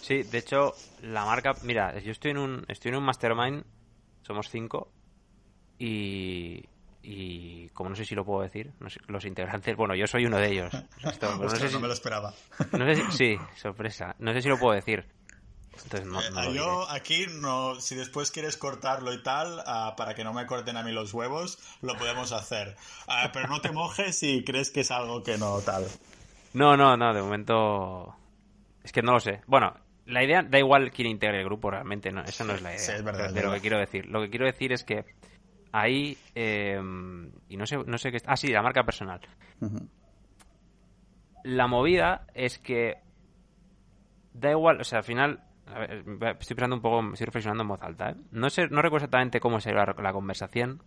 Sí, 0.00 0.22
de 0.22 0.38
hecho, 0.38 0.74
la 1.02 1.26
marca, 1.26 1.54
mira, 1.62 1.98
yo 2.00 2.12
estoy 2.12 2.30
en 2.30 2.38
un, 2.38 2.64
estoy 2.68 2.92
en 2.92 2.96
un 2.96 3.04
mastermind, 3.04 3.64
somos 4.22 4.48
cinco, 4.48 4.90
y, 5.78 6.64
y 7.02 7.68
como 7.70 7.90
no 7.90 7.96
sé 7.96 8.06
si 8.06 8.14
lo 8.14 8.24
puedo 8.24 8.42
decir, 8.42 8.72
los 9.08 9.24
integrantes, 9.26 9.76
bueno, 9.76 9.94
yo 9.94 10.06
soy 10.06 10.24
uno 10.24 10.38
de 10.38 10.50
ellos. 10.50 10.72
no, 11.02 11.50
sé 11.50 11.68
si, 11.68 11.78
me 11.78 11.88
lo 11.88 11.92
esperaba. 11.92 12.32
No 12.72 12.86
sé 12.86 13.02
sí, 13.10 13.36
sorpresa. 13.56 14.16
No 14.18 14.32
sé 14.32 14.40
si 14.40 14.48
lo 14.48 14.58
puedo 14.58 14.74
decir. 14.74 15.06
Eh, 15.92 16.54
yo 16.54 16.90
aquí, 16.90 17.26
no, 17.40 17.80
si 17.80 17.94
después 17.94 18.30
quieres 18.30 18.56
cortarlo 18.56 19.12
y 19.12 19.22
tal, 19.22 19.62
ah, 19.66 19.94
para 19.96 20.14
que 20.14 20.24
no 20.24 20.32
me 20.32 20.46
corten 20.46 20.76
a 20.76 20.82
mí 20.82 20.92
los 20.92 21.12
huevos, 21.14 21.58
lo 21.82 21.96
podemos 21.96 22.32
hacer. 22.32 22.76
Ah, 23.06 23.30
pero 23.32 23.48
no 23.48 23.60
te 23.60 23.70
mojes 23.72 24.18
si 24.18 24.44
crees 24.44 24.70
que 24.70 24.80
es 24.80 24.90
algo 24.90 25.22
que 25.22 25.38
no 25.38 25.60
tal. 25.60 25.86
No, 26.54 26.76
no, 26.76 26.96
no, 26.96 27.12
de 27.12 27.22
momento... 27.22 28.14
Es 28.82 28.92
que 28.92 29.02
no 29.02 29.12
lo 29.12 29.20
sé. 29.20 29.42
Bueno, 29.46 29.74
la 30.06 30.24
idea 30.24 30.42
da 30.42 30.58
igual 30.58 30.90
quién 30.90 31.08
integre 31.08 31.40
el 31.40 31.44
grupo 31.44 31.70
realmente, 31.70 32.10
no, 32.10 32.22
esa 32.22 32.44
no 32.44 32.54
es 32.54 32.62
la 32.62 32.70
idea. 32.70 32.78
Sí, 32.78 32.92
es 32.92 33.02
verdad, 33.04 33.32
de, 33.32 33.42
lo 33.42 33.52
que 33.52 33.60
quiero 33.60 33.78
decir. 33.78 34.06
Lo 34.06 34.20
que 34.20 34.30
quiero 34.30 34.46
decir 34.46 34.72
es 34.72 34.84
que 34.84 35.04
ahí, 35.72 36.16
eh, 36.34 36.80
y 37.48 37.56
no 37.56 37.66
sé, 37.66 37.78
no 37.84 37.98
sé 37.98 38.12
qué... 38.12 38.18
Ah, 38.26 38.36
sí, 38.36 38.48
la 38.48 38.62
marca 38.62 38.84
personal. 38.84 39.20
La 41.42 41.66
movida 41.66 42.26
es 42.34 42.58
que 42.58 42.98
da 44.32 44.50
igual, 44.50 44.80
o 44.80 44.84
sea, 44.84 44.98
al 44.98 45.04
final 45.04 45.45
estoy 45.66 46.54
pensando 46.54 46.76
un 46.76 46.82
poco, 46.82 47.00
estoy 47.12 47.26
reflexionando 47.26 47.62
en 47.62 47.68
voz 47.68 47.82
alta. 47.82 48.10
¿eh? 48.10 48.16
No 48.30 48.50
sé, 48.50 48.68
no 48.68 48.82
recuerdo 48.82 49.04
exactamente 49.04 49.40
cómo 49.40 49.60
se 49.60 49.72
la, 49.72 49.94
la 49.98 50.12
conversación, 50.12 50.82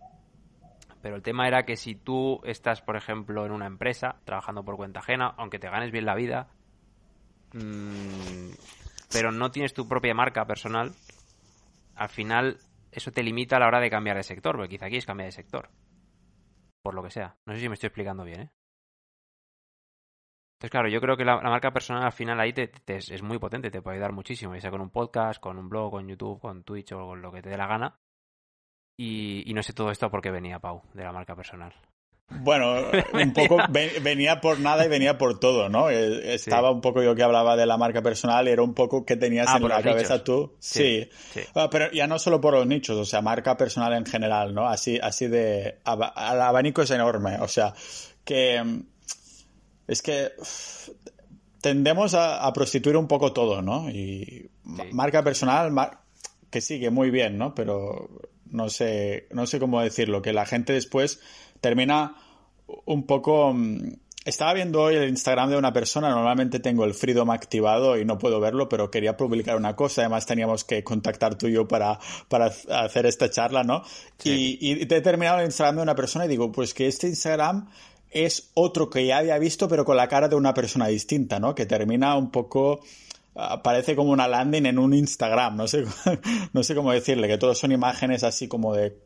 pero 1.02 1.16
el 1.16 1.22
tema 1.22 1.46
era 1.46 1.64
que 1.64 1.76
si 1.76 1.94
tú 1.94 2.40
estás, 2.44 2.82
por 2.82 2.96
ejemplo, 2.96 3.46
en 3.46 3.52
una 3.52 3.66
empresa 3.66 4.16
trabajando 4.24 4.64
por 4.64 4.76
cuenta 4.76 5.00
ajena, 5.00 5.34
aunque 5.36 5.58
te 5.58 5.68
ganes 5.68 5.92
bien 5.92 6.06
la 6.06 6.14
vida, 6.14 6.48
mmm, 7.52 8.50
pero 9.12 9.32
no 9.32 9.50
tienes 9.50 9.74
tu 9.74 9.88
propia 9.88 10.14
marca 10.14 10.46
personal, 10.46 10.92
al 11.94 12.08
final 12.08 12.58
eso 12.92 13.12
te 13.12 13.22
limita 13.22 13.56
a 13.56 13.60
la 13.60 13.66
hora 13.66 13.80
de 13.80 13.90
cambiar 13.90 14.16
de 14.16 14.22
sector, 14.22 14.56
porque 14.56 14.70
quizá 14.70 14.86
quieres 14.86 15.06
cambiar 15.06 15.28
de 15.28 15.32
sector. 15.32 15.70
Por 16.82 16.94
lo 16.94 17.02
que 17.02 17.10
sea. 17.10 17.36
No 17.44 17.54
sé 17.54 17.60
si 17.60 17.68
me 17.68 17.74
estoy 17.74 17.88
explicando 17.88 18.24
bien, 18.24 18.40
¿eh? 18.40 18.50
Entonces, 20.60 20.72
claro, 20.72 20.88
yo 20.90 21.00
creo 21.00 21.16
que 21.16 21.24
la, 21.24 21.40
marca 21.40 21.72
personal 21.72 22.02
al 22.02 22.12
final 22.12 22.38
ahí 22.38 22.52
te, 22.52 22.70
es 22.86 23.22
muy 23.22 23.38
potente, 23.38 23.70
te 23.70 23.80
puede 23.80 23.96
ayudar 23.96 24.12
muchísimo, 24.12 24.54
ya 24.54 24.60
sea 24.60 24.70
con 24.70 24.82
un 24.82 24.90
podcast, 24.90 25.40
con 25.40 25.56
un 25.56 25.70
blog, 25.70 25.90
con 25.90 26.06
YouTube, 26.06 26.38
con 26.38 26.64
Twitch 26.64 26.92
o 26.92 27.06
con 27.06 27.22
lo 27.22 27.32
que 27.32 27.40
te 27.40 27.48
dé 27.48 27.56
la 27.56 27.66
gana. 27.66 27.98
Y, 28.94 29.50
no 29.54 29.62
sé 29.62 29.72
todo 29.72 29.90
esto 29.90 30.10
por 30.10 30.20
qué 30.20 30.30
venía, 30.30 30.58
Pau, 30.58 30.82
de 30.92 31.02
la 31.02 31.12
marca 31.12 31.34
personal. 31.34 31.72
Bueno, 32.28 32.74
un 33.14 33.32
poco 33.32 33.56
venía 33.70 34.42
por 34.42 34.60
nada 34.60 34.84
y 34.84 34.90
venía 34.90 35.16
por 35.16 35.40
todo, 35.40 35.70
¿no? 35.70 35.88
Eh, 35.88 36.34
estaba 36.34 36.70
un 36.70 36.82
poco 36.82 37.02
yo 37.02 37.14
que 37.14 37.22
hablaba 37.22 37.56
de 37.56 37.64
la 37.64 37.78
marca 37.78 38.02
personal 38.02 38.46
y 38.46 38.50
era 38.50 38.62
un 38.62 38.74
poco 38.74 39.06
que 39.06 39.16
tenías 39.16 39.46
ah, 39.48 39.56
en 39.56 39.66
la 39.66 39.80
cabeza 39.80 40.22
tú. 40.22 40.56
Sí. 40.58 41.08
Ah, 41.54 41.68
pero 41.70 41.90
ya 41.90 42.06
no 42.06 42.18
solo 42.18 42.38
por 42.38 42.52
los 42.52 42.66
nichos, 42.66 42.98
o 42.98 43.06
sea, 43.06 43.22
marca 43.22 43.56
personal 43.56 43.94
en 43.94 44.04
general, 44.04 44.54
¿no? 44.54 44.68
Así, 44.68 44.98
así 45.02 45.26
de. 45.26 45.78
El 45.86 46.40
abanico 46.42 46.82
es 46.82 46.90
enorme, 46.90 47.38
o 47.40 47.48
sea, 47.48 47.72
que 48.22 48.84
es 49.90 50.02
que 50.02 50.30
tendemos 51.60 52.14
a, 52.14 52.50
prostituir 52.52 52.96
un 52.96 53.08
poco 53.08 53.32
todo, 53.32 53.60
¿no? 53.60 53.90
Y 53.90 54.48
marca 54.92 55.24
personal, 55.24 55.72
que 56.48 56.60
sigue 56.60 56.90
muy 56.90 57.10
bien, 57.10 57.36
¿no? 57.36 57.56
Pero 57.56 58.08
no 58.46 58.70
sé, 58.70 59.26
no 59.32 59.48
sé 59.48 59.58
cómo 59.58 59.82
decirlo, 59.82 60.22
que 60.22 60.32
la 60.32 60.46
gente 60.46 60.72
después 60.72 61.20
termina 61.60 62.14
un 62.84 63.04
poco... 63.04 63.52
Mm, 63.52 63.94
estaba 64.24 64.52
viendo 64.52 64.82
hoy 64.82 64.94
el 64.94 65.08
Instagram 65.08 65.50
de 65.50 65.56
una 65.56 65.72
persona, 65.72 66.10
normalmente 66.10 66.60
tengo 66.60 66.84
el 66.84 66.94
Freedom 66.94 67.30
activado 67.30 67.98
y 67.98 68.04
no 68.04 68.18
puedo 68.18 68.38
verlo, 68.38 68.68
pero 68.68 68.90
quería 68.90 69.16
publicar 69.16 69.56
una 69.56 69.74
cosa, 69.74 70.02
además 70.02 70.26
teníamos 70.26 70.62
que 70.62 70.84
contactar 70.84 71.36
tú 71.36 71.48
y 71.48 71.54
yo 71.54 71.66
para, 71.66 71.98
para 72.28 72.52
hacer 72.68 73.06
esta 73.06 73.30
charla, 73.30 73.64
¿no? 73.64 73.82
Y, 74.22 74.58
y, 74.60 74.82
he 74.82 75.00
terminado 75.00 75.40
el 75.40 75.46
Instagram 75.46 75.76
de 75.76 75.82
una 75.82 75.94
persona 75.96 76.26
y 76.26 76.28
digo, 76.28 76.52
pues 76.52 76.74
que 76.74 76.86
este 76.86 77.08
Instagram 77.08 77.70
es 78.10 78.50
otro 78.54 78.90
que 78.90 79.06
ya 79.06 79.18
había 79.18 79.38
visto, 79.38 79.68
pero 79.68 79.84
con 79.84 79.96
la 79.96 80.08
cara 80.08 80.28
de 80.28 80.36
una 80.36 80.54
persona 80.54 80.88
distinta, 80.88 81.38
¿no? 81.38 81.54
Que 81.54 81.66
termina 81.66 82.16
un 82.16 82.30
poco 82.30 82.80
ah, 83.36 83.62
parece 83.62 83.94
como 83.96 84.10
una 84.10 84.28
landing 84.28 84.66
en 84.66 84.78
un 84.78 84.94
Instagram, 84.94 85.56
no 85.56 85.68
sé, 85.68 85.84
no 86.52 86.62
sé 86.62 86.74
cómo 86.74 86.92
decirle, 86.92 87.28
que 87.28 87.38
todos 87.38 87.58
son 87.58 87.72
imágenes 87.72 88.24
así 88.24 88.48
como 88.48 88.74
de 88.74 88.96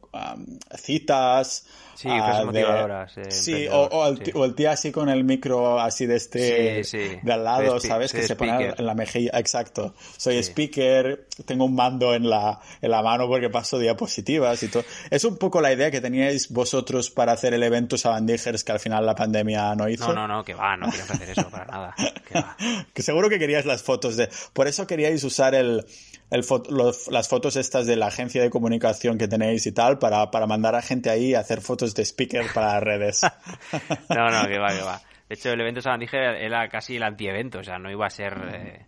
citas. 0.76 1.66
Sí, 1.94 2.08
uh, 2.08 2.46
motivadoras. 2.46 3.16
Eh, 3.18 3.30
sí, 3.30 3.66
o, 3.70 4.06
el, 4.44 4.54
tío 4.54 4.70
así 4.70 4.90
con 4.90 5.08
el 5.08 5.22
micro 5.24 5.80
así 5.80 6.06
de 6.06 6.16
este 6.16 6.82
de 7.22 7.32
al 7.32 7.44
lado, 7.44 7.78
¿sabes? 7.80 8.12
Que 8.12 8.22
se 8.22 8.36
pone 8.36 8.74
en 8.76 8.86
la 8.86 8.94
mejilla. 8.94 9.30
Exacto. 9.38 9.94
Soy 10.16 10.38
speaker, 10.38 11.28
tengo 11.46 11.64
un 11.64 11.74
mando 11.74 12.14
en 12.14 12.28
la, 12.28 12.60
en 12.82 12.90
la 12.90 13.02
mano 13.02 13.28
porque 13.28 13.48
paso 13.48 13.78
diapositivas 13.78 14.62
y 14.62 14.68
todo. 14.68 14.84
Es 15.10 15.24
un 15.24 15.36
poco 15.36 15.60
la 15.60 15.72
idea 15.72 15.90
que 15.90 16.00
teníais 16.00 16.50
vosotros 16.50 17.10
para 17.10 17.32
hacer 17.32 17.54
el 17.54 17.62
evento 17.62 17.96
Sabandijers 17.96 18.64
que 18.64 18.72
al 18.72 18.80
final 18.80 19.06
la 19.06 19.14
pandemia 19.14 19.74
no 19.74 19.88
hizo. 19.88 20.08
No, 20.08 20.14
no, 20.14 20.28
no, 20.28 20.44
que 20.44 20.54
va, 20.54 20.76
no 20.76 20.88
quiero 20.90 21.12
hacer 21.12 21.30
eso 21.30 21.48
para 21.48 21.64
nada. 21.66 21.94
Que, 22.28 22.34
va. 22.34 22.56
que 22.92 23.02
seguro 23.02 23.28
que 23.28 23.38
querías 23.38 23.66
las 23.66 23.82
fotos 23.82 24.16
de. 24.16 24.28
Por 24.52 24.66
eso 24.66 24.86
queríais 24.86 25.22
usar 25.22 25.54
el 25.54 25.86
las 26.30 27.28
fotos 27.28 27.56
estas 27.56 27.86
de 27.86 27.96
la 27.96 28.06
agencia 28.06 28.42
de 28.42 28.50
comunicación 28.50 29.18
que 29.18 29.28
tenéis 29.28 29.66
y 29.66 29.72
tal 29.72 29.98
para, 29.98 30.30
para 30.30 30.46
mandar 30.46 30.74
a 30.74 30.82
gente 30.82 31.10
ahí 31.10 31.34
a 31.34 31.40
hacer 31.40 31.60
fotos 31.60 31.94
de 31.94 32.04
speaker 32.04 32.46
para 32.52 32.74
las 32.74 32.82
redes. 32.82 33.22
no, 34.08 34.30
no, 34.30 34.48
que 34.48 34.58
va, 34.58 34.68
que 34.68 34.82
va. 34.82 35.00
De 35.28 35.34
hecho, 35.34 35.50
el 35.50 35.60
evento 35.60 35.80
San 35.80 36.00
dije 36.00 36.18
era 36.18 36.68
casi 36.68 36.96
el 36.96 37.02
anti-evento, 37.02 37.60
o 37.60 37.64
sea, 37.64 37.78
no 37.78 37.90
iba 37.90 38.06
a 38.06 38.10
ser... 38.10 38.34
Eh, 38.52 38.86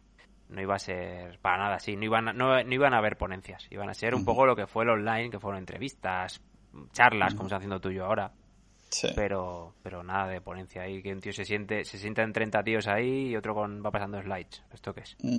no 0.49 0.63
iba 0.63 0.77
a 0.77 0.79
ser 0.79 1.39
para 1.41 1.59
nada 1.59 1.75
así, 1.77 1.97
no 1.97 2.05
iban, 2.05 2.29
a, 2.29 2.33
no, 2.33 2.61
iban 2.61 2.95
a 2.95 2.99
haber 2.99 3.17
ponencias, 3.17 3.67
iban 3.71 3.89
a 3.89 3.95
ser 3.95 4.15
un 4.15 4.25
poco 4.25 4.47
lo 4.47 4.55
que 4.55 4.69
fue 4.69 4.85
el 4.85 4.91
online, 4.91 5.29
que 5.29 5.41
fueron 5.41 5.59
entrevistas, 5.59 6.41
charlas, 6.93 7.35
como 7.35 7.49
estás 7.49 7.59
haciendo 7.59 7.81
tú 7.81 7.91
y 7.91 7.97
yo 7.97 8.05
ahora. 8.05 8.31
Pero 9.15 9.75
pero 9.83 10.03
nada 10.03 10.29
de 10.29 10.41
ponencia 10.41 10.83
ahí, 10.83 11.03
que 11.03 11.13
un 11.13 11.21
tío 11.21 11.33
se 11.33 11.45
siente 11.45 11.85
se 11.85 11.99
sienta 11.99 12.23
en 12.23 12.33
30 12.33 12.63
tíos 12.63 12.87
ahí 12.87 13.29
y 13.29 13.37
otro 13.37 13.55
con 13.55 13.85
va 13.85 13.91
pasando 13.91 14.21
slides. 14.21 14.63
¿Esto 14.73 14.95
qué 14.95 15.01
es? 15.01 15.17
Mm. 15.21 15.37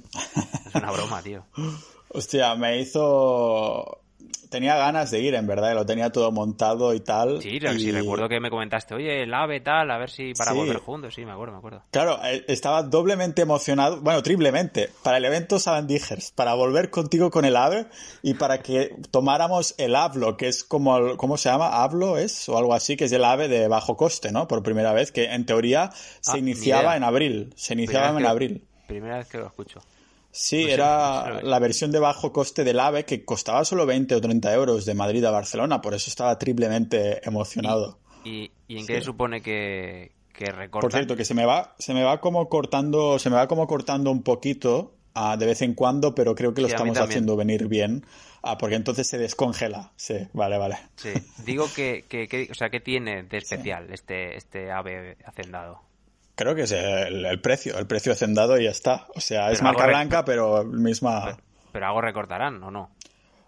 es 0.68 0.76
una 0.76 0.92
broma, 0.92 1.22
tío. 1.22 1.46
Hostia, 2.10 2.56
me 2.56 2.80
hizo 2.80 4.02
tenía 4.50 4.76
ganas 4.78 5.12
de 5.12 5.20
ir, 5.20 5.36
en 5.36 5.48
verdad, 5.48 5.74
lo 5.74 5.86
tenía 5.86 6.12
todo 6.12 6.32
montado 6.32 6.94
y 6.94 7.00
tal. 7.00 7.42
Sí, 7.42 7.60
sí, 7.60 7.92
recuerdo 7.92 8.30
que 8.30 8.40
me 8.40 8.50
comentaste, 8.50 8.96
oye, 8.96 9.24
el 9.24 9.34
AVE 9.34 9.60
tal, 9.62 9.92
a 9.92 9.98
ver 9.98 10.10
si 10.10 10.34
para 10.34 10.54
volver 10.54 10.78
juntos, 10.78 11.14
sí, 11.14 11.26
me 11.26 11.32
acuerdo, 11.32 11.54
me 11.54 11.60
acuerdo. 11.60 11.84
Claro, 11.92 12.20
eh, 12.24 12.46
estaba 12.48 12.84
doblemente 12.84 13.42
emocionado, 13.42 14.02
bueno, 14.02 14.24
triplemente, 14.24 14.90
para 15.04 15.18
el 15.18 15.26
evento 15.26 15.60
Sabandijers, 15.60 16.32
para 16.32 16.54
volver 16.54 16.90
contigo 16.90 17.30
con 17.30 17.46
el 17.46 17.56
AVE 17.56 17.88
y 18.22 18.34
para 18.36 18.62
que 18.62 18.96
tomáramos 19.12 19.76
el 19.78 19.96
Hablo, 19.96 20.38
que 20.38 20.48
es 20.48 20.64
como, 20.64 21.18
¿cómo 21.18 21.38
se 21.38 21.50
llama? 21.50 21.84
Hablo 21.84 22.18
es, 22.18 22.48
o 22.50 22.58
algo 22.58 22.74
así, 22.74 22.96
que 22.98 23.06
es 23.06 23.12
el 23.12 23.24
AVE 23.24 23.48
de 23.48 23.68
bajo 23.68 23.98
coste, 23.98 24.32
¿no? 24.32 24.48
Por 24.48 24.64
primera 24.64 24.94
vez, 24.94 25.12
que 25.12 25.26
en 25.26 25.46
teoría 25.46 25.92
se 26.22 26.32
ah, 26.32 26.38
iniciaba 26.38 26.96
en 26.96 27.04
abril, 27.04 27.54
se 27.56 27.74
iniciaba 27.74 28.18
en 28.18 28.26
abril. 28.26 28.68
Primera 28.88 29.18
vez 29.18 29.28
que 29.28 29.38
lo 29.38 29.48
escucho. 29.48 29.82
Sí, 30.32 30.64
era 30.64 31.42
la 31.42 31.60
versión 31.60 31.92
de 31.92 32.00
bajo 32.00 32.32
coste 32.32 32.64
del 32.64 32.80
AVE 32.80 33.06
que 33.06 33.26
costaba 33.26 33.66
solo 33.66 33.86
20 33.86 34.16
o 34.16 34.22
30 34.22 34.54
euros 34.54 34.86
de 34.86 34.94
Madrid 34.94 35.24
a 35.26 35.32
Barcelona, 35.32 35.82
por 35.82 35.94
eso 35.94 36.10
estaba 36.10 36.38
triplemente 36.38 37.28
emocionado. 37.28 37.98
¿Y, 38.24 38.52
en 38.68 38.86
qué 38.86 39.02
supone 39.02 39.42
que, 39.42 40.12
que 40.34 40.52
recorta? 40.52 40.86
Por 40.86 40.92
cierto, 40.92 41.16
que 41.16 41.26
se 41.26 41.34
me 41.34 41.46
va, 41.46 41.76
se 41.80 41.94
me 41.94 42.04
va 42.04 42.20
como 42.22 42.50
cortando, 42.50 43.20
se 43.20 43.30
me 43.30 43.38
va 43.38 43.48
como 43.48 43.66
cortando 43.68 44.12
un 44.12 44.22
poquito 44.22 44.94
ah, 45.14 45.38
de 45.38 45.46
vez 45.46 45.62
en 45.62 45.74
cuando, 45.74 46.14
pero 46.14 46.36
creo 46.36 46.54
que 46.54 46.62
lo 46.62 46.68
estamos 46.68 46.98
haciendo 46.98 47.36
venir 47.36 47.68
bien. 47.68 48.06
Ah, 48.44 48.58
porque 48.58 48.76
entonces 48.76 49.08
se 49.08 49.18
descongela. 49.18 49.92
Sí, 49.96 50.16
vale, 50.34 50.58
vale. 50.58 50.78
Sí, 50.96 51.10
digo 51.46 51.68
que, 51.76 52.06
que, 52.08 52.48
o 52.52 52.54
sea, 52.54 52.70
¿qué 52.70 52.80
tiene 52.80 53.24
de 53.24 53.38
especial 53.38 53.88
este, 53.92 54.38
este 54.38 54.72
ave 54.72 55.18
hacendado? 55.26 55.82
Creo 56.38 56.54
que 56.54 56.62
es 56.62 56.72
el, 56.72 57.42
precio, 57.42 57.80
el 57.80 57.88
precio 57.88 58.12
hacendado 58.12 58.60
y 58.60 58.66
ya 58.66 58.70
está. 58.70 59.08
O 59.16 59.20
sea, 59.20 59.50
es 59.50 59.64
marca 59.64 59.88
blanca, 59.88 60.24
pero 60.24 60.64
misma. 60.64 61.36
Pero, 61.72 61.88
algo 61.88 62.00
recortarán, 62.00 62.62
¿o 62.62 62.70
no? 62.70 62.92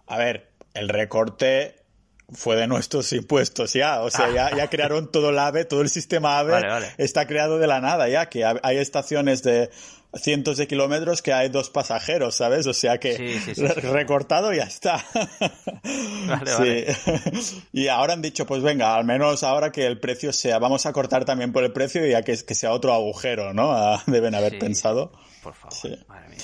A 0.08 0.18
ver, 0.18 0.50
el 0.74 0.90
recorte 0.90 1.84
fue 2.32 2.56
de 2.56 2.66
nuestros 2.66 3.14
impuestos 3.14 3.74
ya. 3.74 4.02
O 4.02 4.10
sea, 4.10 4.32
ya, 4.32 4.56
ya 4.58 4.72
crearon 4.72 5.12
todo 5.12 5.30
el 5.30 5.38
AVE, 5.38 5.66
todo 5.66 5.84
el 5.84 5.90
sistema 5.90 6.40
AVE 6.40 6.64
está 6.98 7.28
creado 7.28 7.60
de 7.60 7.68
la 7.68 7.80
nada 7.80 8.10
ya, 8.10 8.26
que 8.28 8.44
hay 8.44 8.78
estaciones 8.78 9.44
de 9.44 9.70
cientos 10.18 10.58
de 10.58 10.68
kilómetros 10.68 11.22
que 11.22 11.34
hay 11.34 11.50
dos 11.50 11.70
pasajeros, 11.70 12.36
¿sabes? 12.36 12.66
O 12.68 12.74
sea 12.74 12.98
que 12.98 13.40
recortado 13.84 14.54
ya 14.54 14.64
está. 14.64 15.06
Vale, 16.28 16.54
vale. 16.54 16.98
y 17.74 17.88
ahora 17.88 18.14
han 18.14 18.22
dicho, 18.22 18.46
pues 18.46 18.62
venga, 18.62 18.96
al 18.96 19.06
menos 19.06 19.44
ahora 19.44 19.72
que 19.72 19.86
el 19.86 20.00
precio 20.00 20.34
sea, 20.34 20.60
vamos 20.60 20.86
a 20.86 20.94
cortar 20.94 21.26
también 21.26 21.52
por 21.52 21.64
el 21.64 21.72
precio 21.72 22.06
y 22.06 22.12
ya 22.12 22.24
que, 22.24 22.38
que 22.44 22.56
sea 22.56 22.72
otro 22.72 22.94
agujero, 22.94 23.54
¿no? 23.54 23.72
Ah, 23.72 24.04
deben 24.08 24.36
haber 24.36 24.58
pensado. 24.58 25.12
Por 25.44 25.54
favor, 25.54 25.98
madre 26.08 26.30
mía. 26.30 26.40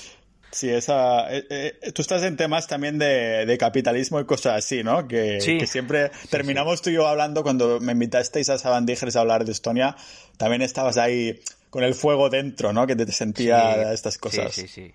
Sí, 0.51 0.69
esa, 0.69 1.29
eh, 1.35 1.45
eh, 1.49 1.91
tú 1.91 2.01
estás 2.01 2.23
en 2.23 2.37
temas 2.37 2.65
también 2.65 2.97
de, 2.97 3.57
capitalismo 3.59 4.21
y 4.21 4.25
cosas 4.25 4.53
así, 4.59 4.83
¿no? 4.83 5.05
Que, 5.05 5.39
que 5.43 5.67
siempre 5.67 6.11
terminamos 6.29 6.81
tú 6.81 6.91
y 6.91 6.93
yo 6.93 7.07
hablando 7.07 7.43
cuando 7.43 7.81
me 7.81 7.91
invitasteis 7.91 8.47
a 8.47 8.57
Sabandijers 8.57 9.17
a 9.17 9.19
hablar 9.19 9.43
de 9.43 9.51
Estonia, 9.51 9.97
también 10.37 10.61
estabas 10.61 10.95
ahí 10.95 11.41
con 11.75 11.83
el 11.83 11.93
fuego 11.93 12.29
dentro, 12.29 12.71
¿no? 12.71 12.87
Que 12.87 12.95
te 12.95 13.05
sentía 13.11 13.91
estas 13.91 14.17
cosas. 14.17 14.53
Sí, 14.53 14.65
sí, 14.65 14.93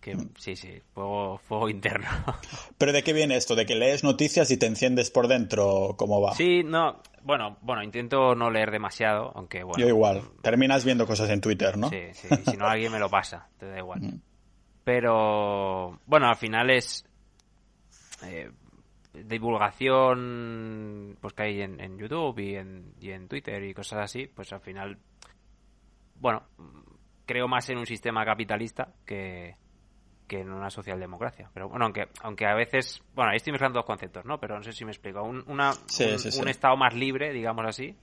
sí. 0.00 0.12
sí, 0.38 0.54
sí, 0.54 0.80
fuego, 0.94 1.38
fuego 1.38 1.68
interno. 1.68 2.08
¿Pero 2.78 2.92
de 2.92 3.02
qué 3.02 3.12
viene 3.12 3.34
esto? 3.34 3.56
¿De 3.56 3.66
que 3.66 3.74
lees 3.74 4.04
noticias 4.04 4.48
y 4.52 4.56
te 4.56 4.66
enciendes 4.66 5.10
por 5.10 5.26
dentro? 5.26 5.96
¿Cómo 5.98 6.20
va? 6.20 6.36
Sí, 6.36 6.62
no, 6.62 7.02
bueno, 7.24 7.56
bueno, 7.62 7.82
intento 7.82 8.36
no 8.36 8.48
leer 8.48 8.70
demasiado, 8.70 9.32
aunque 9.34 9.64
bueno. 9.64 9.82
Yo 9.82 9.88
igual. 9.88 10.22
Terminas 10.40 10.84
viendo 10.84 11.04
cosas 11.04 11.30
en 11.30 11.40
Twitter, 11.40 11.76
¿no? 11.76 11.88
Sí, 11.88 12.00
sí, 12.12 12.28
si 12.48 12.56
no 12.56 12.68
alguien 12.68 12.92
me 12.92 13.00
lo 13.00 13.10
pasa, 13.10 13.48
te 13.58 13.66
da 13.66 13.78
igual. 13.78 14.20
Pero, 14.84 15.98
bueno, 16.06 16.28
al 16.28 16.36
final 16.36 16.70
es 16.70 17.04
eh, 18.22 18.52
divulgación 19.14 21.18
pues 21.20 21.34
que 21.34 21.42
hay 21.42 21.62
en, 21.62 21.80
en 21.80 21.98
YouTube 21.98 22.38
y 22.38 22.54
en, 22.54 22.94
y 23.00 23.10
en 23.10 23.26
Twitter 23.26 23.64
y 23.64 23.74
cosas 23.74 24.04
así, 24.04 24.28
pues 24.28 24.52
al 24.52 24.60
final 24.60 24.96
bueno, 26.20 26.42
creo 27.26 27.48
más 27.48 27.68
en 27.70 27.78
un 27.78 27.86
sistema 27.86 28.24
capitalista 28.24 28.92
que, 29.04 29.56
en 30.28 30.52
una 30.52 30.70
socialdemocracia. 30.70 31.50
Pero 31.52 31.68
bueno, 31.68 31.86
aunque, 31.86 32.08
aunque 32.22 32.46
a 32.46 32.54
veces, 32.54 33.02
bueno, 33.14 33.30
ahí 33.30 33.38
estoy 33.38 33.52
mezclando 33.52 33.78
dos 33.78 33.86
conceptos, 33.86 34.24
¿no? 34.24 34.38
Pero 34.38 34.56
no 34.56 34.62
sé 34.62 34.72
si 34.72 34.84
me 34.84 34.92
explico. 34.92 35.22
Un, 35.22 35.42
una, 35.48 35.72
un, 35.72 36.48
Estado 36.48 36.76
más 36.76 36.94
libre, 36.94 37.32
digamos 37.32 37.64
así, 37.66 37.96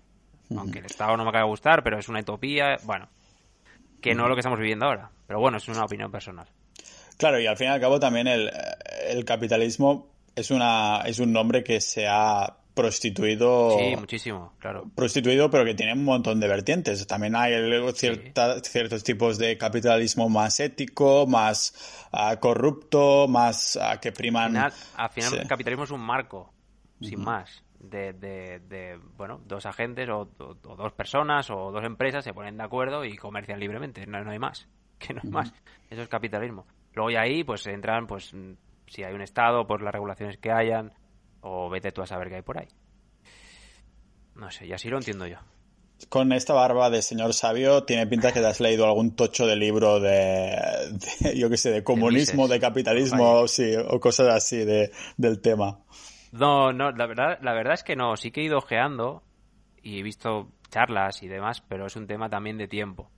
aunque 0.56 0.80
el 0.80 0.86
Estado 0.86 1.16
no 1.16 1.24
me 1.24 1.30
acaba 1.30 1.46
de 1.46 1.50
gustar, 1.50 1.84
pero 1.84 1.98
es 1.98 2.10
una 2.10 2.20
utopía, 2.20 2.76
bueno, 2.84 3.08
que 4.02 4.14
no 4.14 4.24
es 4.24 4.30
lo 4.30 4.36
que 4.36 4.42
estamos 4.42 4.60
viviendo 4.60 4.86
ahora. 4.86 5.10
Pero 5.26 5.40
bueno, 5.40 5.58
es 5.58 5.68
una 5.68 5.86
opinión 5.86 6.12
personal. 6.12 6.48
Claro, 7.18 7.40
y 7.40 7.48
al 7.48 7.58
fin 7.58 7.68
y 7.68 7.72
al 7.72 7.80
cabo 7.80 8.00
también 8.00 8.28
el, 8.28 8.52
el 9.08 9.26
capitalismo 9.26 10.10
es, 10.36 10.52
una, 10.52 11.02
es 11.06 11.20
un 11.20 11.34
nombre 11.34 11.64
que 11.64 11.82
se 11.82 12.08
ha 12.08 12.57
prostituido. 12.78 13.78
Sí, 13.78 13.96
muchísimo, 13.98 14.54
claro. 14.60 14.86
Prostituido, 14.96 15.50
pero 15.50 15.66
que 15.66 15.74
tiene 15.74 15.94
un 15.94 16.04
montón 16.04 16.40
de 16.40 16.48
vertientes. 16.48 17.06
También 17.08 17.36
hay 17.36 17.54
ciertos 17.94 19.04
tipos 19.04 19.40
de 19.40 19.58
capitalismo 19.58 20.30
más 20.30 20.60
ético, 20.60 21.26
más 21.26 22.08
ah, 22.12 22.38
corrupto, 22.40 23.28
más 23.28 23.78
ah, 23.82 24.00
que 24.00 24.12
priman. 24.12 24.56
Al 24.56 25.10
final, 25.10 25.40
el 25.40 25.48
capitalismo 25.48 25.86
es 25.86 25.92
un 25.92 26.02
marco, 26.02 26.54
sin 27.02 27.22
más. 27.22 27.64
De, 27.80 28.14
de, 28.14 29.00
bueno, 29.18 29.42
dos 29.46 29.66
agentes 29.66 30.08
o, 30.10 30.30
dos 30.38 30.94
personas 30.94 31.50
o 31.50 31.72
dos 31.72 31.84
empresas 31.84 32.24
se 32.24 32.34
ponen 32.34 32.58
de 32.58 32.64
acuerdo 32.64 33.04
y 33.04 33.16
comercian 33.18 33.60
libremente. 33.60 34.06
No, 34.06 34.24
no 34.24 34.32
hay 34.32 34.40
más. 34.40 34.68
Que 35.00 35.14
no 35.14 35.22
hay 35.24 35.30
más. 35.30 35.54
Eso 35.92 36.02
es 36.02 36.08
capitalismo. 36.08 36.66
Luego 36.94 37.12
y 37.12 37.16
ahí 37.16 37.44
pues 37.44 37.68
entran, 37.68 38.08
pues 38.08 38.34
si 38.88 39.04
hay 39.04 39.14
un 39.14 39.22
Estado, 39.22 39.68
pues 39.68 39.82
las 39.82 39.94
regulaciones 39.94 40.38
que 40.38 40.52
hayan, 40.52 40.92
o 41.42 41.70
vete 41.70 41.92
tú 41.92 42.02
a 42.02 42.08
saber 42.08 42.30
qué 42.30 42.36
hay 42.36 42.42
por 42.42 42.60
ahí. 42.60 42.68
No 44.36 44.52
sé, 44.52 44.68
y 44.68 44.74
así 44.74 44.90
lo 44.90 44.98
entiendo 44.98 45.26
yo. 45.28 45.38
Con 46.10 46.32
esta 46.32 46.54
barba 46.54 46.92
de 46.92 47.02
señor 47.02 47.34
sabio, 47.34 47.84
tiene 47.84 48.06
pinta 48.06 48.32
que 48.32 48.40
te 48.40 48.46
has 48.46 48.60
leído 48.60 48.86
algún 48.86 49.16
tocho 49.16 49.48
de 49.48 49.56
libro 49.56 50.00
de, 50.00 50.56
yo 51.36 51.50
qué 51.50 51.58
sé, 51.58 51.72
de 51.72 51.84
comunismo, 51.84 52.48
de, 52.48 52.60
capitalismo, 52.60 53.48
sí, 53.48 53.76
o 53.76 54.00
cosas 54.00 54.28
así 54.30 54.58
de, 54.58 54.92
del 55.18 55.42
tema. 55.42 55.80
No, 56.32 56.72
no, 56.72 56.92
la 56.92 57.08
verdad, 57.08 57.40
la 57.42 57.54
verdad 57.54 57.74
es 57.74 57.84
que 57.84 57.96
no. 57.96 58.16
Sí 58.16 58.32
que 58.32 58.42
he 58.42 58.44
ido 58.44 58.58
ojeando 58.60 59.24
y 59.82 60.00
he 60.00 60.04
visto 60.04 60.52
charlas 60.70 61.24
y 61.24 61.28
demás, 61.28 61.62
pero 61.62 61.88
es 61.88 61.96
un 61.96 62.06
tema 62.06 62.30
también 62.30 62.58
de 62.58 62.68
tiempo. 62.68 63.10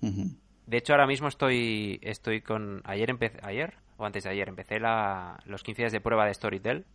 De 0.00 0.76
hecho, 0.76 0.92
ahora 0.92 1.06
mismo 1.06 1.28
estoy, 1.28 1.98
estoy 2.02 2.42
con. 2.42 2.82
Ayer 2.84 3.10
empecé. 3.10 3.38
¿Ayer? 3.42 3.74
O 3.96 4.04
antes 4.04 4.24
de 4.24 4.30
ayer 4.30 4.48
empecé 4.48 4.78
la, 4.78 5.38
los 5.46 5.62
15 5.62 5.82
días 5.82 5.92
de 5.92 6.00
prueba 6.00 6.26
de 6.26 6.34
Storytel. 6.34 6.86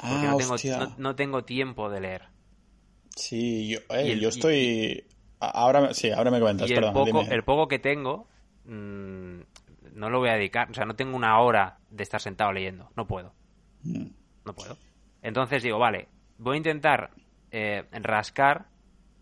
Porque 0.00 0.26
no, 0.26 0.32
ah, 0.32 0.36
tengo, 0.36 0.94
no, 0.98 1.14
tengo 1.16 1.44
tiempo 1.44 1.90
de 1.90 2.00
leer. 2.00 2.22
Sí, 3.16 3.68
yo, 3.68 3.78
eh, 3.94 4.18
yo 4.18 4.28
estoy... 4.28 5.04
ahora, 5.40 5.92
sí, 5.94 6.10
ahora 6.10 6.30
me 6.30 6.40
comentas, 6.40 6.70
y 6.70 6.74
el, 6.74 6.92
poco, 6.92 7.22
el 7.22 7.44
poco 7.44 7.68
que 7.68 7.78
tengo 7.78 8.28
mm, 8.64 9.40
no 9.98 10.10
lo 10.10 10.20
voy 10.20 10.30
a 10.30 10.34
dedicar. 10.34 10.70
O 10.70 10.74
sea, 10.74 10.84
no 10.84 10.94
tengo 10.94 11.16
una 11.16 11.38
hora 11.40 11.78
de 11.90 12.02
estar 12.02 12.20
sentado 12.20 12.52
leyendo. 12.52 12.90
No 12.96 13.06
puedo. 13.06 13.34
Mm. 13.82 14.06
No 14.44 14.54
puedo. 14.54 14.76
Entonces 15.22 15.62
digo, 15.62 15.78
vale, 15.78 16.08
voy 16.38 16.54
a 16.54 16.58
intentar 16.58 17.10
eh, 17.50 17.84
rascar 17.92 18.68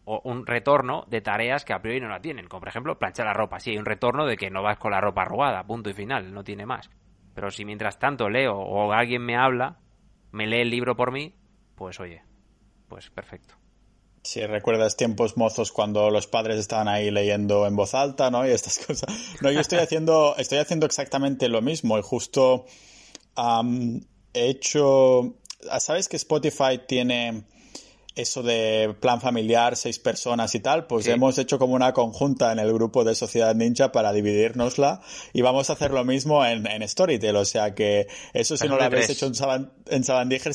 o 0.04 0.20
un 0.24 0.46
retorno 0.46 1.04
de 1.08 1.20
tareas 1.20 1.64
que 1.64 1.72
a 1.72 1.80
priori 1.80 2.00
no 2.00 2.08
la 2.08 2.20
tienen. 2.20 2.46
Como 2.46 2.60
por 2.60 2.68
ejemplo, 2.68 2.98
planchar 2.98 3.26
la 3.26 3.32
ropa. 3.32 3.58
Sí, 3.58 3.70
hay 3.70 3.78
un 3.78 3.86
retorno 3.86 4.26
de 4.26 4.36
que 4.36 4.50
no 4.50 4.62
vas 4.62 4.78
con 4.78 4.92
la 4.92 5.00
ropa 5.00 5.22
arrugada, 5.22 5.66
punto 5.66 5.90
y 5.90 5.94
final, 5.94 6.32
no 6.32 6.44
tiene 6.44 6.66
más. 6.66 6.90
Pero 7.34 7.50
si 7.50 7.64
mientras 7.64 7.98
tanto 7.98 8.28
leo 8.30 8.56
o 8.56 8.92
alguien 8.92 9.22
me 9.22 9.36
habla, 9.36 9.78
me 10.36 10.46
lee 10.46 10.60
el 10.60 10.70
libro 10.70 10.96
por 10.96 11.12
mí, 11.12 11.32
pues 11.74 11.98
oye, 11.98 12.22
pues 12.88 13.08
perfecto. 13.08 13.54
Si 14.22 14.44
recuerdas 14.44 14.96
tiempos 14.96 15.36
mozos 15.36 15.72
cuando 15.72 16.10
los 16.10 16.26
padres 16.26 16.58
estaban 16.58 16.88
ahí 16.88 17.10
leyendo 17.10 17.66
en 17.66 17.74
voz 17.74 17.94
alta, 17.94 18.30
¿no? 18.30 18.46
Y 18.46 18.50
estas 18.50 18.78
cosas. 18.86 19.08
No, 19.40 19.50
yo 19.50 19.60
estoy 19.60 19.78
haciendo, 19.78 20.34
estoy 20.36 20.58
haciendo 20.58 20.84
exactamente 20.84 21.48
lo 21.48 21.62
mismo 21.62 21.98
y 21.98 22.02
justo 22.02 22.66
he 23.34 24.48
hecho. 24.48 25.36
¿Sabes 25.78 26.08
que 26.08 26.16
Spotify 26.16 26.80
tiene 26.86 27.44
eso 28.16 28.42
de 28.42 28.96
plan 28.98 29.20
familiar, 29.20 29.76
seis 29.76 29.98
personas 29.98 30.54
y 30.54 30.60
tal, 30.60 30.86
pues 30.86 31.06
hemos 31.06 31.36
hecho 31.38 31.58
como 31.58 31.74
una 31.74 31.92
conjunta 31.92 32.50
en 32.50 32.58
el 32.58 32.72
grupo 32.72 33.04
de 33.04 33.14
Sociedad 33.14 33.54
Ninja 33.54 33.92
para 33.92 34.12
dividirnosla 34.12 35.02
y 35.34 35.42
vamos 35.42 35.68
a 35.68 35.74
hacer 35.74 35.90
lo 35.90 36.02
mismo 36.02 36.44
en, 36.44 36.66
en 36.66 36.88
Storytel. 36.88 37.36
O 37.36 37.44
sea 37.44 37.74
que 37.74 38.08
eso 38.32 38.56
si 38.56 38.66
no 38.68 38.76
lo 38.76 38.84
habéis 38.84 39.10
hecho 39.10 39.26
en, 39.26 39.34
Saban, 39.34 39.70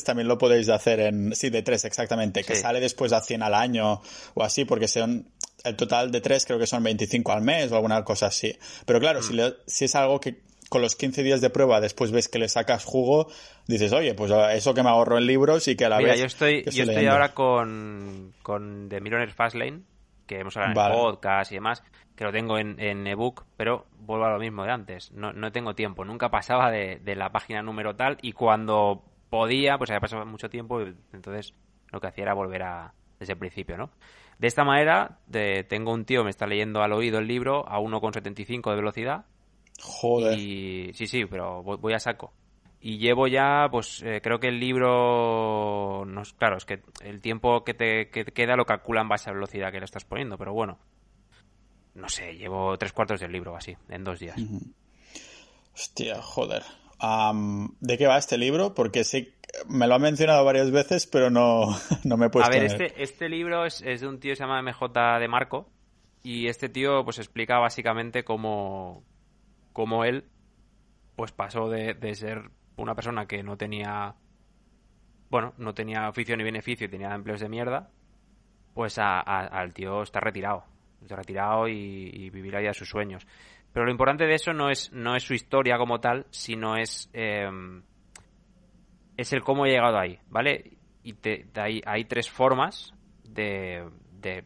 también 0.04 0.26
lo 0.26 0.38
podéis 0.38 0.68
hacer 0.68 0.98
en, 0.98 1.34
sí, 1.36 1.50
de 1.50 1.62
tres 1.62 1.84
exactamente, 1.84 2.42
que 2.42 2.56
sale 2.56 2.80
después 2.80 3.12
a 3.12 3.20
100 3.20 3.44
al 3.44 3.54
año 3.54 4.02
o 4.34 4.42
así, 4.42 4.64
porque 4.64 4.88
son, 4.88 5.28
el 5.62 5.76
total 5.76 6.10
de 6.10 6.20
tres 6.20 6.44
creo 6.44 6.58
que 6.58 6.66
son 6.66 6.82
25 6.82 7.30
al 7.30 7.42
mes 7.42 7.70
o 7.70 7.76
alguna 7.76 8.02
cosa 8.02 8.26
así. 8.26 8.58
Pero 8.84 8.98
claro, 8.98 9.22
si, 9.22 9.34
mm. 9.34 9.54
si 9.66 9.84
es 9.84 9.94
algo 9.94 10.18
que 10.18 10.51
con 10.72 10.80
los 10.82 10.96
15 10.96 11.22
días 11.22 11.40
de 11.42 11.50
prueba 11.50 11.80
después 11.80 12.10
ves 12.10 12.28
que 12.28 12.38
le 12.38 12.48
sacas 12.48 12.84
jugo, 12.84 13.28
dices, 13.66 13.92
oye, 13.92 14.14
pues 14.14 14.32
eso 14.54 14.72
que 14.72 14.82
me 14.82 14.88
ahorro 14.88 15.18
en 15.18 15.26
libros 15.26 15.68
y 15.68 15.76
que 15.76 15.84
a 15.84 15.88
la 15.90 15.98
Mira, 15.98 16.12
vez... 16.12 16.20
yo 16.20 16.26
estoy, 16.26 16.52
yo 16.64 16.70
estoy 16.70 16.80
estoy 16.80 16.86
leyendo". 16.94 17.12
ahora 17.12 17.34
con, 17.34 18.32
con 18.42 18.88
The 18.88 19.00
Millionaire 19.02 19.32
Fastlane, 19.32 19.82
que 20.26 20.40
hemos 20.40 20.56
hablado 20.56 20.74
Vale. 20.74 20.94
en 20.94 21.00
podcast 21.00 21.52
y 21.52 21.56
demás, 21.56 21.82
que 22.16 22.24
lo 22.24 22.32
tengo 22.32 22.56
en, 22.58 22.80
en 22.80 23.06
ebook, 23.06 23.44
pero 23.56 23.86
vuelvo 23.98 24.24
a 24.24 24.30
lo 24.32 24.38
mismo 24.38 24.64
de 24.64 24.70
antes. 24.72 25.12
No, 25.12 25.32
no 25.32 25.52
tengo 25.52 25.74
tiempo, 25.74 26.04
nunca 26.04 26.30
pasaba 26.30 26.70
de, 26.70 27.00
de 27.04 27.14
la 27.16 27.30
página 27.32 27.62
número 27.62 27.94
tal 27.94 28.16
y 28.22 28.32
cuando 28.32 29.04
podía, 29.30 29.76
pues 29.78 29.90
había 29.90 30.00
pasado 30.00 30.24
mucho 30.26 30.48
tiempo 30.50 30.80
y 30.80 30.94
entonces 31.12 31.54
lo 31.90 32.00
que 32.00 32.06
hacía 32.06 32.24
era 32.24 32.34
volver 32.34 32.62
a 32.62 32.94
desde 33.20 33.34
el 33.34 33.38
principio, 33.38 33.76
¿no? 33.76 33.90
De 34.38 34.48
esta 34.48 34.64
manera, 34.64 35.18
de- 35.26 35.64
tengo 35.64 35.92
un 35.92 36.04
tío, 36.04 36.24
me 36.24 36.30
está 36.30 36.46
leyendo 36.46 36.82
al 36.82 36.92
oído 36.92 37.18
el 37.18 37.28
libro 37.28 37.64
a 37.68 37.78
1,75 37.78 38.70
de 38.70 38.76
velocidad 38.76 39.24
Joder. 39.80 40.38
y 40.38 40.92
sí, 40.94 41.06
sí, 41.06 41.24
pero 41.26 41.62
voy, 41.62 41.76
voy 41.78 41.92
a 41.94 41.98
saco. 41.98 42.32
Y 42.80 42.98
llevo 42.98 43.28
ya, 43.28 43.68
pues 43.70 44.02
eh, 44.02 44.20
creo 44.20 44.40
que 44.40 44.48
el 44.48 44.58
libro, 44.58 46.04
no 46.04 46.22
claro, 46.36 46.56
es 46.56 46.64
que 46.64 46.82
el 47.02 47.20
tiempo 47.20 47.62
que 47.62 47.74
te, 47.74 48.10
que 48.10 48.24
te 48.24 48.32
queda 48.32 48.56
lo 48.56 48.64
calculan 48.64 49.04
en 49.04 49.08
base 49.10 49.30
a 49.30 49.32
la 49.32 49.36
velocidad 49.36 49.70
que 49.70 49.78
le 49.78 49.84
estás 49.84 50.04
poniendo, 50.04 50.36
pero 50.36 50.52
bueno, 50.52 50.78
no 51.94 52.08
sé, 52.08 52.34
llevo 52.34 52.76
tres 52.78 52.92
cuartos 52.92 53.20
del 53.20 53.30
libro 53.30 53.56
así, 53.56 53.76
en 53.88 54.02
dos 54.02 54.18
días. 54.18 54.36
Hostia, 55.74 56.20
joder. 56.20 56.64
¿De 57.80 57.98
qué 57.98 58.06
va 58.06 58.18
este 58.18 58.38
libro? 58.38 58.74
Porque 58.74 59.04
sí, 59.04 59.32
me 59.68 59.86
lo 59.86 59.94
ha 59.94 59.98
mencionado 59.98 60.44
varias 60.44 60.70
veces, 60.70 61.06
pero 61.06 61.30
no, 61.30 61.66
no 62.04 62.16
me 62.16 62.26
he 62.26 62.30
puesto 62.30 62.50
A 62.50 62.52
ver, 62.52 62.64
este, 62.64 63.02
este 63.02 63.28
libro 63.28 63.64
es, 63.64 63.82
es 63.82 64.00
de 64.00 64.08
un 64.08 64.18
tío 64.18 64.32
que 64.32 64.36
se 64.36 64.42
llama 64.42 64.62
MJ 64.62 65.18
de 65.20 65.28
Marco 65.28 65.68
y 66.22 66.46
este 66.46 66.68
tío 66.68 67.04
pues 67.04 67.18
explica 67.18 67.58
básicamente 67.58 68.24
cómo, 68.24 69.02
cómo 69.72 70.04
él 70.04 70.24
pues 71.16 71.32
pasó 71.32 71.68
de, 71.68 71.94
de 71.94 72.14
ser 72.14 72.50
una 72.76 72.94
persona 72.94 73.26
que 73.26 73.42
no 73.42 73.56
tenía 73.56 74.14
bueno, 75.30 75.54
no 75.56 75.72
tenía 75.74 76.08
oficio 76.08 76.36
ni 76.36 76.44
beneficio 76.44 76.86
y 76.86 76.90
tenía 76.90 77.14
empleos 77.14 77.40
de 77.40 77.48
mierda 77.48 77.90
pues 78.74 78.98
a- 78.98 79.20
a- 79.20 79.46
al 79.46 79.72
tío 79.72 80.02
está 80.02 80.20
retirado 80.20 80.64
está 81.02 81.16
retirado 81.16 81.68
y, 81.68 82.10
y 82.12 82.30
vivir 82.30 82.52
vida 82.56 82.68
de 82.68 82.74
sus 82.74 82.88
sueños 82.88 83.26
pero 83.72 83.86
lo 83.86 83.90
importante 83.92 84.26
de 84.26 84.34
eso 84.34 84.52
no 84.52 84.70
es 84.70 84.92
no 84.92 85.16
es 85.16 85.22
su 85.22 85.34
historia 85.34 85.78
como 85.78 86.00
tal 86.00 86.26
sino 86.30 86.76
es 86.76 87.10
em, 87.12 87.82
es 89.16 89.32
el 89.32 89.42
cómo 89.42 89.66
he 89.66 89.70
llegado 89.70 89.98
ahí, 89.98 90.18
¿vale? 90.28 90.72
Y 91.02 91.12
te, 91.14 91.46
de 91.52 91.60
ahí, 91.60 91.82
hay 91.84 92.04
tres 92.06 92.30
formas 92.30 92.94
de, 93.24 93.88
de 94.20 94.44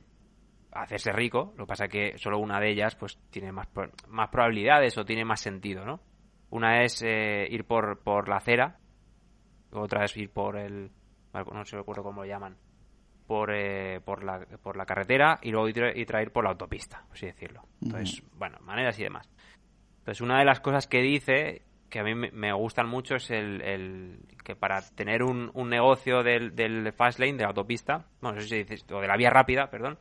hacerse 0.82 1.12
rico. 1.12 1.52
Lo 1.56 1.64
que 1.64 1.68
pasa 1.68 1.88
que 1.88 2.16
solo 2.18 2.38
una 2.38 2.60
de 2.60 2.70
ellas 2.70 2.94
pues 2.96 3.18
tiene 3.30 3.52
más, 3.52 3.68
más 4.08 4.28
probabilidades 4.30 4.96
o 4.98 5.04
tiene 5.04 5.24
más 5.24 5.40
sentido, 5.40 5.84
¿no? 5.84 6.00
Una 6.50 6.82
es 6.84 7.02
eh, 7.02 7.46
ir 7.50 7.64
por, 7.64 8.00
por 8.02 8.28
la 8.28 8.36
acera, 8.36 8.78
otra 9.72 10.04
es 10.04 10.16
ir 10.16 10.30
por 10.30 10.56
el... 10.56 10.90
No 11.52 11.64
sé 11.64 11.76
recuerdo 11.76 12.02
cómo 12.02 12.22
lo 12.22 12.28
llaman. 12.28 12.56
Por, 13.26 13.50
eh, 13.52 14.00
por, 14.04 14.22
la, 14.22 14.38
por 14.62 14.76
la 14.76 14.86
carretera 14.86 15.38
y 15.42 15.50
luego 15.50 15.68
ir, 15.68 15.92
ir 15.96 16.06
traer 16.06 16.32
por 16.32 16.44
la 16.44 16.50
autopista, 16.50 17.02
por 17.08 17.16
así 17.16 17.26
decirlo. 17.26 17.62
Entonces, 17.82 18.22
bueno, 18.34 18.58
maneras 18.62 18.98
y 19.00 19.02
demás. 19.02 19.28
Entonces, 19.98 20.20
una 20.20 20.38
de 20.38 20.44
las 20.44 20.60
cosas 20.60 20.86
que 20.86 21.02
dice, 21.02 21.62
que 21.90 21.98
a 21.98 22.04
mí 22.04 22.14
me- 22.14 22.30
me 22.30 22.52
gustan 22.52 22.88
mucho, 22.88 23.16
es 23.16 23.28
el, 23.32 23.60
el 23.62 24.20
que 24.44 24.54
para 24.54 24.80
tener 24.94 25.24
un, 25.24 25.50
un 25.54 25.68
negocio 25.68 26.22
del, 26.22 26.54
del 26.54 26.92
fast 26.92 27.18
lane, 27.18 27.32
de 27.32 27.42
la 27.42 27.48
autopista, 27.48 28.06
bueno, 28.20 28.36
no 28.36 28.40
sé 28.42 28.48
si 28.48 28.56
dices, 28.58 28.86
o 28.92 29.00
de 29.00 29.08
la 29.08 29.16
vía 29.16 29.30
rápida, 29.30 29.68
perdón, 29.70 29.98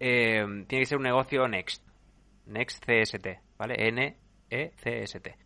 eh, 0.00 0.44
tiene 0.68 0.82
que 0.82 0.86
ser 0.86 0.98
un 0.98 1.04
negocio 1.04 1.46
Next. 1.48 1.82
Next 2.46 2.84
CST, 2.84 3.26
¿vale? 3.58 3.88
N-E-C-S-T. 3.88 5.36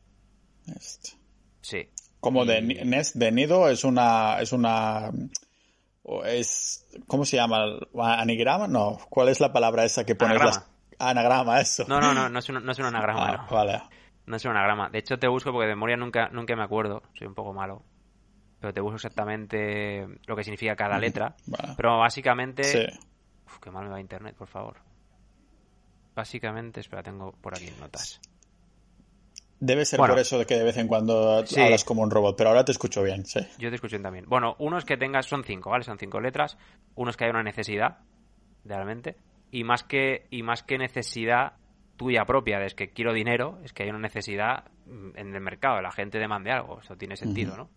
Este. 0.76 1.10
Sí. 1.60 1.88
Como 2.20 2.44
de 2.44 2.62
Nest 2.62 3.16
de 3.16 3.32
nido 3.32 3.68
es 3.68 3.82
una 3.84 4.38
es 4.40 4.52
una 4.52 5.10
es 6.26 6.86
¿cómo 7.08 7.24
se 7.24 7.36
llama? 7.36 7.64
anigrama? 7.94 8.68
No, 8.68 8.98
¿cuál 9.08 9.28
es 9.28 9.40
la 9.40 9.52
palabra 9.52 9.84
esa 9.84 10.04
que 10.04 10.14
pones 10.14 10.36
Anagrama. 10.40 10.56
las 10.58 10.70
anagrama 11.00 11.60
eso? 11.60 11.84
No, 11.88 12.00
no, 12.00 12.14
no, 12.14 12.28
no 12.28 12.38
es 12.38 12.48
un, 12.48 12.64
no 12.64 12.70
es 12.72 12.78
un 12.78 12.84
anagrama, 12.86 13.26
Ah, 13.28 13.46
no. 13.50 13.56
vale. 13.56 13.82
No 14.26 14.36
es 14.36 14.44
un 14.44 14.52
anagrama. 14.52 14.88
De 14.90 14.98
hecho, 15.00 15.18
te 15.18 15.26
busco 15.26 15.50
porque 15.50 15.66
de 15.66 15.74
memoria 15.74 15.96
nunca, 15.96 16.28
nunca 16.28 16.54
me 16.54 16.62
acuerdo. 16.62 17.02
Soy 17.18 17.26
un 17.26 17.34
poco 17.34 17.52
malo. 17.52 17.82
Pero 18.60 18.72
te 18.72 18.80
busco 18.80 18.94
exactamente 18.96 20.06
lo 20.26 20.36
que 20.36 20.44
significa 20.44 20.76
cada 20.76 20.96
letra. 21.00 21.34
Vale. 21.46 21.74
Pero 21.76 21.98
básicamente... 21.98 22.62
Sí. 22.62 22.86
Uf, 23.52 23.58
qué 23.60 23.70
mal 23.70 23.84
me 23.84 23.90
va 23.90 24.00
internet, 24.00 24.34
por 24.34 24.48
favor. 24.48 24.76
Básicamente, 26.14 26.80
espera, 26.80 27.02
tengo 27.02 27.32
por 27.32 27.54
aquí 27.54 27.70
notas. 27.78 28.20
Debe 29.60 29.84
ser 29.84 29.98
Bueno. 29.98 30.14
por 30.14 30.20
eso 30.20 30.38
de 30.38 30.46
que 30.46 30.54
de 30.56 30.64
vez 30.64 30.76
en 30.76 30.88
cuando 30.88 31.46
Sí. 31.46 31.60
hablas 31.60 31.84
como 31.84 32.02
un 32.02 32.10
robot, 32.10 32.36
pero 32.36 32.50
ahora 32.50 32.64
te 32.64 32.72
escucho 32.72 33.02
bien, 33.02 33.24
sí. 33.26 33.40
Yo 33.58 33.68
te 33.68 33.76
escucho 33.76 34.00
también. 34.00 34.24
Bueno, 34.26 34.56
uno 34.58 34.76
es 34.78 34.84
que 34.84 34.96
tengas, 34.96 35.26
son 35.26 35.44
cinco, 35.44 35.70
¿vale? 35.70 35.84
Son 35.84 35.98
cinco 35.98 36.20
letras. 36.20 36.58
Uno 36.96 37.10
es 37.10 37.16
que 37.16 37.24
hay 37.24 37.30
una 37.30 37.42
necesidad, 37.44 37.98
realmente. 38.64 39.16
Y 39.52 39.64
más 39.64 39.84
que, 39.84 40.26
y 40.30 40.42
más 40.42 40.62
que 40.62 40.78
necesidad 40.78 41.52
tuya 41.96 42.24
propia, 42.24 42.58
de 42.58 42.66
es 42.66 42.74
que 42.74 42.90
quiero 42.90 43.12
dinero, 43.12 43.60
es 43.62 43.72
que 43.72 43.84
hay 43.84 43.90
una 43.90 44.00
necesidad 44.00 44.64
mm, 44.86 45.10
en 45.16 45.34
el 45.34 45.40
mercado, 45.40 45.80
la 45.80 45.92
gente 45.92 46.18
demande 46.18 46.50
algo. 46.50 46.80
Eso 46.80 46.96
tiene 46.96 47.16
sentido, 47.16 47.56
¿no? 47.56 47.70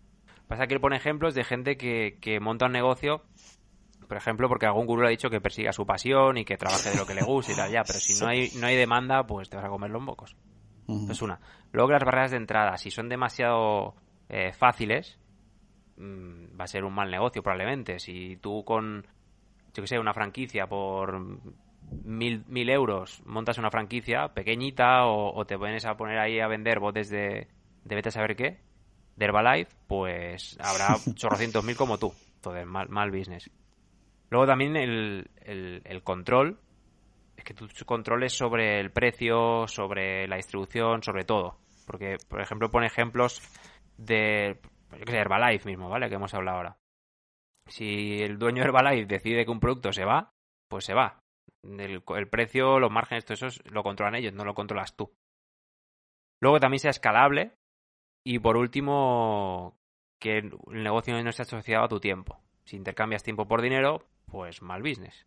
Pasa 0.48 0.66
que 0.66 0.74
él 0.74 0.80
pone 0.80 0.96
ejemplos 0.96 1.34
de 1.34 1.44
gente 1.44 1.76
que, 1.76 2.18
que 2.20 2.40
monta 2.40 2.66
un 2.66 2.72
negocio, 2.72 3.22
por 4.06 4.16
ejemplo, 4.16 4.48
porque 4.48 4.66
algún 4.66 4.86
gurú 4.86 5.02
le 5.02 5.08
ha 5.08 5.10
dicho 5.10 5.30
que 5.30 5.40
persiga 5.40 5.72
su 5.72 5.86
pasión 5.86 6.38
y 6.38 6.44
que 6.44 6.56
trabaje 6.56 6.90
de 6.90 6.96
lo 6.96 7.06
que 7.06 7.14
le 7.14 7.22
gusta 7.22 7.52
y 7.52 7.56
tal, 7.56 7.70
ya. 7.70 7.82
Pero 7.84 7.98
si 7.98 8.14
no 8.14 8.28
hay, 8.28 8.50
no 8.56 8.66
hay 8.66 8.76
demanda, 8.76 9.26
pues 9.26 9.50
te 9.50 9.56
vas 9.56 9.66
a 9.66 9.68
comer 9.68 9.90
los 9.90 10.02
mocos. 10.02 10.36
Eso 10.88 11.12
es 11.12 11.22
una. 11.22 11.40
Luego 11.72 11.90
las 11.90 12.04
barreras 12.04 12.30
de 12.30 12.36
entrada, 12.36 12.76
si 12.76 12.90
son 12.90 13.08
demasiado 13.08 13.96
eh, 14.28 14.52
fáciles, 14.52 15.18
mm, 15.96 16.58
va 16.58 16.64
a 16.64 16.68
ser 16.68 16.84
un 16.84 16.94
mal 16.94 17.10
negocio 17.10 17.42
probablemente. 17.42 17.98
Si 17.98 18.36
tú 18.36 18.64
con, 18.64 19.04
yo 19.74 19.82
que 19.82 19.88
sé, 19.88 19.98
una 19.98 20.14
franquicia 20.14 20.68
por 20.68 21.20
mil, 22.04 22.44
mil 22.46 22.70
euros 22.70 23.22
montas 23.26 23.58
una 23.58 23.70
franquicia 23.70 24.28
pequeñita 24.28 25.06
o, 25.06 25.34
o 25.34 25.44
te 25.44 25.58
pones 25.58 25.84
a 25.86 25.96
poner 25.96 26.18
ahí 26.18 26.40
a 26.40 26.46
vender 26.46 26.78
botes 26.78 27.08
de, 27.08 27.48
de 27.84 27.94
vete 27.94 28.08
a 28.10 28.12
saber 28.12 28.36
qué, 28.36 28.60
de 29.16 29.24
Herbalife, 29.24 29.74
pues 29.86 30.56
habrá 30.60 30.96
chorrocientos 31.14 31.64
mil 31.64 31.76
como 31.76 31.98
tú. 31.98 32.12
Entonces, 32.36 32.66
mal, 32.66 32.88
mal 32.88 33.10
business. 33.10 33.50
Luego 34.30 34.46
también 34.46 34.76
el, 34.76 35.30
el, 35.42 35.82
el 35.84 36.02
control, 36.02 36.58
es 37.36 37.44
que 37.44 37.54
tú 37.54 37.68
controles 37.84 38.32
sobre 38.32 38.80
el 38.80 38.90
precio, 38.90 39.66
sobre 39.68 40.26
la 40.26 40.36
distribución, 40.36 41.02
sobre 41.02 41.24
todo. 41.24 41.58
Porque, 41.86 42.16
por 42.28 42.40
ejemplo, 42.40 42.70
pone 42.70 42.86
ejemplos 42.86 43.40
de, 43.96 44.58
sé, 45.06 45.16
Herbalife 45.16 45.68
mismo, 45.68 45.88
¿vale? 45.88 46.08
Que 46.08 46.16
hemos 46.16 46.34
hablado 46.34 46.56
ahora. 46.56 46.76
Si 47.68 48.22
el 48.22 48.38
dueño 48.38 48.62
de 48.62 48.68
Herbalife 48.68 49.06
decide 49.06 49.44
que 49.44 49.50
un 49.50 49.60
producto 49.60 49.92
se 49.92 50.04
va, 50.04 50.32
pues 50.68 50.84
se 50.84 50.94
va. 50.94 51.20
El, 51.62 52.02
el 52.16 52.28
precio, 52.28 52.78
los 52.80 52.90
márgenes, 52.90 53.24
todo 53.24 53.34
eso 53.34 53.46
es- 53.46 53.62
lo 53.70 53.82
controlan 53.82 54.14
ellos, 54.16 54.32
no 54.32 54.44
lo 54.44 54.54
controlas 54.54 54.96
tú. 54.96 55.12
Luego 56.40 56.60
también 56.60 56.80
sea 56.80 56.90
escalable. 56.90 57.52
Y 58.24 58.40
por 58.40 58.56
último, 58.56 59.78
que 60.20 60.38
el 60.38 60.52
negocio 60.82 61.20
no 61.22 61.30
esté 61.30 61.42
asociado 61.42 61.84
a 61.84 61.88
tu 61.88 62.00
tiempo. 62.00 62.40
Si 62.64 62.76
intercambias 62.76 63.22
tiempo 63.22 63.46
por 63.46 63.62
dinero, 63.62 64.04
pues 64.30 64.62
mal 64.62 64.82
business. 64.82 65.26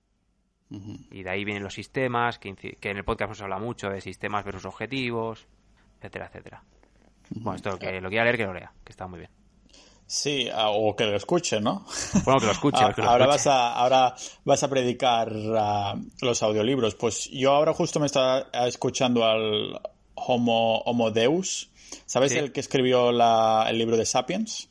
Y 1.10 1.24
de 1.24 1.30
ahí 1.32 1.44
vienen 1.46 1.64
los 1.64 1.74
sistemas, 1.74 2.38
que, 2.38 2.50
en 2.50 2.98
el 2.98 3.04
podcast 3.04 3.30
nos 3.30 3.42
habla 3.42 3.58
mucho 3.58 3.90
de 3.90 4.02
sistemas 4.02 4.46
versus 4.46 4.66
objetivos, 4.66 5.48
etcétera, 5.98 6.28
etcétera. 6.28 6.64
Bueno, 7.32 7.56
esto 7.56 7.80
que 7.80 8.00
lo 8.02 8.10
quiera 8.10 8.24
leer, 8.26 8.38
que 8.38 8.46
lo 8.46 8.54
lea, 8.54 8.72
que 8.84 8.92
está 8.92 9.08
muy 9.08 9.20
bien. 9.20 9.32
Sí, 10.06 10.48
o 10.56 10.96
que 10.96 11.06
lo 11.06 11.16
escuche, 11.16 11.60
¿no? 11.60 11.86
Bueno, 12.24 12.40
que 12.40 12.46
lo 12.48 12.52
escuche, 12.52 12.84
Ah, 12.84 12.94
que 12.94 13.02
lo 13.02 13.10
ahora, 13.10 13.26
escuche. 13.26 13.48
vas 13.50 13.56
a, 13.56 13.74
ahora 13.74 14.16
vas 14.46 14.64
a 14.64 14.68
predicar 14.70 15.32
los 15.32 16.44
audiolibros. 16.44 16.94
Pues 16.96 17.30
yo 17.32 17.52
ahora 17.52 17.74
justo 17.74 18.00
me 18.00 18.06
estaba 18.06 18.48
escuchando 18.68 19.26
al 19.26 19.80
Homo, 20.16 20.80
Homo 20.86 21.10
Deus. 21.12 21.72
¿Sabes 22.06 22.32
Sí. 22.32 22.38
el 22.38 22.52
que 22.52 22.60
escribió 22.60 23.12
la- 23.12 23.66
el 23.70 23.78
libro 23.80 23.98
de 23.98 24.06
Sapiens? 24.06 24.69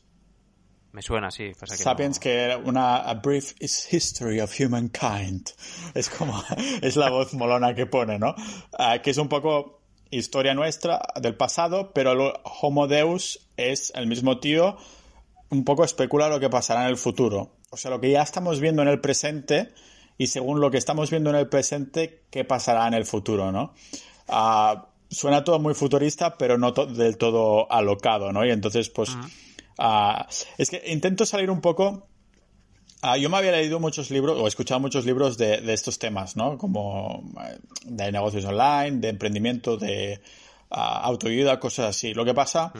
Me 0.93 1.03
suena, 1.03 1.30
sí. 1.30 1.53
Pasa 1.59 1.76
que 1.76 1.82
Sapiens, 1.82 2.16
no- 2.16 2.20
que 2.22 2.32
era 2.34 2.57
una 2.57 2.97
a 2.97 3.14
brief 3.14 3.53
is 3.61 3.93
history 3.93 4.41
of 4.41 4.53
humankind. 4.59 5.51
Es 5.95 6.09
como, 6.09 6.43
es 6.82 6.97
la 6.97 7.11
voz 7.11 7.34
molona 7.34 7.74
que 7.74 7.86
pone, 7.86 8.18
¿no? 8.18 8.34
Ah, 8.78 9.01
que 9.03 9.11
es 9.11 9.18
un 9.18 9.28
poco 9.28 9.80
historia 10.11 10.55
nuestra 10.55 11.01
del 11.20 11.34
pasado, 11.36 11.93
pero 11.93 12.14
lo- 12.14 12.32
Homo 12.62 12.86
Deus 12.86 13.41
es 13.57 13.93
el 13.95 14.07
mismo 14.07 14.39
tío, 14.41 14.76
un 15.51 15.64
poco 15.64 15.84
especula 15.84 16.28
lo 16.28 16.41
que 16.41 16.49
pasará 16.49 16.82
en 16.84 16.89
el 16.89 16.97
futuro. 16.97 17.51
O 17.70 17.76
sea, 17.76 17.91
lo 17.91 18.01
que 18.01 18.11
ya 18.11 18.22
estamos 18.22 18.61
viendo 18.61 18.80
en 18.82 18.89
el 18.89 19.01
presente 19.01 19.72
y 20.16 20.28
según 20.28 20.61
lo 20.61 20.70
que 20.70 20.78
estamos 20.78 21.11
viendo 21.11 21.28
en 21.30 21.36
el 21.36 21.49
presente, 21.49 22.22
qué 22.30 22.45
pasará 22.45 22.89
en 22.89 22.95
el 22.95 23.05
futuro, 23.05 23.53
¿no? 23.53 23.74
Ah, 24.26 24.86
suena 25.11 25.45
todo 25.45 25.59
muy 25.59 25.74
futurista, 25.74 26.36
pero 26.39 26.57
no 26.59 26.72
to- 26.72 26.86
del 26.86 27.18
todo 27.18 27.70
alocado, 27.70 28.32
¿no? 28.32 28.45
Y 28.45 28.51
entonces, 28.51 28.89
pues, 28.91 29.11
ah, 29.79 30.26
es 30.59 30.70
que 30.70 30.83
intento 30.87 31.24
salir 31.24 31.51
un 31.51 31.61
poco 31.61 32.09
Ah, 33.01 33.16
yo 33.16 33.31
me 33.31 33.37
había 33.37 33.53
leído 33.53 33.79
muchos 33.79 34.11
libros 34.11 34.37
o 34.41 34.49
escuchado 34.49 34.81
muchos 34.81 35.05
libros 35.05 35.39
de, 35.39 35.61
de 35.61 35.72
estos 35.72 36.01
temas, 36.01 36.37
¿no? 36.37 36.59
Como 36.59 37.22
eh, 37.45 37.59
de 37.85 38.11
negocios 38.11 38.45
online, 38.45 38.99
de 38.99 39.09
emprendimiento, 39.11 39.76
de 39.76 40.20
ah, 40.70 41.01
autoayuda, 41.05 41.61
cosas 41.61 41.91
así. 41.91 42.12
Lo 42.12 42.24
que 42.24 42.35
pasa 42.35 42.72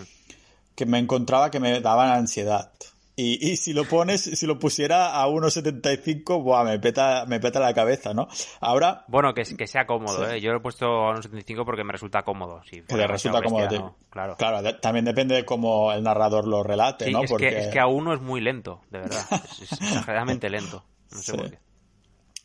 que 0.75 0.87
me 0.87 0.99
encontraba 0.99 1.51
que 1.51 1.61
me 1.61 1.81
daban 1.81 2.11
ansiedad. 2.11 2.73
Y, 3.21 3.51
y 3.51 3.57
si 3.57 3.73
lo 3.73 3.85
pones, 3.85 4.21
si 4.23 4.47
lo 4.47 4.61
pusiera 4.61 5.21
a 5.21 5.27
1.75, 5.27 6.41
buah, 6.41 6.63
me 6.63 6.79
peta, 6.79 7.25
me 7.27 7.41
peta 7.41 7.59
la 7.59 7.75
cabeza, 7.75 8.15
¿no? 8.15 8.29
Ahora. 8.61 9.05
Bueno, 9.09 9.35
que, 9.35 9.43
que 9.57 9.67
sea 9.67 9.87
cómodo, 9.87 10.31
¿eh? 10.31 10.41
Yo 10.41 10.53
lo 10.53 10.59
he 10.59 10.61
puesto 10.61 10.87
a 11.09 11.15
1.75 11.17 11.65
porque 11.65 11.83
me 11.83 11.93
resulta 11.93 12.23
cómodo. 12.23 12.63
Si 12.65 12.77
que 12.77 12.83
fuera 12.85 13.07
le 13.07 13.13
resulta 13.13 13.43
cómodo. 13.43 13.63
bestia, 13.63 13.79
no, 13.81 13.97
claro. 14.09 14.37
Claro, 14.37 14.63
de- 14.63 14.75
también 14.75 15.05
depende 15.05 15.35
de 15.35 15.45
cómo 15.45 15.93
el 15.93 16.03
narrador 16.05 16.47
lo 16.47 16.63
relate, 16.63 17.07
Sí, 17.07 17.13
¿no? 17.13 17.25
es, 17.25 17.31
Porque... 17.31 17.51
que, 17.51 17.59
es 17.59 17.67
que 17.69 17.81
a 17.81 17.89
uno 17.89 18.15
es 18.15 18.21
muy 18.21 18.41
lento, 18.41 18.83
de 18.91 19.01
verdad. 19.01 19.27
Es, 19.33 19.63
es 19.63 19.73
exageradamente 19.73 20.49
lento. 20.49 20.85
No 21.11 21.19
sé 21.19 21.25
Sí. 21.33 21.37
por 21.39 21.51
qué. 21.51 21.59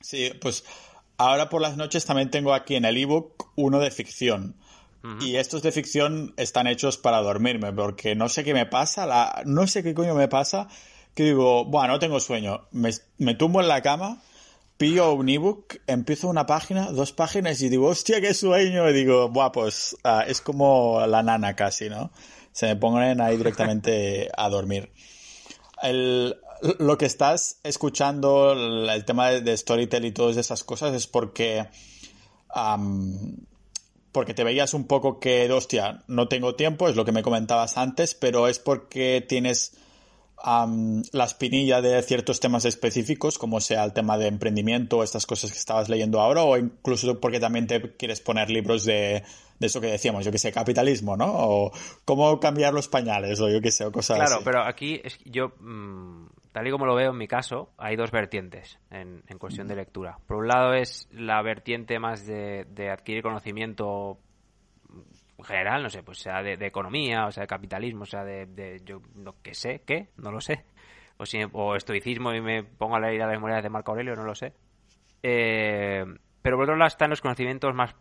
Sí, 0.01 0.31
pues 0.41 0.65
ahora 1.17 1.49
por 1.49 1.61
las 1.61 1.77
noches 1.77 2.03
también 2.05 2.31
tengo 2.31 2.51
aquí 2.53 2.75
en 2.75 2.85
el 2.85 2.97
ebook 2.97 3.51
uno 3.55 3.79
de 3.79 3.91
ficción. 3.91 4.55
Y 5.19 5.35
estos 5.35 5.61
de 5.61 5.73
ficción 5.73 6.33
están 6.37 6.65
hechos 6.65 6.97
para 6.97 7.21
dormirme, 7.21 7.73
porque 7.73 8.15
no 8.15 8.29
sé 8.29 8.45
qué 8.45 8.53
me 8.53 8.65
pasa, 8.65 9.05
la... 9.05 9.43
no 9.45 9.67
sé 9.67 9.83
qué 9.83 9.93
coño 9.93 10.15
me 10.15 10.29
pasa, 10.29 10.69
que 11.13 11.23
digo, 11.23 11.65
bueno, 11.65 11.93
no 11.93 11.99
tengo 11.99 12.21
sueño, 12.21 12.67
me, 12.71 12.91
me 13.17 13.35
tumbo 13.35 13.59
en 13.59 13.67
la 13.67 13.81
cama, 13.81 14.21
pillo 14.77 15.11
un 15.11 15.27
ebook, 15.27 15.75
empiezo 15.87 16.29
una 16.29 16.45
página, 16.45 16.91
dos 16.91 17.11
páginas 17.11 17.61
y 17.61 17.67
digo, 17.67 17.87
hostia, 17.87 18.21
qué 18.21 18.33
sueño, 18.33 18.89
y 18.89 18.93
digo, 18.93 19.27
buah, 19.27 19.51
pues 19.51 19.97
ah, 20.05 20.23
es 20.25 20.39
como 20.39 21.05
la 21.05 21.21
nana 21.21 21.53
casi, 21.53 21.89
¿no? 21.89 22.11
Se 22.53 22.67
me 22.67 22.77
ponen 22.77 23.19
ahí 23.19 23.35
directamente 23.35 24.29
a 24.37 24.47
dormir 24.47 24.89
el, 25.83 26.37
lo 26.79 26.97
que 26.97 27.05
estás 27.05 27.59
escuchando, 27.63 28.53
el, 28.53 28.89
el 28.89 29.05
tema 29.05 29.29
de, 29.29 29.41
de 29.41 29.55
Storytel 29.55 30.05
y 30.05 30.11
todas 30.11 30.37
esas 30.37 30.63
cosas, 30.63 30.95
es 30.95 31.05
porque. 31.05 31.67
Porque 34.13 34.33
te 34.33 34.45
veías 34.45 34.73
un 34.73 34.85
poco 34.87 35.19
que, 35.19 35.51
hostia, 35.51 36.03
no 36.07 36.29
tengo 36.29 36.55
tiempo, 36.55 36.87
es 36.87 36.95
lo 36.95 37.03
que 37.03 37.11
me 37.11 37.23
comentabas 37.23 37.77
antes, 37.77 38.13
pero 38.13 38.47
es 38.47 38.59
porque 38.59 39.25
tienes 39.27 39.75
la 40.45 41.23
espinilla 41.23 41.81
de 41.81 42.01
ciertos 42.03 42.39
temas 42.41 42.65
específicos, 42.65 43.37
como 43.37 43.61
sea 43.61 43.83
el 43.85 43.93
tema 43.93 44.17
de 44.17 44.27
emprendimiento, 44.27 45.01
estas 45.01 45.25
cosas 45.25 45.51
que 45.51 45.57
estabas 45.57 45.87
leyendo 45.87 46.19
ahora, 46.19 46.43
o 46.43 46.57
incluso 46.57 47.19
porque 47.19 47.39
también 47.39 47.65
te 47.65 47.95
quieres 47.95 48.19
poner 48.19 48.49
libros 48.49 48.83
de, 48.83 49.23
de 49.59 49.67
eso 49.67 49.79
que 49.79 49.87
decíamos, 49.87 50.25
yo 50.25 50.31
que 50.31 50.37
sé, 50.37 50.51
capitalismo, 50.51 51.15
¿no? 51.15 51.27
O 51.27 51.71
cómo 52.03 52.39
cambiar 52.41 52.73
los 52.73 52.89
pañales, 52.89 53.39
o 53.39 53.49
yo 53.49 53.61
que 53.61 53.71
sé, 53.71 53.85
o 53.85 53.91
cosas 53.93 54.17
Claro, 54.17 54.35
así. 54.35 54.43
pero 54.43 54.63
aquí 54.63 54.99
es 55.03 55.17
yo, 55.23 55.53
mm, 55.61 56.25
tal 56.53 56.67
y 56.67 56.71
como 56.71 56.85
lo 56.85 56.95
veo 56.95 57.11
en 57.11 57.17
mi 57.17 57.27
caso, 57.27 57.73
hay 57.77 57.97
dos 57.97 58.11
vertientes 58.11 58.79
en, 58.89 59.23
en 59.27 59.37
cuestión 59.37 59.67
de 59.67 59.75
lectura. 59.75 60.19
Por 60.27 60.37
un 60.37 60.47
lado 60.47 60.73
es 60.73 61.09
la 61.11 61.41
vertiente 61.41 61.99
más 61.99 62.25
de, 62.25 62.65
de 62.69 62.89
adquirir 62.89 63.23
conocimiento 63.23 64.19
general, 65.43 65.83
no 65.83 65.89
sé, 65.89 66.03
pues 66.03 66.19
sea 66.19 66.41
de, 66.41 66.55
de 66.55 66.67
economía, 66.67 67.25
o 67.25 67.31
sea 67.31 67.41
de 67.41 67.47
capitalismo, 67.47 68.03
o 68.03 68.05
sea 68.05 68.23
de, 68.23 68.45
de 68.45 68.79
yo 68.85 69.01
lo 69.15 69.33
que 69.41 69.53
sé, 69.53 69.81
¿qué? 69.85 70.09
No 70.15 70.31
lo 70.31 70.39
sé. 70.39 70.63
O, 71.17 71.25
si, 71.25 71.39
o 71.51 71.75
estoicismo 71.75 72.33
y 72.33 72.41
me 72.41 72.63
pongo 72.63 72.95
a 72.95 72.99
leer 72.99 73.19
las 73.19 73.29
memorias 73.29 73.61
de 73.61 73.69
Marco 73.69 73.91
Aurelio, 73.91 74.15
no 74.15 74.23
lo 74.23 74.35
sé. 74.35 74.53
Eh, 75.21 76.05
pero 76.41 76.57
por 76.57 76.63
otro 76.63 76.75
lado 76.75 76.87
están 76.87 77.09
los 77.09 77.21
conocimientos 77.21 77.73
más 77.73 77.95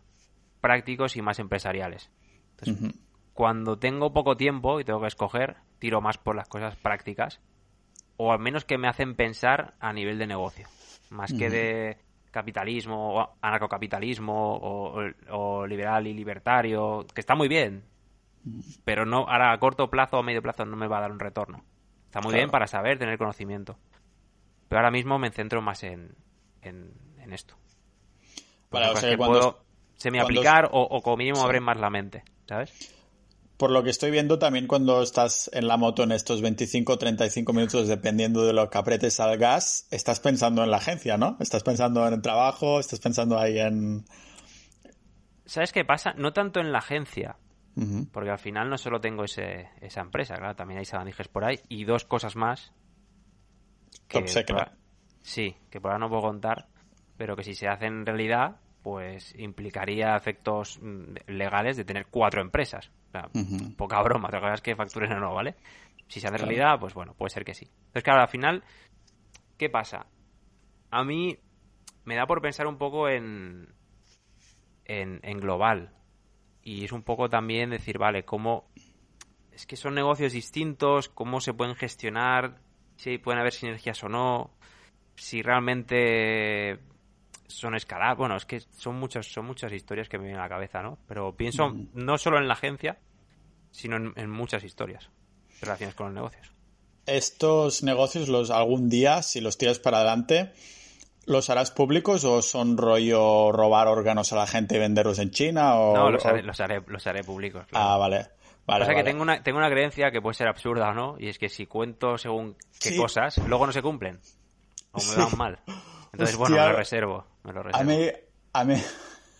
prácticos 0.61 1.17
y 1.17 1.21
más 1.21 1.39
empresariales. 1.39 2.11
Entonces, 2.51 2.99
cuando 3.33 3.77
tengo 3.77 4.13
poco 4.13 4.37
tiempo 4.37 4.79
y 4.79 4.83
tengo 4.83 5.01
que 5.01 5.07
escoger, 5.07 5.57
tiro 5.79 6.01
más 6.01 6.17
por 6.17 6.35
las 6.35 6.47
cosas 6.47 6.75
prácticas 6.75 7.41
o 8.17 8.31
al 8.31 8.39
menos 8.39 8.65
que 8.65 8.77
me 8.77 8.87
hacen 8.87 9.15
pensar 9.15 9.73
a 9.79 9.91
nivel 9.93 10.17
de 10.19 10.27
negocio, 10.27 10.67
más 11.09 11.33
que 11.33 11.49
de 11.49 11.97
capitalismo 12.31 13.15
o 13.19 13.29
anarcocapitalismo 13.41 14.57
o, 14.61 15.65
liberal 15.67 16.07
y 16.07 16.13
libertario, 16.13 17.05
que 17.13 17.21
está 17.21 17.35
muy 17.35 17.47
bien, 17.47 17.83
pero 18.83 19.05
no 19.05 19.27
ahora 19.29 19.51
a 19.53 19.57
corto 19.59 19.89
plazo 19.89 20.19
o 20.19 20.23
medio 20.23 20.41
plazo 20.41 20.65
no 20.65 20.75
me 20.75 20.87
va 20.87 20.97
a 20.97 21.01
dar 21.01 21.11
un 21.11 21.19
retorno. 21.19 21.63
Está 22.05 22.19
muy 22.21 22.29
Claro. 22.31 22.37
bien 22.41 22.51
para 22.51 22.67
saber, 22.67 22.99
tener 22.99 23.17
conocimiento. 23.17 23.77
Pero 24.67 24.79
ahora 24.79 24.91
mismo 24.91 25.17
me 25.19 25.29
centro 25.31 25.61
más 25.61 25.83
en, 25.83 26.15
en, 26.61 26.91
en 27.19 27.33
esto. 27.33 27.55
Vale, 28.71 28.89
o 28.89 28.95
sea 28.95 29.01
que 29.01 29.09
que 29.11 29.17
cuando- 29.17 29.39
puedo 29.39 29.63
semi-aplicar 29.95 30.65
o, 30.71 30.81
o 30.81 31.01
como 31.01 31.17
mínimo 31.17 31.37
Sí. 31.37 31.43
abrir 31.45 31.61
más 31.61 31.77
la 31.79 31.89
mente, 31.89 32.23
¿sabes? 32.47 32.92
Por 33.57 33.69
lo 33.71 33.83
que 33.83 33.91
estoy 33.91 34.09
viendo 34.11 34.39
también 34.39 34.67
cuando 34.67 35.01
estás 35.01 35.49
en 35.53 35.67
la 35.67 35.77
moto 35.77 36.03
en 36.03 36.11
estos 36.11 36.41
25 36.41 36.93
o 36.93 36.97
35 36.97 37.53
minutos, 37.53 37.87
dependiendo 37.87 38.45
de 38.45 38.53
lo 38.53 38.69
que 38.69 38.77
apretes 38.77 39.19
al 39.19 39.37
gas, 39.37 39.87
estás 39.91 40.19
pensando 40.19 40.63
en 40.63 40.71
la 40.71 40.77
agencia, 40.77 41.17
¿no? 41.17 41.37
Estás 41.39 41.63
pensando 41.63 42.05
en 42.07 42.15
el 42.15 42.21
trabajo, 42.21 42.79
estás 42.79 42.99
pensando 42.99 43.37
ahí 43.37 43.59
en... 43.59 44.05
¿Sabes 45.45 45.71
qué 45.71 45.85
pasa? 45.85 46.13
No 46.13 46.33
tanto 46.33 46.59
en 46.59 46.71
la 46.71 46.79
agencia, 46.79 47.37
porque 48.11 48.29
al 48.29 48.39
final 48.39 48.69
no 48.69 48.77
solo 48.77 49.01
tengo 49.01 49.23
ese, 49.23 49.69
esa 49.81 50.01
empresa, 50.01 50.35
claro, 50.35 50.55
también 50.55 50.79
hay 50.79 50.85
sabandijas 50.85 51.27
por 51.27 51.43
ahí 51.43 51.59
y 51.69 51.85
dos 51.85 52.05
cosas 52.05 52.35
más. 52.35 52.71
Top 54.07 54.27
secret. 54.27 54.71
sí, 55.21 55.55
que 55.69 55.81
por 55.81 55.91
ahora 55.91 56.05
no 56.05 56.09
puedo 56.09 56.21
contar, 56.21 56.67
pero 57.17 57.35
que 57.35 57.43
si 57.43 57.55
se 57.55 57.67
hacen 57.67 58.05
realidad, 58.05 58.57
pues 58.83 59.33
implicaría 59.37 60.15
efectos 60.15 60.79
mm, 60.81 61.15
legales 61.27 61.77
de 61.77 61.85
tener 61.85 62.07
cuatro 62.07 62.41
empresas. 62.41 62.91
O 63.13 63.29
sea, 63.29 63.29
poca 63.77 64.01
broma, 64.01 64.27
otra 64.27 64.39
cosa 64.39 64.55
es 64.55 64.61
que 64.61 64.75
facturen 64.75 65.11
o 65.13 65.19
no, 65.19 65.33
¿vale? 65.35 65.55
Si 66.07 66.19
se 66.19 66.27
hace 66.27 66.37
Claro. 66.37 66.47
realidad, 66.49 66.79
pues 66.79 66.93
bueno, 66.95 67.13
puede 67.13 67.29
ser 67.29 67.45
que 67.45 67.53
sí. 67.53 67.65
Entonces, 67.65 68.03
claro, 68.03 68.21
al 68.21 68.27
final, 68.27 68.63
¿qué 69.57 69.69
pasa? 69.69 70.07
A 70.89 71.03
mí 71.03 71.37
me 72.05 72.15
da 72.15 72.25
por 72.25 72.41
pensar 72.41 72.65
un 72.67 72.77
poco 72.77 73.07
en, 73.09 73.67
en, 74.85 75.19
en 75.23 75.39
global. 75.39 75.91
Y 76.63 76.85
es 76.85 76.91
un 76.91 77.03
poco 77.03 77.29
también 77.29 77.69
decir, 77.69 77.97
vale, 77.97 78.25
cómo... 78.25 78.67
Es 79.51 79.67
que 79.67 79.75
son 79.75 79.93
negocios 79.93 80.33
distintos, 80.33 81.09
cómo 81.09 81.39
se 81.39 81.53
pueden 81.53 81.75
gestionar, 81.75 82.59
si 82.95 83.19
pueden 83.19 83.39
haber 83.39 83.53
sinergias 83.53 84.03
o 84.03 84.09
no, 84.09 84.49
si 85.15 85.43
realmente 85.43 86.79
son 87.47 87.75
escalables. 87.75 88.17
Bueno, 88.17 88.35
es 88.35 88.45
que 88.45 88.61
son 88.61 88.95
muchas, 88.99 89.25
son 89.31 89.45
muchas 89.45 89.71
historias 89.71 90.09
que 90.09 90.17
me 90.17 90.25
vienen 90.25 90.39
a 90.39 90.43
la 90.43 90.49
cabeza, 90.49 90.81
¿no? 90.81 90.97
Pero 91.07 91.35
pienso 91.35 91.73
no 91.93 92.17
solo 92.17 92.37
en 92.37 92.47
la 92.47 92.53
agencia, 92.53 92.99
sino 93.71 93.97
en, 93.97 94.13
en 94.15 94.29
muchas 94.29 94.63
historias 94.63 95.09
relacionadas 95.61 95.95
con 95.95 96.07
los 96.07 96.15
negocios. 96.15 96.51
Estos 97.05 97.83
negocios, 97.83 98.29
los 98.29 98.49
algún 98.49 98.89
día, 98.89 99.21
si 99.23 99.41
los 99.41 99.57
tiras 99.57 99.79
para 99.79 99.97
adelante, 99.97 100.53
¿los 101.25 101.49
harás 101.49 101.71
públicos 101.71 102.23
o 102.23 102.41
son 102.41 102.77
rollo 102.77 103.51
robar 103.51 103.87
órganos 103.87 104.31
a 104.31 104.37
la 104.37 104.47
gente 104.47 104.77
y 104.77 104.79
venderlos 104.79 105.19
en 105.19 105.31
China? 105.31 105.75
O, 105.75 105.93
No, 105.95 106.09
los 106.11 106.23
o- 106.25 106.29
haré, 106.29 106.43
los 106.43 106.59
haré, 106.61 106.81
los 106.87 107.05
haré 107.07 107.23
públicos. 107.23 107.65
claro. 107.67 107.85
Ah, 107.89 107.97
vale. 107.97 108.27
Vale, 108.65 108.83
o 108.83 108.85
sea 108.85 108.95
que 108.95 109.03
tengo 109.03 109.21
una, 109.21 109.43
tengo 109.43 109.57
una 109.57 109.69
creencia 109.69 110.09
que 110.09 110.21
puede 110.21 110.35
ser 110.35 110.47
absurda 110.47 110.91
o 110.91 110.93
no, 110.93 111.17
y 111.19 111.27
es 111.27 111.37
que 111.37 111.49
si 111.49 111.65
cuento 111.65 112.17
según 112.17 112.55
qué 112.79 112.91
Sí. 112.91 112.97
cosas, 112.97 113.37
luego 113.45 113.65
no 113.65 113.73
se 113.73 113.81
cumplen. 113.81 114.21
O 114.93 114.99
me 115.03 115.15
van 115.17 115.37
mal. 115.37 115.59
Entonces, 116.13 116.37
bueno, 116.37 116.55
me 116.55 116.61
lo 116.61 116.73
reservo. 116.73 117.25
Me 117.43 117.53
lo 117.53 117.63
A 117.73 117.83
mí, 117.83 118.07
a 118.53 118.63
mí, 118.63 118.75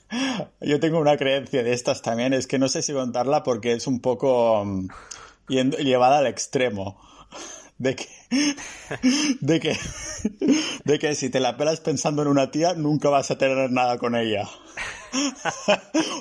yo 0.61 0.80
tengo 0.80 0.99
una 0.99 1.17
creencia 1.17 1.63
de 1.63 1.71
estas 1.71 2.01
también, 2.01 2.34
es 2.34 2.47
que 2.47 2.57
no 2.57 2.67
sé 2.67 2.82
si 2.82 2.93
contarla 2.93 3.43
porque 3.43 3.74
es 3.74 3.86
un 3.86 4.01
poco 4.01 4.65
mm, 4.65 4.88
llevada 5.47 6.17
al 6.17 6.28
extremo. 6.28 6.99
De 7.78 7.95
que, 7.95 8.07
de 9.41 9.59
que, 9.59 9.78
de 10.86 10.99
que 10.99 11.15
si 11.15 11.30
te 11.30 11.39
la 11.39 11.57
pelas 11.57 11.80
pensando 11.80 12.24
en 12.24 12.28
una 12.28 12.49
tía, 12.49 12.74
nunca 12.74 13.09
vas 13.09 13.30
a 13.30 13.38
tener 13.38 13.71
nada 13.71 13.99
con 13.99 14.15
ella. 14.15 14.49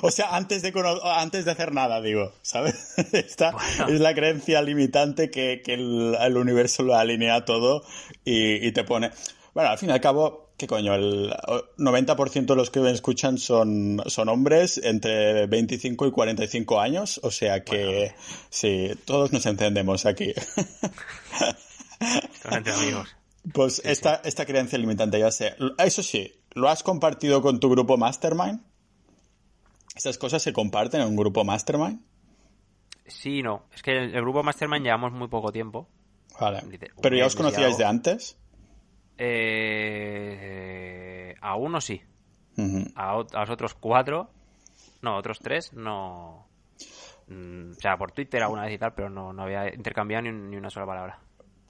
o 0.03 0.11
sea, 0.11 0.35
antes 0.35 0.61
de, 0.61 0.71
antes 1.03 1.45
de 1.45 1.51
hacer 1.51 1.73
nada, 1.73 1.99
digo, 1.99 2.31
¿sabes? 2.43 2.95
Esta 3.11 3.55
es 3.87 3.99
la 3.99 4.13
creencia 4.13 4.61
limitante 4.61 5.31
que, 5.31 5.61
que 5.63 5.73
el, 5.73 6.15
el 6.19 6.37
universo 6.37 6.83
lo 6.83 6.95
alinea 6.95 7.43
todo 7.43 7.83
y, 8.23 8.67
y 8.67 8.71
te 8.71 8.83
pone... 8.83 9.09
Bueno, 9.53 9.69
al 9.69 9.77
fin 9.77 9.89
y 9.89 9.91
al 9.91 10.01
cabo, 10.01 10.51
¿qué 10.57 10.65
coño? 10.65 10.95
El 10.95 11.31
90% 11.77 12.45
de 12.45 12.55
los 12.55 12.71
que 12.71 12.79
me 12.79 12.91
escuchan 12.91 13.37
son, 13.37 14.01
son 14.07 14.29
hombres 14.29 14.79
entre 14.83 15.45
25 15.45 16.07
y 16.07 16.11
45 16.11 16.79
años, 16.79 17.19
o 17.23 17.29
sea 17.29 17.63
que 17.63 18.15
sí, 18.49 18.91
todos 19.05 19.31
nos 19.31 19.45
encendemos 19.45 20.05
aquí. 20.05 20.33
Entre 22.51 22.73
amigos. 22.73 23.15
Pues 23.53 23.81
esta, 23.85 24.21
esta 24.23 24.45
creencia 24.45 24.79
limitante, 24.79 25.19
ya 25.19 25.29
sé. 25.29 25.55
Eso 25.77 26.01
sí, 26.01 26.33
¿lo 26.53 26.69
has 26.69 26.81
compartido 26.81 27.41
con 27.41 27.59
tu 27.59 27.69
grupo 27.69 27.97
Mastermind? 27.97 28.61
¿Esas 29.95 30.17
cosas 30.17 30.41
se 30.41 30.53
comparten 30.53 31.01
en 31.01 31.07
un 31.09 31.15
grupo 31.15 31.43
Mastermind? 31.43 32.01
Sí 33.05 33.43
no. 33.43 33.65
Es 33.75 33.83
que 33.83 33.91
el, 33.91 34.15
el 34.15 34.21
grupo 34.21 34.41
Mastermind 34.41 34.83
llevamos 34.83 35.11
muy 35.11 35.27
poco 35.27 35.51
tiempo. 35.51 35.87
Vale. 36.39 36.63
¿Pero 37.01 37.15
ya 37.15 37.27
os 37.27 37.35
conocíais 37.35 37.77
de 37.77 37.85
antes? 37.85 38.37
Eh, 39.17 40.53
a 41.41 41.55
uno 41.55 41.81
sí. 41.81 42.01
A, 42.95 43.11
a 43.13 43.39
los 43.39 43.49
otros 43.49 43.73
cuatro. 43.73 44.29
No, 45.01 45.17
otros 45.17 45.39
tres 45.39 45.73
no. 45.73 46.47
Mm, 47.27 47.71
O 47.71 47.75
sea, 47.75 47.97
por 47.97 48.11
Twitter 48.11 48.43
alguna 48.43 48.63
vez 48.63 48.73
y 48.73 48.77
tal, 48.77 48.93
pero 48.93 49.09
no, 49.09 49.33
no 49.33 49.43
había 49.43 49.73
intercambiado 49.73 50.23
ni, 50.23 50.31
ni 50.31 50.57
una 50.57 50.69
sola 50.69 50.85
palabra. 50.85 51.19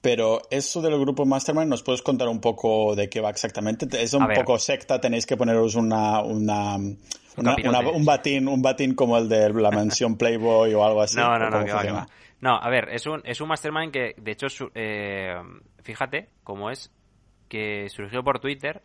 Pero 0.04 0.42
eso 0.50 0.82
del 0.82 1.00
grupo 1.00 1.24
Mastermind, 1.24 1.70
¿nos 1.70 1.82
puedes 1.82 2.02
contar 2.02 2.28
un 2.28 2.38
poco 2.38 2.94
de 2.94 3.08
qué 3.08 3.22
va 3.22 3.30
exactamente? 3.30 3.86
Es 4.02 4.12
un 4.12 4.28
poco 4.28 4.58
secta, 4.58 5.00
tenéis 5.00 5.24
que 5.24 5.34
poneros 5.34 5.76
una, 5.76 6.20
una, 6.20 6.76
un 6.76 8.04
batín, 8.04 8.48
un 8.48 8.60
batín 8.60 8.94
como 8.94 9.16
el 9.16 9.30
de 9.30 9.50
la 9.54 9.70
mansión 9.70 10.18
Playboy 10.18 10.74
o 10.74 10.84
algo 10.84 11.00
así. 11.00 11.16
No, 11.16 11.38
no, 11.38 11.48
no, 11.48 12.06
No, 12.40 12.54
a 12.54 12.68
ver, 12.68 12.90
es 12.90 13.06
un, 13.06 13.22
es 13.24 13.40
un 13.40 13.48
mastermind 13.48 13.90
que, 13.90 14.14
de 14.18 14.32
hecho, 14.32 14.46
eh, 14.74 15.36
fíjate 15.82 16.28
cómo 16.42 16.70
es, 16.70 16.92
que 17.54 17.88
surgió 17.88 18.24
por 18.24 18.40
Twitter 18.40 18.82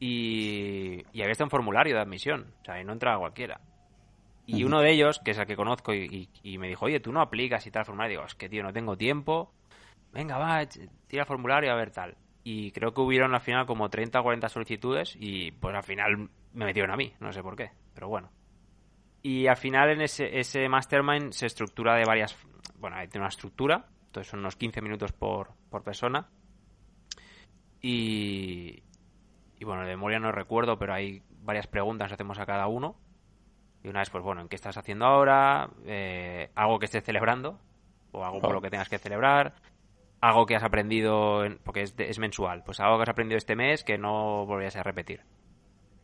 y, 0.00 1.04
y 1.12 1.22
había 1.22 1.30
está 1.30 1.44
un 1.44 1.50
formulario 1.50 1.94
de 1.94 2.00
admisión. 2.00 2.52
O 2.60 2.64
sea, 2.64 2.80
y 2.80 2.84
no 2.84 2.92
entraba 2.92 3.20
cualquiera. 3.20 3.60
Y 4.46 4.64
uno 4.64 4.80
de 4.80 4.90
ellos, 4.90 5.20
que 5.20 5.30
es 5.30 5.38
el 5.38 5.46
que 5.46 5.54
conozco, 5.54 5.94
y, 5.94 6.28
me 6.58 6.66
dijo, 6.66 6.86
oye, 6.86 6.98
tú 6.98 7.12
no 7.12 7.20
aplicas 7.20 7.64
y 7.68 7.70
tal 7.70 7.84
formulario. 7.84 8.18
Digo, 8.18 8.26
es 8.26 8.34
que, 8.34 8.48
tío, 8.48 8.64
no 8.64 8.72
tengo 8.72 8.96
tiempo. 8.96 9.52
Venga, 10.12 10.38
va, 10.38 10.66
tira 10.66 11.22
el 11.22 11.26
formulario 11.28 11.70
a 11.70 11.76
ver 11.76 11.92
tal. 11.92 12.16
Y 12.42 12.72
creo 12.72 12.92
que 12.92 13.00
hubieron 13.00 13.32
al 13.32 13.42
final 13.42 13.64
como 13.64 13.88
30 13.88 14.18
o 14.18 14.22
40 14.24 14.48
solicitudes 14.48 15.16
y 15.20 15.52
pues 15.52 15.76
al 15.76 15.84
final 15.84 16.30
me 16.54 16.64
metieron 16.64 16.90
a 16.90 16.96
mí, 16.96 17.12
no 17.20 17.32
sé 17.32 17.42
por 17.42 17.54
qué, 17.54 17.70
pero 17.94 18.08
bueno. 18.08 18.32
Y 19.22 19.46
al 19.46 19.56
final 19.56 19.90
en 19.90 20.00
ese, 20.00 20.36
ese 20.36 20.68
mastermind 20.68 21.30
se 21.30 21.46
estructura 21.46 21.94
de 21.94 22.04
varias... 22.04 22.36
Bueno, 22.80 22.96
hay 22.96 23.08
una 23.14 23.28
estructura, 23.28 23.86
entonces 24.06 24.30
son 24.30 24.40
unos 24.40 24.56
15 24.56 24.80
minutos 24.80 25.12
por, 25.12 25.50
por 25.70 25.84
persona. 25.84 26.28
Y, 27.80 28.82
y 29.58 29.64
bueno, 29.64 29.82
de 29.82 29.88
memoria 29.88 30.18
no 30.18 30.32
recuerdo, 30.32 30.78
pero 30.78 30.94
hay 30.94 31.22
varias 31.42 31.66
preguntas 31.66 32.08
que 32.08 32.14
hacemos 32.14 32.38
a 32.38 32.46
cada 32.46 32.66
uno 32.66 32.96
y 33.82 33.88
una 33.88 34.00
vez, 34.00 34.10
pues 34.10 34.24
bueno, 34.24 34.42
¿en 34.42 34.48
qué 34.48 34.56
estás 34.56 34.76
haciendo 34.76 35.06
ahora? 35.06 35.70
Eh, 35.86 36.50
algo 36.54 36.78
que 36.78 36.86
estés 36.86 37.04
celebrando, 37.04 37.58
o 38.12 38.24
algo 38.24 38.40
por 38.40 38.52
lo 38.52 38.60
que 38.60 38.70
tengas 38.70 38.88
que 38.88 38.98
celebrar, 38.98 39.54
algo 40.20 40.46
que 40.46 40.56
has 40.56 40.64
aprendido, 40.64 41.44
porque 41.64 41.82
es, 41.82 41.94
es, 41.98 42.18
mensual, 42.18 42.64
pues 42.64 42.80
algo 42.80 42.96
que 42.96 43.02
has 43.04 43.08
aprendido 43.08 43.38
este 43.38 43.54
mes 43.54 43.84
que 43.84 43.98
no 43.98 44.46
volvías 44.46 44.76
a 44.76 44.82
repetir. 44.82 45.22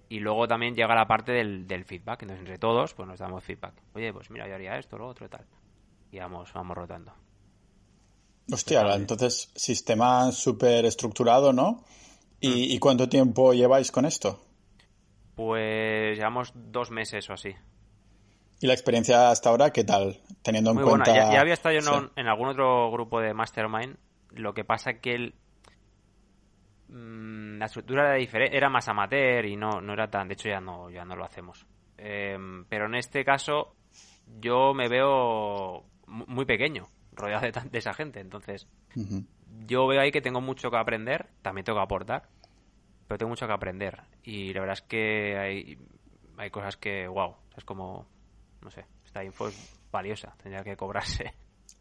Y 0.08 0.20
luego 0.20 0.46
también 0.46 0.74
llega 0.74 0.94
la 0.94 1.08
parte 1.08 1.32
del, 1.32 1.66
del, 1.66 1.84
feedback, 1.84 2.22
entonces 2.22 2.40
entre 2.40 2.58
todos 2.58 2.94
pues 2.94 3.08
nos 3.08 3.18
damos 3.18 3.42
feedback. 3.42 3.74
Oye, 3.94 4.12
pues 4.12 4.30
mira, 4.30 4.46
yo 4.46 4.54
haría 4.54 4.78
esto, 4.78 4.96
lo 4.96 5.08
otro 5.08 5.26
y 5.26 5.28
tal. 5.28 5.44
Y 6.12 6.18
vamos, 6.18 6.52
vamos 6.52 6.76
rotando. 6.76 7.23
Hostia, 8.52 8.94
entonces 8.94 9.50
sistema 9.54 10.30
súper 10.32 10.84
estructurado, 10.84 11.52
¿no? 11.52 11.84
¿Y, 12.40 12.48
mm. 12.48 12.72
¿Y 12.72 12.78
cuánto 12.78 13.08
tiempo 13.08 13.54
lleváis 13.54 13.90
con 13.90 14.04
esto? 14.04 14.40
Pues 15.34 16.16
llevamos 16.16 16.52
dos 16.54 16.90
meses 16.90 17.28
o 17.30 17.32
así. 17.32 17.54
¿Y 18.60 18.66
la 18.66 18.72
experiencia 18.72 19.30
hasta 19.30 19.50
ahora 19.50 19.70
qué 19.72 19.84
tal? 19.84 20.20
Teniendo 20.42 20.70
en 20.70 20.76
cuenta. 20.76 21.10
Bueno, 21.10 21.32
ya, 21.32 21.40
había 21.40 21.54
estado 21.54 21.78
yo 21.78 22.10
en, 22.16 22.26
algún 22.26 22.48
otro 22.48 22.90
grupo 22.90 23.20
de 23.20 23.34
Mastermind. 23.34 23.96
Lo 24.30 24.54
que 24.54 24.64
pasa 24.64 24.94
que 24.94 25.14
el, 25.14 25.34
mm, 26.88 27.58
la 27.58 27.66
estructura 27.66 28.06
era 28.08 28.14
diferente, 28.14 28.56
era 28.56 28.70
más 28.70 28.88
amateur 28.88 29.44
y 29.44 29.56
no, 29.56 29.80
no 29.80 29.92
era 29.92 30.08
tan. 30.08 30.28
De 30.28 30.34
hecho, 30.34 30.48
ya 30.48 30.60
no, 30.60 30.90
ya 30.90 31.04
no 31.04 31.16
lo 31.16 31.24
hacemos. 31.24 31.66
Em, 31.98 32.64
pero 32.66 32.86
en 32.86 32.94
este 32.94 33.24
caso, 33.24 33.74
yo 34.40 34.72
me 34.72 34.88
veo 34.88 35.84
muy 36.06 36.44
pequeño, 36.44 36.88
rodeado 37.14 37.42
de, 37.42 37.52
de 37.52 37.78
esa 37.78 37.94
gente. 37.94 38.20
Entonces, 38.20 38.66
yo 39.66 39.86
veo 39.86 40.00
ahí 40.00 40.10
que 40.10 40.20
tengo 40.20 40.40
mucho 40.40 40.70
que 40.70 40.76
aprender, 40.76 41.28
también 41.42 41.64
tengo 41.64 41.78
que 41.78 41.84
aportar 41.84 42.28
pero 43.06 43.18
tengo 43.18 43.30
mucho 43.30 43.46
que 43.46 43.52
aprender. 43.52 44.02
Y 44.22 44.52
la 44.52 44.60
verdad 44.60 44.78
es 44.78 44.82
que 44.82 45.38
hay, 45.38 45.78
hay 46.36 46.50
cosas 46.50 46.76
que, 46.76 47.06
wow, 47.06 47.34
es 47.56 47.64
como, 47.64 48.06
no 48.62 48.70
sé, 48.70 48.84
esta 49.04 49.24
info 49.24 49.48
es 49.48 49.54
valiosa, 49.90 50.34
tendría 50.42 50.64
que 50.64 50.76
cobrarse. 50.76 51.34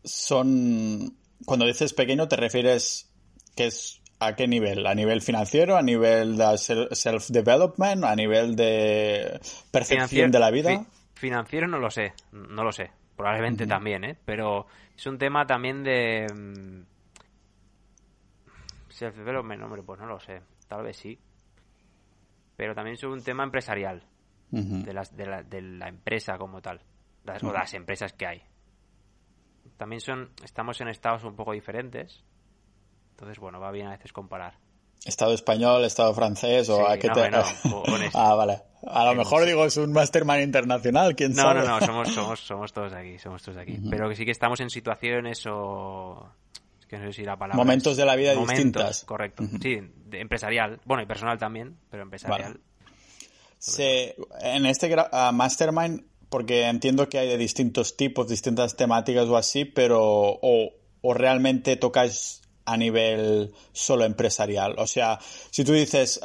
Son, 0.04 1.18
cuando 1.46 1.66
dices 1.66 1.94
pequeño, 1.94 2.28
¿te 2.28 2.36
refieres 2.36 3.12
que 3.56 3.68
es 3.68 4.02
a 4.20 4.36
qué 4.36 4.48
nivel? 4.48 4.86
¿A 4.86 4.96
nivel 4.96 5.22
financiero? 5.22 5.78
¿A 5.78 5.82
nivel 5.82 6.38
de 6.38 6.58
self-development? 6.58 8.04
¿A 8.04 8.16
nivel 8.16 8.56
de 8.56 9.40
percepción 9.72 10.32
de 10.32 10.40
la 10.40 10.52
vida? 10.52 10.86
financiero 11.16 11.68
no 11.70 11.80
lo 11.80 11.90
sé, 11.90 12.14
no 12.34 12.66
lo 12.66 12.74
sé. 12.74 12.92
Probablemente 13.16 13.68
también, 13.68 14.04
¿eh? 14.04 14.18
Pero 14.26 14.68
es 14.96 15.06
un 15.06 15.18
tema 15.18 15.46
también 15.46 15.84
de... 15.84 16.28
Mm, 16.34 16.86
self-development, 18.90 19.64
hombre, 19.64 19.84
pues 19.84 20.00
no 20.00 20.06
lo 20.06 20.20
sé 20.20 20.42
tal 20.74 20.84
vez 20.84 20.98
sí. 20.98 21.20
Pero 22.56 22.74
también 22.74 22.96
es 22.96 23.04
un 23.04 23.24
tema 23.24 23.44
empresarial, 23.44 24.04
de, 24.50 24.94
las, 24.94 25.16
de, 25.16 25.26
la, 25.26 25.44
de 25.44 25.62
la 25.62 25.88
empresa 25.88 26.38
como 26.38 26.62
tal, 26.62 26.82
las, 27.24 27.44
o 27.44 27.52
las 27.52 27.74
empresas 27.74 28.14
que 28.14 28.28
hay. 28.28 28.42
También 29.78 30.02
son, 30.02 30.32
estamos 30.44 30.80
en 30.82 30.88
estados 30.88 31.24
un 31.24 31.36
poco 31.36 31.54
diferentes, 31.54 32.24
entonces 33.12 33.40
bueno, 33.40 33.60
va 33.60 33.72
bien 33.72 33.88
a 33.88 33.92
veces 33.92 34.14
comparar. 34.14 34.58
Estado 35.06 35.34
español, 35.34 35.84
Estado 35.84 36.14
francés 36.14 36.70
o 36.70 36.88
a 36.88 36.98
qué 36.98 37.10
te... 37.10 37.22
ah, 38.14 38.36
vale. 38.36 38.62
A 38.86 39.06
lo 39.06 39.16
mejor 39.16 39.46
digo 39.46 39.66
es 39.66 39.78
un 39.78 39.92
mastermind 39.92 40.44
internacional, 40.44 41.16
quién 41.16 41.36
sabe. 41.36 41.62
No, 41.62 41.66
no, 41.66 41.80
no, 41.80 41.86
somos, 41.86 42.10
somos, 42.14 42.40
somos 42.40 42.74
todos 42.74 42.94
aquí, 42.94 43.18
somos 43.20 43.42
todos 43.42 43.58
aquí. 43.58 43.80
Pero 43.90 44.10
que 44.10 44.16
sí 44.16 44.26
que 44.26 44.32
estamos 44.32 44.60
en 44.60 44.70
situaciones 44.70 45.46
o 45.46 46.30
Momentos 47.54 47.98
de 47.98 48.06
la 48.06 48.16
vida 48.16 48.36
distintas. 48.36 49.04
Correcto. 49.06 49.44
Sí, 49.62 49.80
empresarial. 50.12 50.80
Bueno, 50.86 51.04
y 51.04 51.06
personal 51.06 51.38
también, 51.38 51.78
pero 51.90 52.04
empresarial. 52.04 52.60
en 54.42 54.66
este 54.66 54.96
ah, 55.12 55.32
Mastermind, 55.34 56.06
porque 56.30 56.68
entiendo 56.68 57.10
que 57.10 57.20
hay 57.20 57.28
de 57.28 57.38
distintos 57.38 57.98
tipos, 57.98 58.28
distintas 58.28 58.76
temáticas 58.76 59.28
o 59.28 59.38
así, 59.38 59.66
pero 59.66 60.02
o, 60.04 60.74
realmente 61.14 61.76
tocáis 61.78 62.42
a 62.66 62.78
nivel 62.78 63.54
solo 63.72 64.06
empresarial. 64.06 64.76
O 64.78 64.88
sea, 64.88 65.20
si 65.52 65.64
tú 65.64 65.74
dices, 65.74 66.20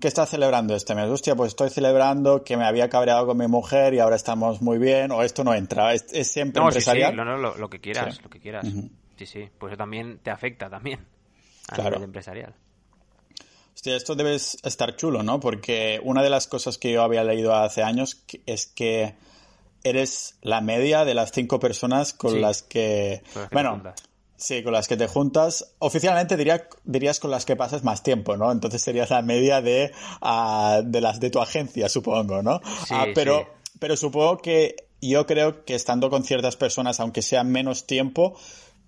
¿qué 0.00 0.08
estás 0.08 0.30
celebrando 0.30 0.74
este 0.74 0.94
mes? 0.94 1.08
Hostia, 1.08 1.36
pues 1.36 1.48
estoy 1.48 1.70
celebrando 1.70 2.42
que 2.42 2.56
me 2.56 2.64
había 2.64 2.88
cabreado 2.88 3.26
con 3.26 3.38
mi 3.38 3.46
mujer 3.46 3.94
y 3.94 4.00
ahora 4.00 4.16
estamos 4.16 4.60
muy 4.60 4.78
bien, 4.78 5.10
o 5.12 5.22
esto 5.22 5.44
no 5.44 5.54
entra. 5.54 5.92
¿Es, 5.94 6.04
siempre 6.30 6.62
empresarial? 6.62 7.14
no, 7.14 7.24
no, 7.24 7.36
lo, 7.36 7.70
que 7.70 7.80
quieras, 7.80 8.22
lo 8.22 8.30
que 8.30 8.40
quieras. 8.40 8.66
Sí, 9.16 9.26
sí, 9.26 9.48
pues 9.58 9.72
eso 9.72 9.78
también 9.78 10.18
te 10.22 10.30
afecta 10.30 10.68
también 10.68 11.00
a 11.68 11.82
nivel 11.82 12.02
empresarial. 12.02 12.54
Hostia, 13.74 13.96
esto 13.96 14.14
debe 14.14 14.34
estar 14.34 14.96
chulo, 14.96 15.22
¿no? 15.22 15.40
Porque 15.40 16.00
una 16.02 16.22
de 16.22 16.30
las 16.30 16.46
cosas 16.46 16.78
que 16.78 16.92
yo 16.92 17.02
había 17.02 17.24
leído 17.24 17.54
hace 17.54 17.82
años 17.82 18.24
es 18.46 18.66
que 18.66 19.14
eres 19.82 20.38
la 20.42 20.60
media 20.60 21.04
de 21.04 21.14
las 21.14 21.32
cinco 21.32 21.60
personas 21.60 22.14
con 22.14 22.40
las 22.40 22.62
que... 22.62 23.22
bueno, 23.52 23.82
sí, 24.36 24.62
con 24.62 24.72
las 24.72 24.88
que 24.88 24.96
te 24.96 25.06
juntas. 25.06 25.74
Oficialmente 25.78 26.36
diría, 26.36 26.68
dirías 26.84 27.20
con 27.20 27.30
las 27.30 27.44
que 27.44 27.56
pasas 27.56 27.84
más 27.84 28.02
tiempo, 28.02 28.36
¿no? 28.36 28.50
Entonces 28.50 28.82
serías 28.82 29.10
la 29.10 29.22
media 29.22 29.60
de, 29.60 29.92
ah, 30.20 30.80
de 30.84 31.00
las 31.00 31.20
de 31.20 31.30
tu 31.30 31.40
agencia, 31.40 31.88
supongo, 31.88 32.42
¿no? 32.42 32.60
Sí, 32.86 32.94
ah, 32.94 33.06
pero, 33.14 33.46
pero 33.78 33.96
supongo 33.96 34.38
que 34.38 34.76
yo 35.00 35.26
creo 35.26 35.64
que 35.64 35.74
estando 35.74 36.10
con 36.10 36.24
ciertas 36.24 36.56
personas, 36.56 37.00
aunque 37.00 37.22
sea 37.22 37.44
menos 37.44 37.86
tiempo, 37.86 38.36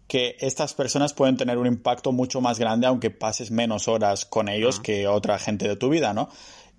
que 0.09 0.37
estas 0.41 0.75
personas 0.75 1.13
pueden 1.13 1.37
tener 1.37 1.59
un 1.59 1.67
impacto 1.67 2.13
mucho 2.13 2.41
más 2.41 2.59
grande 2.59 2.87
aunque 2.87 3.11
pases 3.11 3.51
menos 3.51 3.89
horas 3.89 4.25
con 4.25 4.49
ellos 4.49 4.79
que 4.79 5.09
otra 5.09 5.39
gente 5.39 5.69
de 5.69 5.77
tu 5.77 5.89
vida, 5.89 6.15
¿no? 6.15 6.29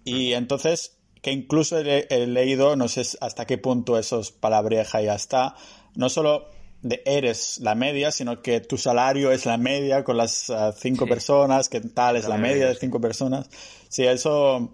Y 0.06 0.34
entonces, 0.34 0.98
que 1.22 1.32
incluso 1.32 1.78
he, 1.80 2.28
leído, 2.28 2.78
no 2.78 2.88
sé 2.88 3.04
hasta 3.20 3.46
qué 3.46 3.58
punto 3.58 3.98
eso 3.98 4.22
es 4.22 4.32
palabreja 4.32 5.02
y 5.02 5.06
ya 5.06 5.16
está, 5.16 5.56
no 5.96 6.10
solo 6.10 6.48
de 6.82 7.02
eres 7.06 7.60
la 7.60 7.76
media, 7.76 8.12
sino 8.12 8.42
que 8.42 8.62
tu 8.62 8.78
salario 8.78 9.32
es 9.32 9.46
la 9.46 9.58
media 9.58 10.04
con 10.04 10.18
las 10.18 10.50
ah, 10.50 10.72
cinco 10.72 11.08
personas, 11.08 11.70
que 11.70 11.82
tal 11.82 12.16
es 12.16 12.28
la 12.28 12.38
media 12.38 12.68
de 12.68 12.76
cinco 12.76 13.02
personas. 13.02 13.50
Sí, 13.90 14.06
eso 14.06 14.74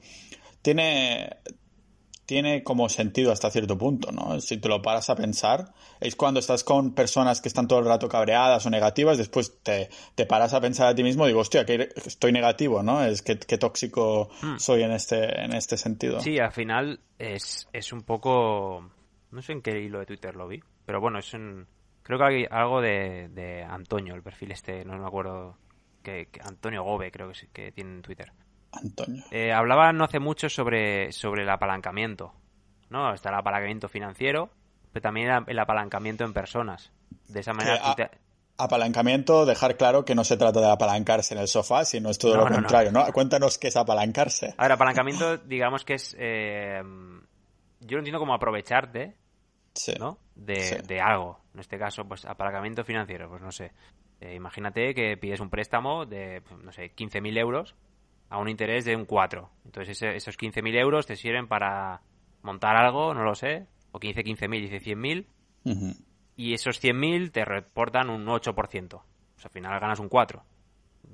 tiene, 0.61 1.37
tiene 2.25 2.63
como 2.63 2.89
sentido 2.89 3.31
hasta 3.31 3.49
cierto 3.51 3.77
punto, 3.77 4.11
¿no? 4.11 4.39
Si 4.41 4.57
te 4.57 4.69
lo 4.69 4.81
paras 4.81 5.09
a 5.09 5.15
pensar, 5.15 5.73
es 5.99 6.15
cuando 6.15 6.39
estás 6.39 6.63
con 6.63 6.93
personas 6.93 7.41
que 7.41 7.47
están 7.47 7.67
todo 7.67 7.79
el 7.79 7.85
rato 7.85 8.09
cabreadas 8.09 8.65
o 8.65 8.69
negativas, 8.69 9.17
después 9.17 9.61
te, 9.63 9.89
te 10.15 10.25
paras 10.25 10.53
a 10.53 10.61
pensar 10.61 10.87
a 10.87 10.95
ti 10.95 11.03
mismo 11.03 11.25
y 11.25 11.29
digo, 11.29 11.41
hostia, 11.41 11.65
que 11.65 11.89
estoy 11.95 12.31
negativo, 12.31 12.83
¿no? 12.83 13.03
Es 13.03 13.21
que, 13.21 13.35
tóxico 13.35 14.29
hmm. 14.41 14.57
soy 14.57 14.83
en 14.83 14.91
este, 14.91 15.41
en 15.41 15.53
este 15.53 15.77
sentido. 15.77 16.19
Sí, 16.19 16.39
al 16.39 16.51
final 16.51 16.99
es, 17.17 17.67
es 17.71 17.93
un 17.93 18.01
poco... 18.01 18.91
No 19.31 19.41
sé 19.41 19.53
en 19.53 19.61
qué 19.61 19.79
hilo 19.79 19.99
de 19.99 20.05
Twitter 20.05 20.35
lo 20.35 20.47
vi, 20.47 20.61
pero 20.85 21.01
bueno, 21.01 21.19
es 21.19 21.33
un... 21.33 21.65
Creo 22.03 22.19
que 22.19 22.25
hay 22.25 22.45
algo 22.49 22.81
de, 22.81 23.29
de 23.29 23.63
Antonio, 23.63 24.13
el 24.13 24.21
perfil 24.21 24.51
este, 24.51 24.85
no 24.85 24.97
me 24.97 25.07
acuerdo, 25.07 25.57
que, 26.03 26.27
Antonio 26.43 26.83
Gobe 26.83 27.11
creo 27.11 27.31
que, 27.31 27.47
que 27.51 27.71
tiene 27.71 27.95
en 27.95 28.01
Twitter 28.01 28.31
Antonio. 28.73 29.23
Eh, 29.31 29.51
hablaba 29.51 29.93
no 29.93 30.05
hace 30.05 30.19
mucho 30.19 30.49
sobre, 30.49 31.11
sobre 31.11 31.43
el 31.43 31.49
apalancamiento. 31.49 32.33
¿no? 32.89 33.13
Está 33.13 33.29
el 33.29 33.35
apalancamiento 33.35 33.89
financiero, 33.89 34.49
pero 34.91 35.01
también 35.01 35.29
el 35.47 35.59
apalancamiento 35.59 36.23
en 36.23 36.33
personas. 36.33 36.91
De 37.27 37.41
esa 37.41 37.53
manera. 37.53 37.95
Apalancamiento, 38.55 39.47
dejar 39.47 39.77
claro 39.77 40.05
que 40.05 40.13
no 40.13 40.23
se 40.23 40.37
trata 40.37 40.59
de 40.59 40.71
apalancarse 40.71 41.33
en 41.33 41.39
el 41.39 41.47
sofá, 41.47 41.85
sino 41.85 42.11
es 42.11 42.19
todo 42.19 42.37
lo 42.37 42.47
contrario, 42.47 42.91
no, 42.91 43.03
Cuéntanos 43.11 43.57
qué 43.57 43.69
es 43.69 43.75
apalancarse. 43.75 44.53
A 44.57 44.63
ver, 44.63 44.73
apalancamiento, 44.73 45.37
digamos 45.37 45.83
que 45.83 45.95
es. 45.95 46.15
Eh, 46.19 46.81
yo 47.79 47.97
lo 47.97 47.99
entiendo 47.99 48.19
como 48.19 48.35
aprovecharte, 48.35 49.15
¿no? 49.99 50.17
De, 50.35 50.81
de 50.87 51.01
algo. 51.01 51.39
En 51.53 51.59
este 51.59 51.77
caso, 51.77 52.05
pues 52.05 52.25
apalancamiento 52.25 52.83
financiero, 52.83 53.29
pues 53.29 53.41
no 53.41 53.51
sé. 53.51 53.71
Eh, 54.19 54.35
imagínate 54.35 54.93
que 54.93 55.17
pides 55.17 55.39
un 55.39 55.49
préstamo 55.49 56.05
de, 56.05 56.41
no 56.63 56.71
sé, 56.71 56.95
15.000 56.95 57.37
euros 57.37 57.75
a 58.29 58.37
un 58.37 58.49
interés 58.49 58.85
de 58.85 58.95
un 58.95 59.05
4. 59.05 59.49
Entonces 59.65 60.01
esos 60.01 60.37
15.000 60.37 60.79
euros 60.79 61.05
te 61.05 61.15
sirven 61.15 61.47
para 61.47 62.01
montar 62.41 62.75
algo, 62.75 63.13
no 63.13 63.23
lo 63.23 63.35
sé, 63.35 63.67
o 63.91 63.99
15, 63.99 64.23
15.000, 64.23 64.61
dice 64.61 64.79
100.000, 64.79 65.97
y 66.35 66.53
esos 66.53 66.81
100.000 66.81 67.31
te 67.31 67.45
reportan 67.45 68.09
un 68.09 68.25
8%. 68.25 68.53
Pues 68.55 69.45
al 69.45 69.51
final 69.51 69.79
ganas 69.79 69.99
un 69.99 70.09
4. 70.09 70.43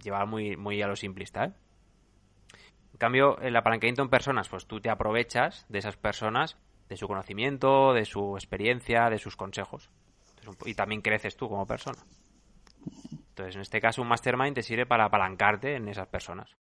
Lleva 0.04 0.26
muy, 0.26 0.56
muy 0.56 0.82
a 0.82 0.88
lo 0.88 0.96
simplista, 0.96 1.46
¿eh? 1.46 1.54
En 2.94 2.98
cambio, 2.98 3.40
el 3.40 3.56
apalancamiento 3.56 4.02
en 4.02 4.10
personas, 4.10 4.50
pues 4.50 4.66
tú 4.66 4.82
te 4.82 4.90
aprovechas 4.90 5.66
de 5.70 5.80
esas 5.80 5.96
personas, 5.96 6.58
de 6.90 6.98
su 6.98 7.08
conocimiento, 7.08 7.94
de 7.94 8.04
su 8.04 8.36
experiencia, 8.36 9.10
de 9.10 9.20
sus 9.20 9.36
consejos. 9.36 9.90
y 10.66 10.74
también 10.74 11.02
creces 11.02 11.38
tú 11.38 11.48
como 11.48 11.68
persona. 11.68 12.00
Entonces, 13.12 13.56
en 13.56 13.62
este 13.62 13.80
caso, 13.80 14.02
un 14.02 14.08
mastermind 14.08 14.56
te 14.56 14.64
sirve 14.64 14.86
para 14.86 15.06
apalancarte 15.06 15.76
en 15.76 15.88
esas 15.88 16.08
personas. 16.08 16.58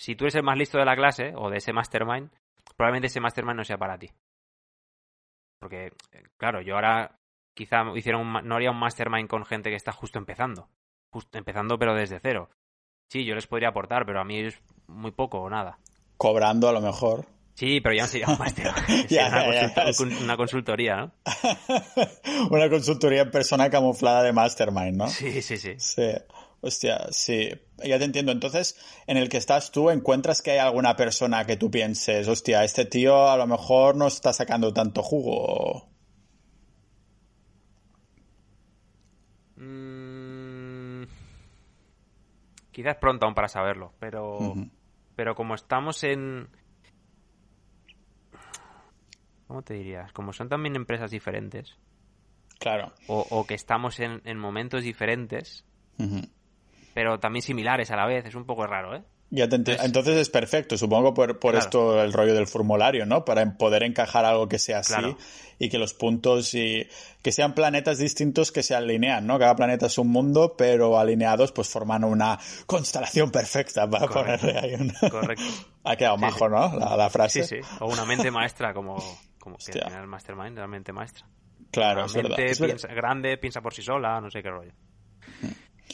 Si 0.00 0.16
tú 0.16 0.24
eres 0.24 0.36
el 0.36 0.42
más 0.42 0.56
listo 0.56 0.78
de 0.78 0.86
la 0.86 0.96
clase 0.96 1.34
o 1.36 1.50
de 1.50 1.58
ese 1.58 1.72
mastermind, 1.72 2.30
probablemente 2.76 3.08
ese 3.08 3.20
mastermind 3.20 3.58
no 3.58 3.64
sea 3.64 3.76
para 3.76 3.98
ti. 3.98 4.10
Porque, 5.60 5.92
claro, 6.38 6.62
yo 6.62 6.76
ahora 6.76 7.18
quizá 7.54 7.84
hicieron 7.94 8.32
no 8.32 8.54
haría 8.54 8.70
un 8.70 8.78
mastermind 8.78 9.28
con 9.28 9.44
gente 9.44 9.68
que 9.68 9.76
está 9.76 9.92
justo 9.92 10.18
empezando. 10.18 10.68
Empezando, 11.32 11.78
pero 11.78 11.94
desde 11.94 12.20
cero. 12.20 12.48
Sí, 13.10 13.24
yo 13.26 13.34
les 13.34 13.46
podría 13.46 13.68
aportar, 13.68 14.06
pero 14.06 14.20
a 14.20 14.24
mí 14.24 14.38
es 14.38 14.62
muy 14.86 15.10
poco 15.10 15.40
o 15.40 15.50
nada. 15.50 15.78
Cobrando 16.16 16.68
a 16.68 16.72
lo 16.72 16.80
mejor. 16.80 17.26
Sí, 17.60 17.82
pero 17.82 17.94
ya 17.94 18.04
no 18.04 18.08
sería 18.08 18.28
un 18.30 18.38
máster. 18.38 18.72
una, 20.22 20.36
consultoría, 20.38 20.96
¿no? 20.96 21.12
una 22.50 22.70
consultoría 22.70 23.20
en 23.20 23.30
persona 23.30 23.68
camuflada 23.68 24.22
de 24.22 24.32
mastermind, 24.32 24.96
¿no? 24.96 25.08
Sí, 25.08 25.42
sí, 25.42 25.58
sí. 25.58 25.74
Sí. 25.76 26.10
Hostia, 26.62 27.08
sí. 27.10 27.50
Ya 27.84 27.98
te 27.98 28.04
entiendo. 28.06 28.32
Entonces, 28.32 28.78
en 29.06 29.18
el 29.18 29.28
que 29.28 29.36
estás 29.36 29.72
tú, 29.72 29.90
¿encuentras 29.90 30.40
que 30.40 30.52
hay 30.52 30.58
alguna 30.58 30.96
persona 30.96 31.44
que 31.44 31.58
tú 31.58 31.70
pienses, 31.70 32.28
hostia, 32.28 32.64
este 32.64 32.86
tío 32.86 33.28
a 33.28 33.36
lo 33.36 33.46
mejor 33.46 33.94
no 33.94 34.06
está 34.06 34.32
sacando 34.32 34.72
tanto 34.72 35.02
jugo? 35.02 35.86
Mm, 39.56 41.02
quizás 42.72 42.96
pronto 42.96 43.26
aún 43.26 43.34
para 43.34 43.48
saberlo, 43.48 43.92
pero, 43.98 44.54
pero 45.14 45.34
como 45.34 45.54
estamos 45.54 46.02
en, 46.04 46.48
¿Cómo 49.50 49.62
te 49.62 49.74
dirías? 49.74 50.12
Como 50.12 50.32
son 50.32 50.48
también 50.48 50.76
empresas 50.76 51.10
diferentes. 51.10 51.76
Claro. 52.60 52.92
O, 53.08 53.44
que 53.48 53.54
estamos 53.54 53.98
en, 53.98 54.38
momentos 54.38 54.84
diferentes, 54.84 55.64
pero 56.94 57.18
también 57.18 57.42
similares 57.42 57.90
a 57.90 57.96
la 57.96 58.06
vez. 58.06 58.24
Es 58.26 58.36
un 58.36 58.44
poco 58.44 58.64
raro, 58.68 58.94
¿eh? 58.94 59.02
Ya 59.30 59.48
te 59.48 59.56
Entonces 59.56 60.18
es 60.18 60.30
perfecto, 60.30 60.78
supongo 60.78 61.14
por, 61.14 61.40
por 61.40 61.56
esto 61.56 62.00
el 62.00 62.12
rollo 62.12 62.32
del 62.32 62.46
formulario, 62.46 63.06
¿no? 63.06 63.24
Para 63.24 63.44
poder 63.58 63.82
encajar 63.82 64.24
algo 64.24 64.48
que 64.48 64.60
sea 64.60 64.78
así 64.78 65.16
y 65.58 65.68
que 65.68 65.78
los 65.78 65.94
puntos 65.94 66.54
y 66.54 66.86
que 67.20 67.32
sean 67.32 67.52
planetas 67.54 67.98
distintos 67.98 68.52
que 68.52 68.62
se 68.62 68.76
alinean, 68.76 69.26
¿no? 69.26 69.36
Cada 69.40 69.56
planeta 69.56 69.86
es 69.86 69.98
un 69.98 70.08
mundo, 70.08 70.54
pero 70.56 70.96
alineados 70.96 71.50
pues 71.50 71.68
forman 71.68 72.04
una 72.04 72.38
constelación 72.66 73.32
perfecta 73.32 73.90
para 73.90 74.06
ponerle 74.06 74.56
ahí 74.56 74.74
un... 74.74 74.92
Correcto. 75.10 75.42
ha 75.84 75.96
quedado 75.96 76.18
majo, 76.18 76.48
¿no? 76.48 76.78
La, 76.96 77.10
frase. 77.10 77.42
Sí, 77.42 77.56
sí. 77.56 77.68
O 77.80 77.86
una 77.86 78.04
mente 78.04 78.30
maestra 78.30 78.74
como, 78.74 78.96
como 79.52 79.58
que 79.58 79.98
el 79.98 80.06
mastermind, 80.06 80.58
la 80.58 80.66
mente 80.66 80.92
maestra. 80.92 81.26
Claro, 81.70 82.06
es 82.06 82.14
verdad. 82.14 82.36
piensa, 82.36 82.88
grande, 82.88 83.36
piensa 83.38 83.60
por 83.60 83.74
sí 83.74 83.82
sola, 83.82 84.20
no 84.20 84.30
sé 84.30 84.42
qué 84.42 84.50
rollo. 84.50 84.72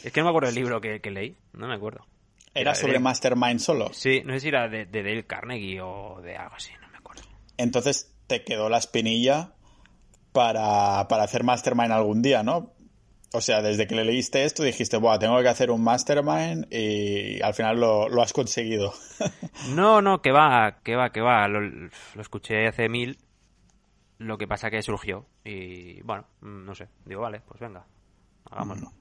Es 0.02 0.12
que 0.12 0.20
no 0.20 0.24
me 0.24 0.30
acuerdo 0.30 0.48
el 0.48 0.54
libro 0.54 0.80
que 0.80 1.10
leí, 1.10 1.36
no 1.52 1.66
me 1.66 1.74
acuerdo. 1.74 2.06
¿Era 2.56 2.74
sobre 2.74 2.98
Mastermind 2.98 3.60
solo? 3.60 3.92
Sí, 3.92 4.22
no 4.24 4.32
sé 4.32 4.40
si 4.40 4.48
era 4.48 4.68
de, 4.68 4.86
Dale 4.86 5.26
Carnegie 5.26 5.80
o 5.82 6.20
de 6.22 6.36
algo 6.36 6.54
así, 6.56 6.72
no 6.80 6.88
me 6.88 6.96
acuerdo. 6.96 7.22
Entonces 7.58 8.14
te 8.26 8.44
quedó 8.44 8.70
la 8.70 8.78
espinilla 8.78 9.52
para, 10.32 11.00
hacer 11.00 11.44
Mastermind 11.44 11.92
algún 11.92 12.22
día, 12.22 12.42
¿no? 12.42 12.72
O 13.32 13.42
sea, 13.42 13.60
desde 13.60 13.86
que 13.86 13.94
le 13.94 14.04
leíste 14.04 14.44
esto 14.44 14.62
dijiste, 14.62 14.96
Buah, 14.96 15.18
tengo 15.18 15.38
que 15.42 15.48
hacer 15.48 15.70
un 15.70 15.84
Mastermind 15.84 16.72
y 16.72 17.42
al 17.42 17.52
final 17.52 17.78
lo, 17.78 18.22
has 18.22 18.32
conseguido. 18.32 18.94
no, 19.74 20.00
no, 20.00 20.22
que 20.22 20.32
va, 20.32 20.78
que 20.82 20.96
va, 20.96 21.10
que 21.10 21.20
va. 21.20 21.46
Lo, 21.48 21.60
lo, 21.60 21.90
escuché 22.22 22.66
hace 22.68 22.88
mil. 22.88 23.18
Lo 24.18 24.38
que 24.38 24.48
pasa 24.48 24.70
que 24.70 24.82
surgió. 24.82 25.26
Y 25.44 26.00
bueno, 26.02 26.26
no 26.40 26.74
sé. 26.74 26.88
Digo, 27.04 27.20
vale, 27.20 27.40
pues 27.40 27.60
venga, 27.60 27.84
hagámoslo. 28.50 28.92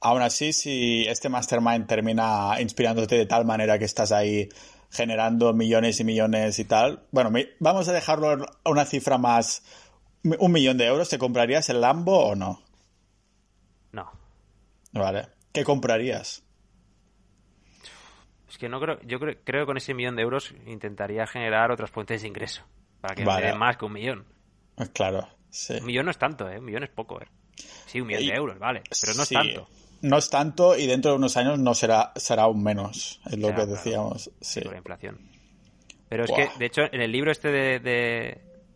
Aún 0.00 0.22
así, 0.22 0.52
si 0.52 1.06
este 1.06 1.28
mastermind 1.28 1.86
termina 1.86 2.60
inspirándote 2.60 3.16
de 3.16 3.26
tal 3.26 3.44
manera 3.44 3.78
que 3.78 3.84
estás 3.86 4.12
ahí 4.12 4.48
generando 4.90 5.52
millones 5.52 5.98
y 6.00 6.04
millones 6.04 6.58
y 6.58 6.64
tal, 6.64 7.06
bueno, 7.10 7.30
vamos 7.58 7.88
a 7.88 7.92
dejarlo 7.92 8.46
a 8.64 8.70
una 8.70 8.84
cifra 8.84 9.18
más, 9.18 9.62
un 10.22 10.52
millón 10.52 10.76
de 10.76 10.86
euros, 10.86 11.08
¿te 11.08 11.18
comprarías 11.18 11.68
el 11.70 11.80
Lambo 11.80 12.26
o 12.26 12.34
no? 12.34 12.62
No. 13.92 14.10
Vale. 14.92 15.28
¿Qué 15.52 15.64
comprarías? 15.64 16.42
Es 18.48 18.58
que 18.58 18.68
no 18.68 18.78
creo, 18.78 19.00
yo 19.02 19.18
creo, 19.18 19.36
creo 19.42 19.62
que 19.62 19.66
con 19.66 19.76
ese 19.78 19.94
millón 19.94 20.16
de 20.16 20.22
euros 20.22 20.54
intentaría 20.66 21.26
generar 21.26 21.70
otras 21.70 21.90
fuentes 21.90 22.22
de 22.22 22.28
ingreso 22.28 22.62
para 23.04 23.14
que 23.14 23.24
me 23.24 23.40
dé 23.42 23.54
más 23.54 23.76
que 23.76 23.84
un 23.84 23.92
millón. 23.92 24.24
Claro, 24.94 25.28
sí. 25.50 25.74
Un 25.74 25.84
millón 25.84 26.06
no 26.06 26.10
es 26.10 26.18
tanto, 26.18 26.48
¿eh? 26.48 26.58
Un 26.58 26.64
millón 26.64 26.84
es 26.84 26.90
poco, 26.90 27.20
¿eh? 27.20 27.26
Sí, 27.86 28.00
un 28.00 28.06
millón 28.06 28.26
de 28.26 28.34
euros, 28.34 28.58
vale, 28.58 28.82
pero 29.00 29.14
no 29.14 29.22
es 29.22 29.28
tanto 29.28 29.68
no 30.04 30.18
es 30.18 30.28
tanto 30.28 30.76
y 30.76 30.86
dentro 30.86 31.12
de 31.12 31.16
unos 31.16 31.36
años 31.38 31.58
no 31.58 31.74
será, 31.74 32.12
será 32.16 32.42
aún 32.42 32.62
menos, 32.62 33.20
es 33.24 33.38
lo 33.38 33.54
que 33.54 33.64
decíamos. 33.64 34.30
Sí. 34.40 34.60
Por 34.60 34.72
la 34.72 34.78
inflación. 34.78 35.18
Pero 36.10 36.24
es 36.24 36.30
que, 36.30 36.50
de 36.58 36.66
hecho, 36.66 36.82
en 36.92 37.00
el 37.00 37.10
libro 37.10 37.30
este 37.30 37.50
de, 37.50 37.80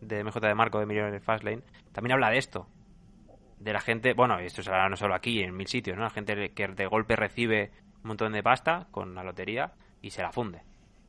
de, 0.01 0.23
MJ 0.23 0.39
de 0.39 0.55
Marco 0.55 0.79
de 0.79 0.87
Millionaire 0.87 1.19
Fastlane, 1.19 1.61
también 1.91 2.13
habla 2.13 2.31
de 2.31 2.39
esto. 2.39 2.67
De 3.59 3.73
la 3.73 3.79
gente, 3.79 4.13
bueno, 4.13 4.39
esto 4.39 4.63
se 4.63 4.71
habla 4.71 4.89
no 4.89 4.95
solo 4.95 5.13
aquí, 5.13 5.41
en 5.41 5.55
mil 5.55 5.67
sitios, 5.67 5.95
¿no? 5.97 6.03
La 6.03 6.09
gente 6.09 6.51
que 6.51 6.67
de 6.67 6.87
golpe 6.87 7.15
recibe 7.15 7.71
un 8.03 8.07
montón 8.07 8.33
de 8.33 8.41
pasta 8.41 8.87
con 8.89 9.13
la 9.13 9.23
lotería 9.23 9.73
y 10.01 10.09
se 10.09 10.23
la 10.23 10.31
funde. 10.31 10.63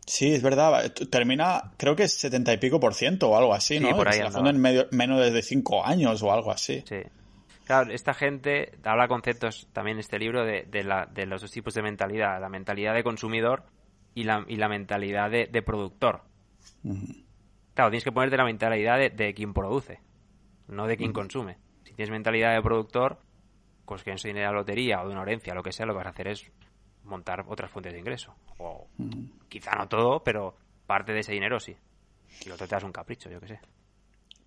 Sí, 0.06 0.32
es 0.32 0.42
verdad. 0.42 0.92
Termina, 0.92 1.72
creo 1.76 1.94
que 1.94 2.04
es 2.04 2.14
setenta 2.14 2.52
y 2.52 2.58
pico 2.58 2.80
por 2.80 2.94
ciento 2.94 3.30
o 3.30 3.36
algo 3.36 3.54
así, 3.54 3.78
¿no? 3.78 3.88
se 4.10 4.22
la 4.22 4.30
funde 4.30 4.50
en 4.50 4.60
medio, 4.60 4.86
menos 4.90 5.32
de 5.32 5.42
cinco 5.42 5.84
años 5.84 6.22
o 6.22 6.32
algo 6.32 6.50
así. 6.50 6.82
Sí. 6.86 7.02
Claro, 7.70 7.92
esta 7.92 8.14
gente 8.14 8.72
habla 8.82 9.06
conceptos 9.06 9.68
también 9.72 9.98
en 9.98 10.00
este 10.00 10.18
libro 10.18 10.44
de, 10.44 10.66
los 11.26 11.40
dos 11.40 11.52
tipos 11.52 11.72
de 11.72 11.82
mentalidad, 11.82 12.40
la 12.40 12.48
mentalidad 12.48 12.94
de 12.94 13.04
consumidor 13.04 13.62
y 14.12 14.24
la, 14.24 14.40
mentalidad 14.68 15.30
de, 15.30 15.62
productor. 15.62 16.22
Claro, 17.74 17.90
tienes 17.90 18.02
que 18.02 18.10
ponerte 18.10 18.36
la 18.36 18.44
mentalidad 18.44 18.98
de, 18.98 19.34
quien 19.34 19.54
produce, 19.54 20.00
no 20.66 20.88
de 20.88 20.96
quien 20.96 21.12
consume. 21.12 21.58
Si 21.84 21.94
tienes 21.94 22.10
mentalidad 22.10 22.56
de 22.56 22.60
productor, 22.60 23.20
pues 23.86 24.02
que 24.02 24.10
en 24.10 24.16
dinero 24.16 24.40
de 24.40 24.46
la 24.46 24.52
lotería 24.52 25.02
o 25.02 25.06
de 25.06 25.12
una 25.12 25.22
herencia, 25.22 25.54
lo 25.54 25.62
que 25.62 25.70
sea, 25.70 25.86
lo 25.86 25.92
que 25.92 25.98
vas 25.98 26.06
a 26.06 26.10
hacer 26.10 26.26
es 26.26 26.50
montar 27.04 27.44
otras 27.48 27.70
fuentes 27.70 27.92
de 27.92 27.98
ingreso. 27.98 28.34
O 28.58 28.88
quizá 29.48 29.72
no 29.76 29.88
todo, 29.88 30.22
pero 30.22 30.54
parte 30.86 31.12
de 31.12 31.20
ese 31.20 31.32
dinero 31.32 31.60
sí. 31.60 31.76
Y 32.44 32.48
lo 32.48 32.54
otro 32.54 32.66
te 32.66 32.74
das 32.74 32.84
un 32.84 32.92
capricho, 32.92 33.30
yo 33.30 33.40
qué 33.40 33.48
sé. 33.48 33.60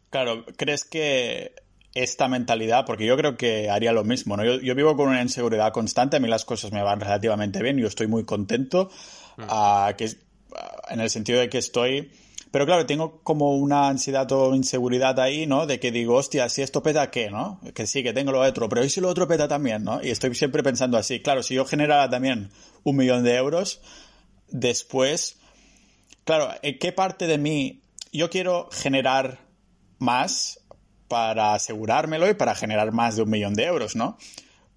Claro, 0.10 0.46
¿crees 0.58 0.84
que 0.86 1.56
esta 1.94 2.28
mentalidad, 2.28 2.86
porque 2.86 3.06
yo 3.06 3.16
creo 3.18 3.38
que 3.38 3.70
haría 3.70 3.94
lo 3.94 4.04
mismo, 4.04 4.36
¿no? 4.36 4.44
Yo, 4.44 4.76
vivo 4.76 4.96
con 4.96 5.10
una 5.10 5.22
inseguridad 5.22 5.72
constante, 5.72 6.18
a 6.18 6.20
mí 6.20 6.28
las 6.28 6.46
cosas 6.46 6.72
me 6.72 6.82
van 6.82 7.00
relativamente 7.00 7.62
bien, 7.62 7.78
yo 7.78 7.88
estoy 7.88 8.08
muy 8.08 8.26
contento, 8.26 8.90
mm. 9.38 9.96
que, 9.96 10.10
en 10.90 11.00
el 11.00 11.10
sentido 11.10 11.40
de 11.40 11.50
que 11.50 11.60
estoy... 11.60 12.12
Pero 12.54 12.68
claro, 12.68 12.86
tengo 12.86 13.20
como 13.24 13.56
una 13.56 13.88
ansiedad 13.88 14.32
o 14.32 14.54
inseguridad 14.54 15.20
ahí, 15.20 15.48
¿no? 15.48 15.66
De 15.66 15.80
que 15.80 15.92
digo, 15.92 16.14
hostia, 16.14 16.50
si 16.50 16.62
esto 16.62 16.84
peta, 16.84 17.10
¿qué, 17.10 17.32
no? 17.32 17.60
Que 17.74 17.88
sí, 17.88 18.04
que 18.04 18.14
tengo 18.14 18.32
lo 18.32 18.42
otro, 18.42 18.70
pero 18.70 18.86
¿y 18.86 18.92
si 18.92 19.02
lo 19.02 19.10
otro 19.10 19.28
peta 19.28 19.48
también, 19.48 19.84
no? 19.84 20.04
Y 20.04 20.12
estoy 20.12 20.36
siempre 20.36 20.62
pensando 20.62 21.00
así. 21.00 21.20
Claro, 21.20 21.42
si 21.42 21.56
yo 21.56 21.66
generara 21.66 22.08
también 22.12 22.52
un 22.84 22.96
millón 22.96 23.24
de 23.24 23.38
euros, 23.38 23.82
después, 24.50 25.38
claro, 26.26 26.52
¿en 26.62 26.78
qué 26.78 26.92
parte 26.92 27.26
de 27.26 27.40
mí 27.40 27.82
yo 28.12 28.30
quiero 28.30 28.70
generar 28.72 29.40
más 29.98 30.60
para 31.08 31.56
asegurármelo 31.56 32.30
y 32.30 32.36
para 32.36 32.54
generar 32.54 32.92
más 32.92 33.16
de 33.16 33.24
un 33.24 33.32
millón 33.32 33.56
de 33.56 33.64
euros, 33.64 33.96
¿no? 33.96 34.16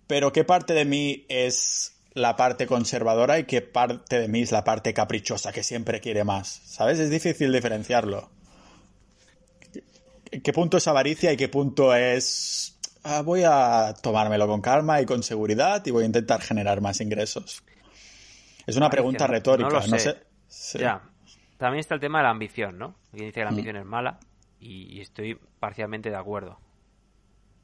Pero 0.07 0.33
¿qué 0.33 0.45
parte 0.45 0.73
de 0.73 0.87
mí 0.87 1.27
es 1.29 1.93
la 2.17 2.35
parte 2.35 2.67
conservadora 2.67 3.39
y 3.39 3.45
qué 3.45 3.61
parte 3.61 4.19
de 4.19 4.27
mí 4.27 4.41
es 4.41 4.51
la 4.51 4.65
parte 4.65 4.95
caprichosa 4.95 5.53
que 5.53 5.63
siempre 5.63 6.01
quiere 6.01 6.25
más? 6.25 6.63
¿Sabes? 6.65 6.99
Es 6.99 7.11
difícil 7.11 7.53
diferenciarlo. 7.53 8.31
¿Qué 10.43 10.53
punto 10.55 10.79
es 10.79 10.89
avaricia 10.89 11.31
y 11.33 11.37
qué 11.37 11.49
punto 11.49 11.95
es... 11.95 12.79
Ah, 13.05 13.21
voy 13.21 13.43
a 13.45 13.95
tomármelo 14.03 14.49
con 14.49 14.63
calma 14.63 15.01
y 15.03 15.05
con 15.05 15.23
seguridad 15.23 15.85
y 15.85 15.91
voy 15.91 16.05
a 16.05 16.07
intentar 16.07 16.41
generar 16.41 16.81
más 16.81 17.03
ingresos? 17.03 17.63
Es 18.67 18.77
una 18.77 18.89
pregunta 18.89 19.27
retórica, 19.27 19.69
no, 19.87 19.99
sé. 19.99 20.17
Ya. 20.79 21.03
También 21.59 21.81
está 21.81 21.95
el 21.95 22.01
tema 22.01 22.21
de 22.21 22.25
la 22.25 22.31
ambición, 22.31 22.79
¿no? 22.79 22.97
Alguien 23.13 23.29
dice 23.29 23.41
que 23.41 23.45
la 23.45 23.51
ambición 23.51 23.77
es 23.77 23.85
mala 23.85 24.19
y, 24.59 25.01
estoy 25.01 25.39
parcialmente 25.61 26.09
de 26.09 26.17
acuerdo. 26.17 26.59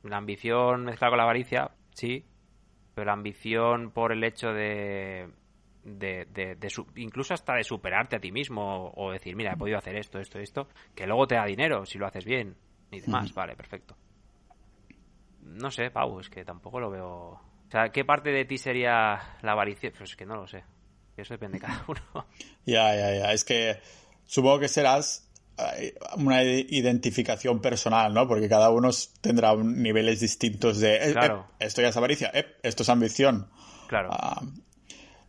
La 0.03 0.18
ambición 0.18 0.84
mezclada 0.84 1.11
con 1.11 1.16
la 1.16 1.24
avaricia, 1.24 1.70
sí, 1.94 2.26
pero 3.03 3.11
la 3.11 3.14
ambición 3.14 3.90
por 3.90 4.12
el 4.12 4.22
hecho 4.22 4.53
de, 4.53 5.28
de, 5.82 6.24
de, 6.26 6.57
incluso 6.94 7.34
hasta 7.34 7.55
de 7.55 7.64
superarte 7.64 8.14
a 8.14 8.20
ti 8.20 8.30
mismo 8.30 8.92
o, 8.94 9.11
decir, 9.11 9.34
mira, 9.34 9.55
he 9.55 9.57
podido 9.57 9.76
hacer 9.76 9.96
esto, 9.96 10.20
esto, 10.20 10.38
esto, 10.38 10.68
que 10.94 11.05
luego 11.05 11.26
te 11.26 11.34
da 11.34 11.44
dinero 11.44 11.84
si 11.84 11.98
lo 11.98 12.07
haces 12.07 12.24
bien 12.24 12.55
y 12.92 13.00
demás, 13.00 13.34
vale, 13.34 13.57
perfecto. 13.57 13.96
No 15.40 15.72
sé, 15.72 15.90
Pau, 15.90 16.20
es 16.20 16.30
que 16.30 16.44
tampoco 16.44 16.78
lo 16.78 16.90
veo. 16.90 17.09
O 17.09 17.70
sea, 17.72 17.88
¿qué 17.88 18.05
parte 18.05 18.30
de 18.30 18.44
ti 18.44 18.57
sería 18.57 19.38
la 19.42 19.50
avaricia? 19.50 19.90
Pues 19.90 20.11
es 20.11 20.16
que 20.16 20.24
no 20.24 20.36
lo 20.36 20.46
sé. 20.46 20.62
Eso 21.16 21.34
depende 21.34 21.59
de 21.59 21.66
cada 21.66 21.84
uno. 21.88 22.26
Ya, 22.64 22.94
ya, 22.94 23.18
ya. 23.18 23.32
Es 23.32 23.44
que 23.44 23.80
supongo 24.26 24.61
que 24.61 24.68
serás 24.68 25.28
una 26.16 26.42
identificación 26.42 27.61
personal, 27.61 28.12
¿no? 28.14 28.26
Porque 28.26 28.48
cada 28.48 28.70
uno 28.70 28.90
tendrá 29.20 29.55
niveles 29.55 30.20
distintos 30.20 30.80
de 30.80 30.96
eh, 30.96 31.12
claro. 31.12 31.46
esto 31.59 31.82
ya 31.82 31.88
es 31.88 31.96
avaricia, 31.96 32.32
esto 32.62 32.82
es 32.82 32.88
ambición. 32.88 33.48
Claro. 33.88 34.09
Ah, 34.12 34.42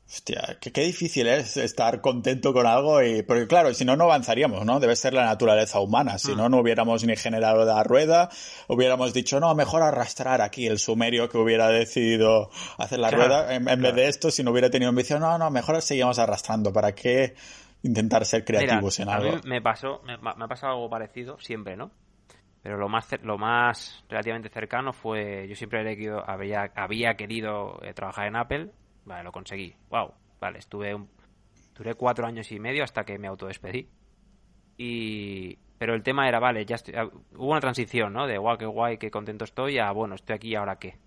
hostia, 0.08 0.58
qué, 0.62 0.82
difícil 0.82 1.28
es 1.28 1.58
estar 1.58 2.00
contento 2.00 2.54
con 2.54 2.66
algo 2.66 3.02
y 3.02 3.24
porque 3.24 3.48
claro, 3.48 3.74
si 3.74 3.84
no 3.84 3.96
no 3.96 4.06
avanzaríamos, 4.06 4.66
¿no? 4.66 4.80
Debe 4.80 4.96
ser 4.96 5.14
la 5.14 5.26
naturaleza 5.26 5.80
humana, 5.80 6.18
si 6.20 6.36
no 6.36 6.50
no 6.50 6.60
hubiéramos 6.60 7.04
ni 7.04 7.16
generado 7.16 7.66
la 7.66 7.84
rueda, 7.84 8.30
hubiéramos 8.68 9.14
dicho, 9.14 9.40
"No, 9.40 9.54
mejor 9.56 9.82
arrastrar 9.82 10.42
aquí 10.42 10.68
el 10.68 10.80
sumerio 10.80 11.30
que 11.30 11.38
hubiera 11.38 11.68
decidido 11.70 12.50
hacer 12.78 13.00
la 13.00 13.12
rueda 13.12 13.54
en, 13.56 13.66
vez 13.66 13.96
de 13.96 14.08
esto 14.08 14.32
si 14.32 14.44
no 14.44 14.52
hubiera 14.52 14.70
tenido 14.70 14.90
ambición, 14.90 15.20
no, 15.20 15.38
no, 15.38 15.50
mejor 15.50 15.82
seguimos 15.82 16.20
arrastrando, 16.20 16.72
¿para 16.72 16.94
qué 16.94 17.36
intentar 17.84 18.26
ser 18.26 18.44
creativos 18.44 19.00
en 19.00 19.10
algo. 19.10 19.30
A 19.30 19.36
mí 19.36 19.42
me 19.46 19.62
pasó, 19.62 20.02
me, 20.04 20.14
ha 20.14 20.48
pasado 20.48 20.74
algo 20.74 20.90
parecido 20.90 21.38
siempre, 21.40 21.76
¿no? 21.76 21.92
Pero 22.62 22.78
lo 22.78 22.88
más, 22.88 23.10
lo 23.22 23.38
más 23.38 24.04
relativamente 24.10 24.50
cercano 24.50 24.94
fue, 24.94 25.48
yo 25.50 25.56
siempre 25.56 25.82
había, 26.26 26.72
había 26.76 27.16
querido 27.16 27.78
eh, 27.84 27.94
trabajar 27.94 28.28
en 28.28 28.38
Apple, 28.38 28.72
vale, 29.04 29.24
lo 29.24 29.34
conseguí, 29.34 29.76
wow, 29.90 30.14
vale, 30.40 30.60
estuve 30.60 30.96
un, 30.96 31.10
duré 31.76 31.96
cuatro 31.96 32.26
años 32.26 32.52
y 32.54 32.60
medio 32.60 32.86
hasta 32.86 33.04
que 33.04 33.20
me 33.20 33.28
autodespedí. 33.28 33.90
Y, 34.78 35.58
pero 35.78 35.94
el 35.94 36.04
tema 36.04 36.28
era, 36.30 36.40
vale, 36.40 36.66
ya 36.66 36.78
ah, 36.96 37.10
hubo 37.36 37.52
una 37.52 37.60
transición, 37.60 38.14
¿no? 38.14 38.28
De 38.28 38.38
guau, 38.38 38.58
qué 38.58 38.66
guay, 38.66 38.98
qué 38.98 39.12
contento 39.12 39.44
estoy, 39.44 39.78
a 39.78 39.92
bueno, 39.92 40.16
estoy 40.16 40.36
aquí, 40.36 40.56
¿ahora 40.56 40.78
qué? 40.78 40.98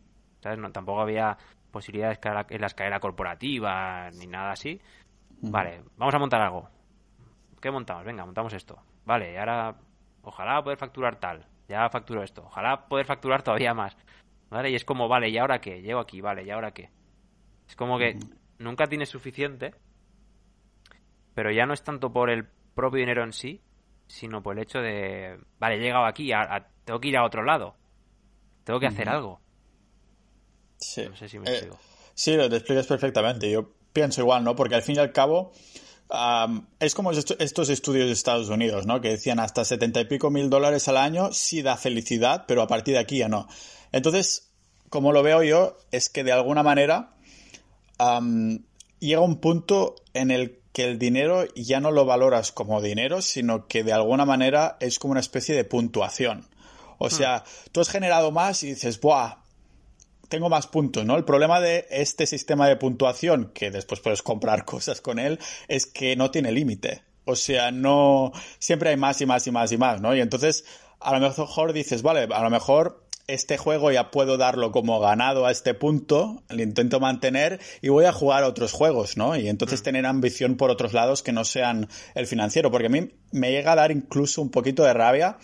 ¿Sabes? 0.42 0.58
No, 0.58 0.70
tampoco 0.70 1.00
había 1.00 1.38
posibilidades 1.70 2.18
en 2.50 2.60
la 2.60 2.66
escalera 2.66 3.00
corporativa 3.00 4.10
ni 4.10 4.26
nada 4.26 4.52
así. 4.52 4.80
Vale, 5.42 5.82
vamos 5.96 6.14
a 6.14 6.18
montar 6.18 6.40
algo. 6.40 6.68
¿Qué 7.60 7.70
montamos? 7.70 8.04
Venga, 8.04 8.24
montamos 8.24 8.52
esto. 8.52 8.78
Vale, 9.04 9.32
y 9.32 9.36
ahora 9.36 9.76
ojalá 10.22 10.62
poder 10.62 10.78
facturar 10.78 11.16
tal. 11.16 11.46
Ya 11.68 11.88
facturo 11.88 12.22
esto. 12.22 12.44
Ojalá 12.44 12.88
poder 12.88 13.06
facturar 13.06 13.42
todavía 13.42 13.74
más. 13.74 13.96
¿Vale? 14.50 14.70
Y 14.70 14.76
es 14.76 14.84
como, 14.84 15.08
vale, 15.08 15.28
¿y 15.28 15.38
ahora 15.38 15.60
qué? 15.60 15.82
Llego 15.82 15.98
aquí, 15.98 16.20
vale, 16.20 16.44
¿y 16.44 16.50
ahora 16.50 16.72
qué? 16.72 16.90
Es 17.68 17.74
como 17.74 17.98
que 17.98 18.16
nunca 18.58 18.86
tienes 18.86 19.08
suficiente, 19.08 19.74
pero 21.34 21.50
ya 21.50 21.66
no 21.66 21.74
es 21.74 21.82
tanto 21.82 22.12
por 22.12 22.30
el 22.30 22.46
propio 22.74 23.00
dinero 23.00 23.24
en 23.24 23.32
sí, 23.32 23.60
sino 24.06 24.42
por 24.42 24.56
el 24.56 24.62
hecho 24.62 24.78
de, 24.78 25.38
vale, 25.58 25.76
he 25.76 25.80
llegado 25.80 26.04
aquí, 26.04 26.30
tengo 26.84 27.00
que 27.00 27.08
ir 27.08 27.16
a 27.16 27.24
otro 27.24 27.42
lado. 27.42 27.76
Tengo 28.62 28.78
que 28.78 28.86
hacer 28.86 29.08
algo. 29.08 29.40
Sí. 30.78 31.06
No 31.08 31.16
sé 31.16 31.28
si 31.28 31.38
me 31.38 31.50
eh, 31.50 31.70
Sí, 32.14 32.36
lo 32.36 32.44
explicas 32.44 32.86
perfectamente. 32.86 33.50
Yo 33.50 33.75
pienso 33.96 34.20
igual, 34.20 34.44
¿no? 34.44 34.54
Porque 34.54 34.74
al 34.74 34.82
fin 34.82 34.96
y 34.96 34.98
al 34.98 35.10
cabo 35.10 35.52
es 36.78 36.94
como 36.94 37.12
estos 37.12 37.68
estudios 37.70 38.06
de 38.06 38.12
Estados 38.12 38.50
Unidos, 38.50 38.84
¿no? 38.84 39.00
Que 39.00 39.08
decían 39.08 39.40
hasta 39.40 39.64
setenta 39.64 40.02
y 40.02 40.04
pico 40.04 40.30
mil 40.30 40.50
dólares 40.50 40.86
al 40.88 40.98
año 40.98 41.32
sí 41.32 41.62
da 41.62 41.78
felicidad, 41.78 42.44
pero 42.46 42.60
a 42.60 42.66
partir 42.66 42.92
de 42.92 43.00
aquí 43.00 43.16
ya 43.18 43.30
no. 43.30 43.48
Entonces, 43.92 44.50
como 44.90 45.12
lo 45.12 45.22
veo 45.22 45.42
yo, 45.42 45.78
es 45.92 46.10
que 46.10 46.24
de 46.24 46.32
alguna 46.32 46.62
manera 46.62 47.14
llega 48.98 49.20
un 49.22 49.40
punto 49.40 49.94
en 50.12 50.30
el 50.30 50.60
que 50.74 50.84
el 50.84 50.98
dinero 50.98 51.46
ya 51.54 51.80
no 51.80 51.90
lo 51.90 52.04
valoras 52.04 52.52
como 52.52 52.82
dinero, 52.82 53.22
sino 53.22 53.66
que 53.66 53.82
de 53.82 53.94
alguna 53.94 54.26
manera 54.26 54.76
es 54.78 54.98
como 54.98 55.12
una 55.12 55.20
especie 55.20 55.54
de 55.54 55.64
puntuación. 55.64 56.46
O 56.98 57.08
sea, 57.08 57.38
hmm. 57.38 57.70
tú 57.72 57.80
has 57.80 57.88
generado 57.88 58.30
más 58.30 58.62
y 58.62 58.66
dices, 58.66 59.00
¡buah! 59.00 59.45
Tengo 60.28 60.48
más 60.48 60.66
puntos, 60.66 61.04
¿no? 61.04 61.16
El 61.16 61.24
problema 61.24 61.60
de 61.60 61.86
este 61.90 62.26
sistema 62.26 62.68
de 62.68 62.76
puntuación, 62.76 63.50
que 63.54 63.70
después 63.70 64.00
puedes 64.00 64.22
comprar 64.22 64.64
cosas 64.66 65.00
con 65.00 65.18
él, 65.18 65.38
es 65.68 65.86
que 65.86 66.16
no 66.16 66.30
tiene 66.30 66.52
límite. 66.52 67.02
O 67.24 67.34
sea, 67.34 67.72
no, 67.72 68.32
siempre 68.58 68.90
hay 68.90 68.96
más 68.96 69.20
y 69.20 69.26
más 69.26 69.46
y 69.46 69.50
más 69.50 69.72
y 69.72 69.78
más, 69.78 70.00
¿no? 70.00 70.14
Y 70.14 70.20
entonces, 70.20 70.64
a 71.00 71.18
lo 71.18 71.28
mejor 71.28 71.72
dices, 71.72 72.02
vale, 72.02 72.28
a 72.32 72.42
lo 72.42 72.50
mejor 72.50 73.06
este 73.26 73.58
juego 73.58 73.90
ya 73.90 74.10
puedo 74.10 74.36
darlo 74.36 74.70
como 74.70 75.00
ganado 75.00 75.46
a 75.46 75.50
este 75.50 75.74
punto, 75.74 76.42
lo 76.48 76.62
intento 76.62 77.00
mantener 77.00 77.60
y 77.82 77.88
voy 77.88 78.04
a 78.04 78.12
jugar 78.12 78.44
a 78.44 78.48
otros 78.48 78.72
juegos, 78.72 79.16
¿no? 79.16 79.36
Y 79.36 79.48
entonces 79.48 79.80
mm. 79.80 79.84
tener 79.84 80.06
ambición 80.06 80.56
por 80.56 80.70
otros 80.70 80.92
lados 80.92 81.22
que 81.22 81.32
no 81.32 81.44
sean 81.44 81.88
el 82.14 82.26
financiero, 82.26 82.70
porque 82.70 82.86
a 82.86 82.90
mí 82.90 83.10
me 83.32 83.50
llega 83.50 83.72
a 83.72 83.76
dar 83.76 83.90
incluso 83.90 84.40
un 84.42 84.50
poquito 84.50 84.84
de 84.84 84.94
rabia 84.94 85.38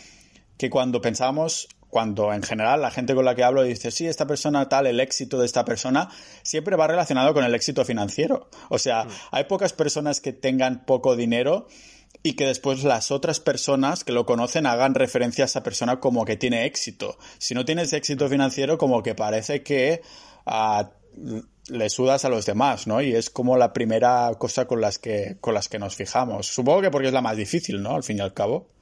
que 0.57 0.71
cuando 0.71 1.01
pensamos 1.01 1.69
cuando 1.93 2.33
en 2.33 2.43
general 2.43 2.81
la 2.81 2.91
gente 2.91 3.15
con 3.15 3.27
la 3.27 3.35
que 3.35 3.45
hablo 3.45 3.63
dice, 3.63 3.91
sí, 3.91 4.07
esta 4.07 4.27
persona 4.27 4.67
tal, 4.67 4.87
el 4.87 4.99
éxito 4.99 5.39
de 5.39 5.45
esta 5.45 5.67
persona 5.67 6.09
siempre 6.43 6.75
va 6.75 6.87
relacionado 6.87 7.35
con 7.35 7.45
el 7.45 7.55
éxito 7.55 7.85
financiero. 7.85 8.49
O 8.71 8.79
sea, 8.79 9.05
mm. 9.05 9.09
hay 9.33 9.45
pocas 9.45 9.75
personas 9.75 10.23
que 10.23 10.33
tengan 10.33 10.87
poco 10.87 11.17
dinero 11.17 11.67
y 12.23 12.33
que 12.33 12.47
después 12.47 12.83
las 12.83 13.11
otras 13.11 13.41
personas 13.41 14.05
que 14.05 14.13
lo 14.13 14.25
conocen 14.25 14.65
hagan 14.65 14.95
referencia 14.95 15.45
a 15.45 15.49
esa 15.49 15.63
persona 15.63 16.01
como 16.01 16.25
que 16.25 16.39
tiene 16.39 16.65
éxito. 16.65 17.19
Si 17.37 17.55
no 17.55 17.67
tienes 17.67 17.93
éxito 17.93 18.27
financiero, 18.27 18.79
como 18.79 19.03
que 19.03 19.15
parece 19.15 19.63
que 19.63 20.01
ah, 20.47 20.93
le 21.69 21.91
sudas 21.91 22.25
a 22.25 22.31
los 22.31 22.47
demás, 22.47 22.87
¿no? 22.87 23.03
Y 23.03 23.15
es 23.15 23.29
como 23.29 23.59
la 23.59 23.75
primera 23.75 24.33
cosa 24.39 24.65
con 24.65 24.81
las 24.81 24.99
que, 24.99 25.37
con 25.43 25.53
las 25.53 25.69
que 25.69 25.79
nos 25.79 25.95
fijamos. 25.95 26.47
Supongo 26.47 26.81
que 26.81 26.91
porque 26.91 27.09
es 27.09 27.15
la 27.15 27.21
más 27.21 27.37
difícil, 27.37 27.83
¿no? 27.83 27.97
Al 27.97 28.03
fin 28.03 28.17
y 28.17 28.23
al 28.23 28.33
cabo 28.33 28.73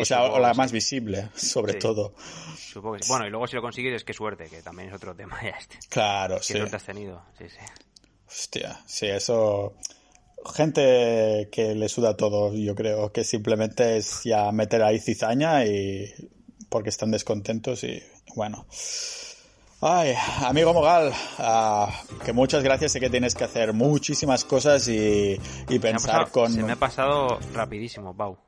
o 0.00 0.04
sea, 0.04 0.24
o 0.24 0.38
la 0.38 0.54
más 0.54 0.72
visible, 0.72 1.28
sobre 1.34 1.74
todo. 1.74 2.14
Supongo 2.56 2.96
que 2.96 3.02
sí. 3.02 3.08
Bueno, 3.08 3.26
y 3.26 3.30
luego 3.30 3.46
si 3.46 3.56
lo 3.56 3.62
consigues 3.62 3.94
es 3.94 4.04
que 4.04 4.12
suerte, 4.12 4.48
que 4.48 4.62
también 4.62 4.88
es 4.88 4.94
otro 4.94 5.14
tema 5.14 5.38
ya 5.42 5.50
este. 5.50 5.78
Claro, 5.88 6.42
sí. 6.42 6.54
¿Qué 6.54 6.58
suerte 6.60 6.76
has 6.76 6.84
tenido? 6.84 7.22
Sí, 7.38 7.44
sí. 7.48 7.58
Hostia, 8.26 8.80
sí, 8.86 9.06
eso... 9.06 9.74
Gente 10.56 11.48
que 11.52 11.76
le 11.76 11.88
suda 11.88 12.16
todo, 12.16 12.52
yo 12.52 12.74
creo 12.74 13.12
que 13.12 13.22
simplemente 13.22 13.96
es 13.96 14.22
ya 14.24 14.50
meter 14.50 14.82
ahí 14.82 14.98
cizaña 14.98 15.64
y... 15.64 16.12
porque 16.68 16.88
están 16.88 17.12
descontentos 17.12 17.84
y 17.84 18.02
bueno... 18.34 18.66
Ay, 19.84 20.14
amigo 20.44 20.72
Mogal, 20.72 21.12
ah, 21.38 21.92
que 22.24 22.32
muchas 22.32 22.62
gracias. 22.62 22.92
Sé 22.92 23.00
que 23.00 23.10
tienes 23.10 23.34
que 23.34 23.42
hacer 23.42 23.72
muchísimas 23.72 24.44
cosas 24.44 24.86
y, 24.86 25.36
y 25.68 25.78
pensar 25.80 26.30
con. 26.30 26.52
Se 26.52 26.62
me 26.62 26.74
ha 26.74 26.76
pasado 26.76 27.40
rapidísimo, 27.52 28.16
Pau. 28.16 28.38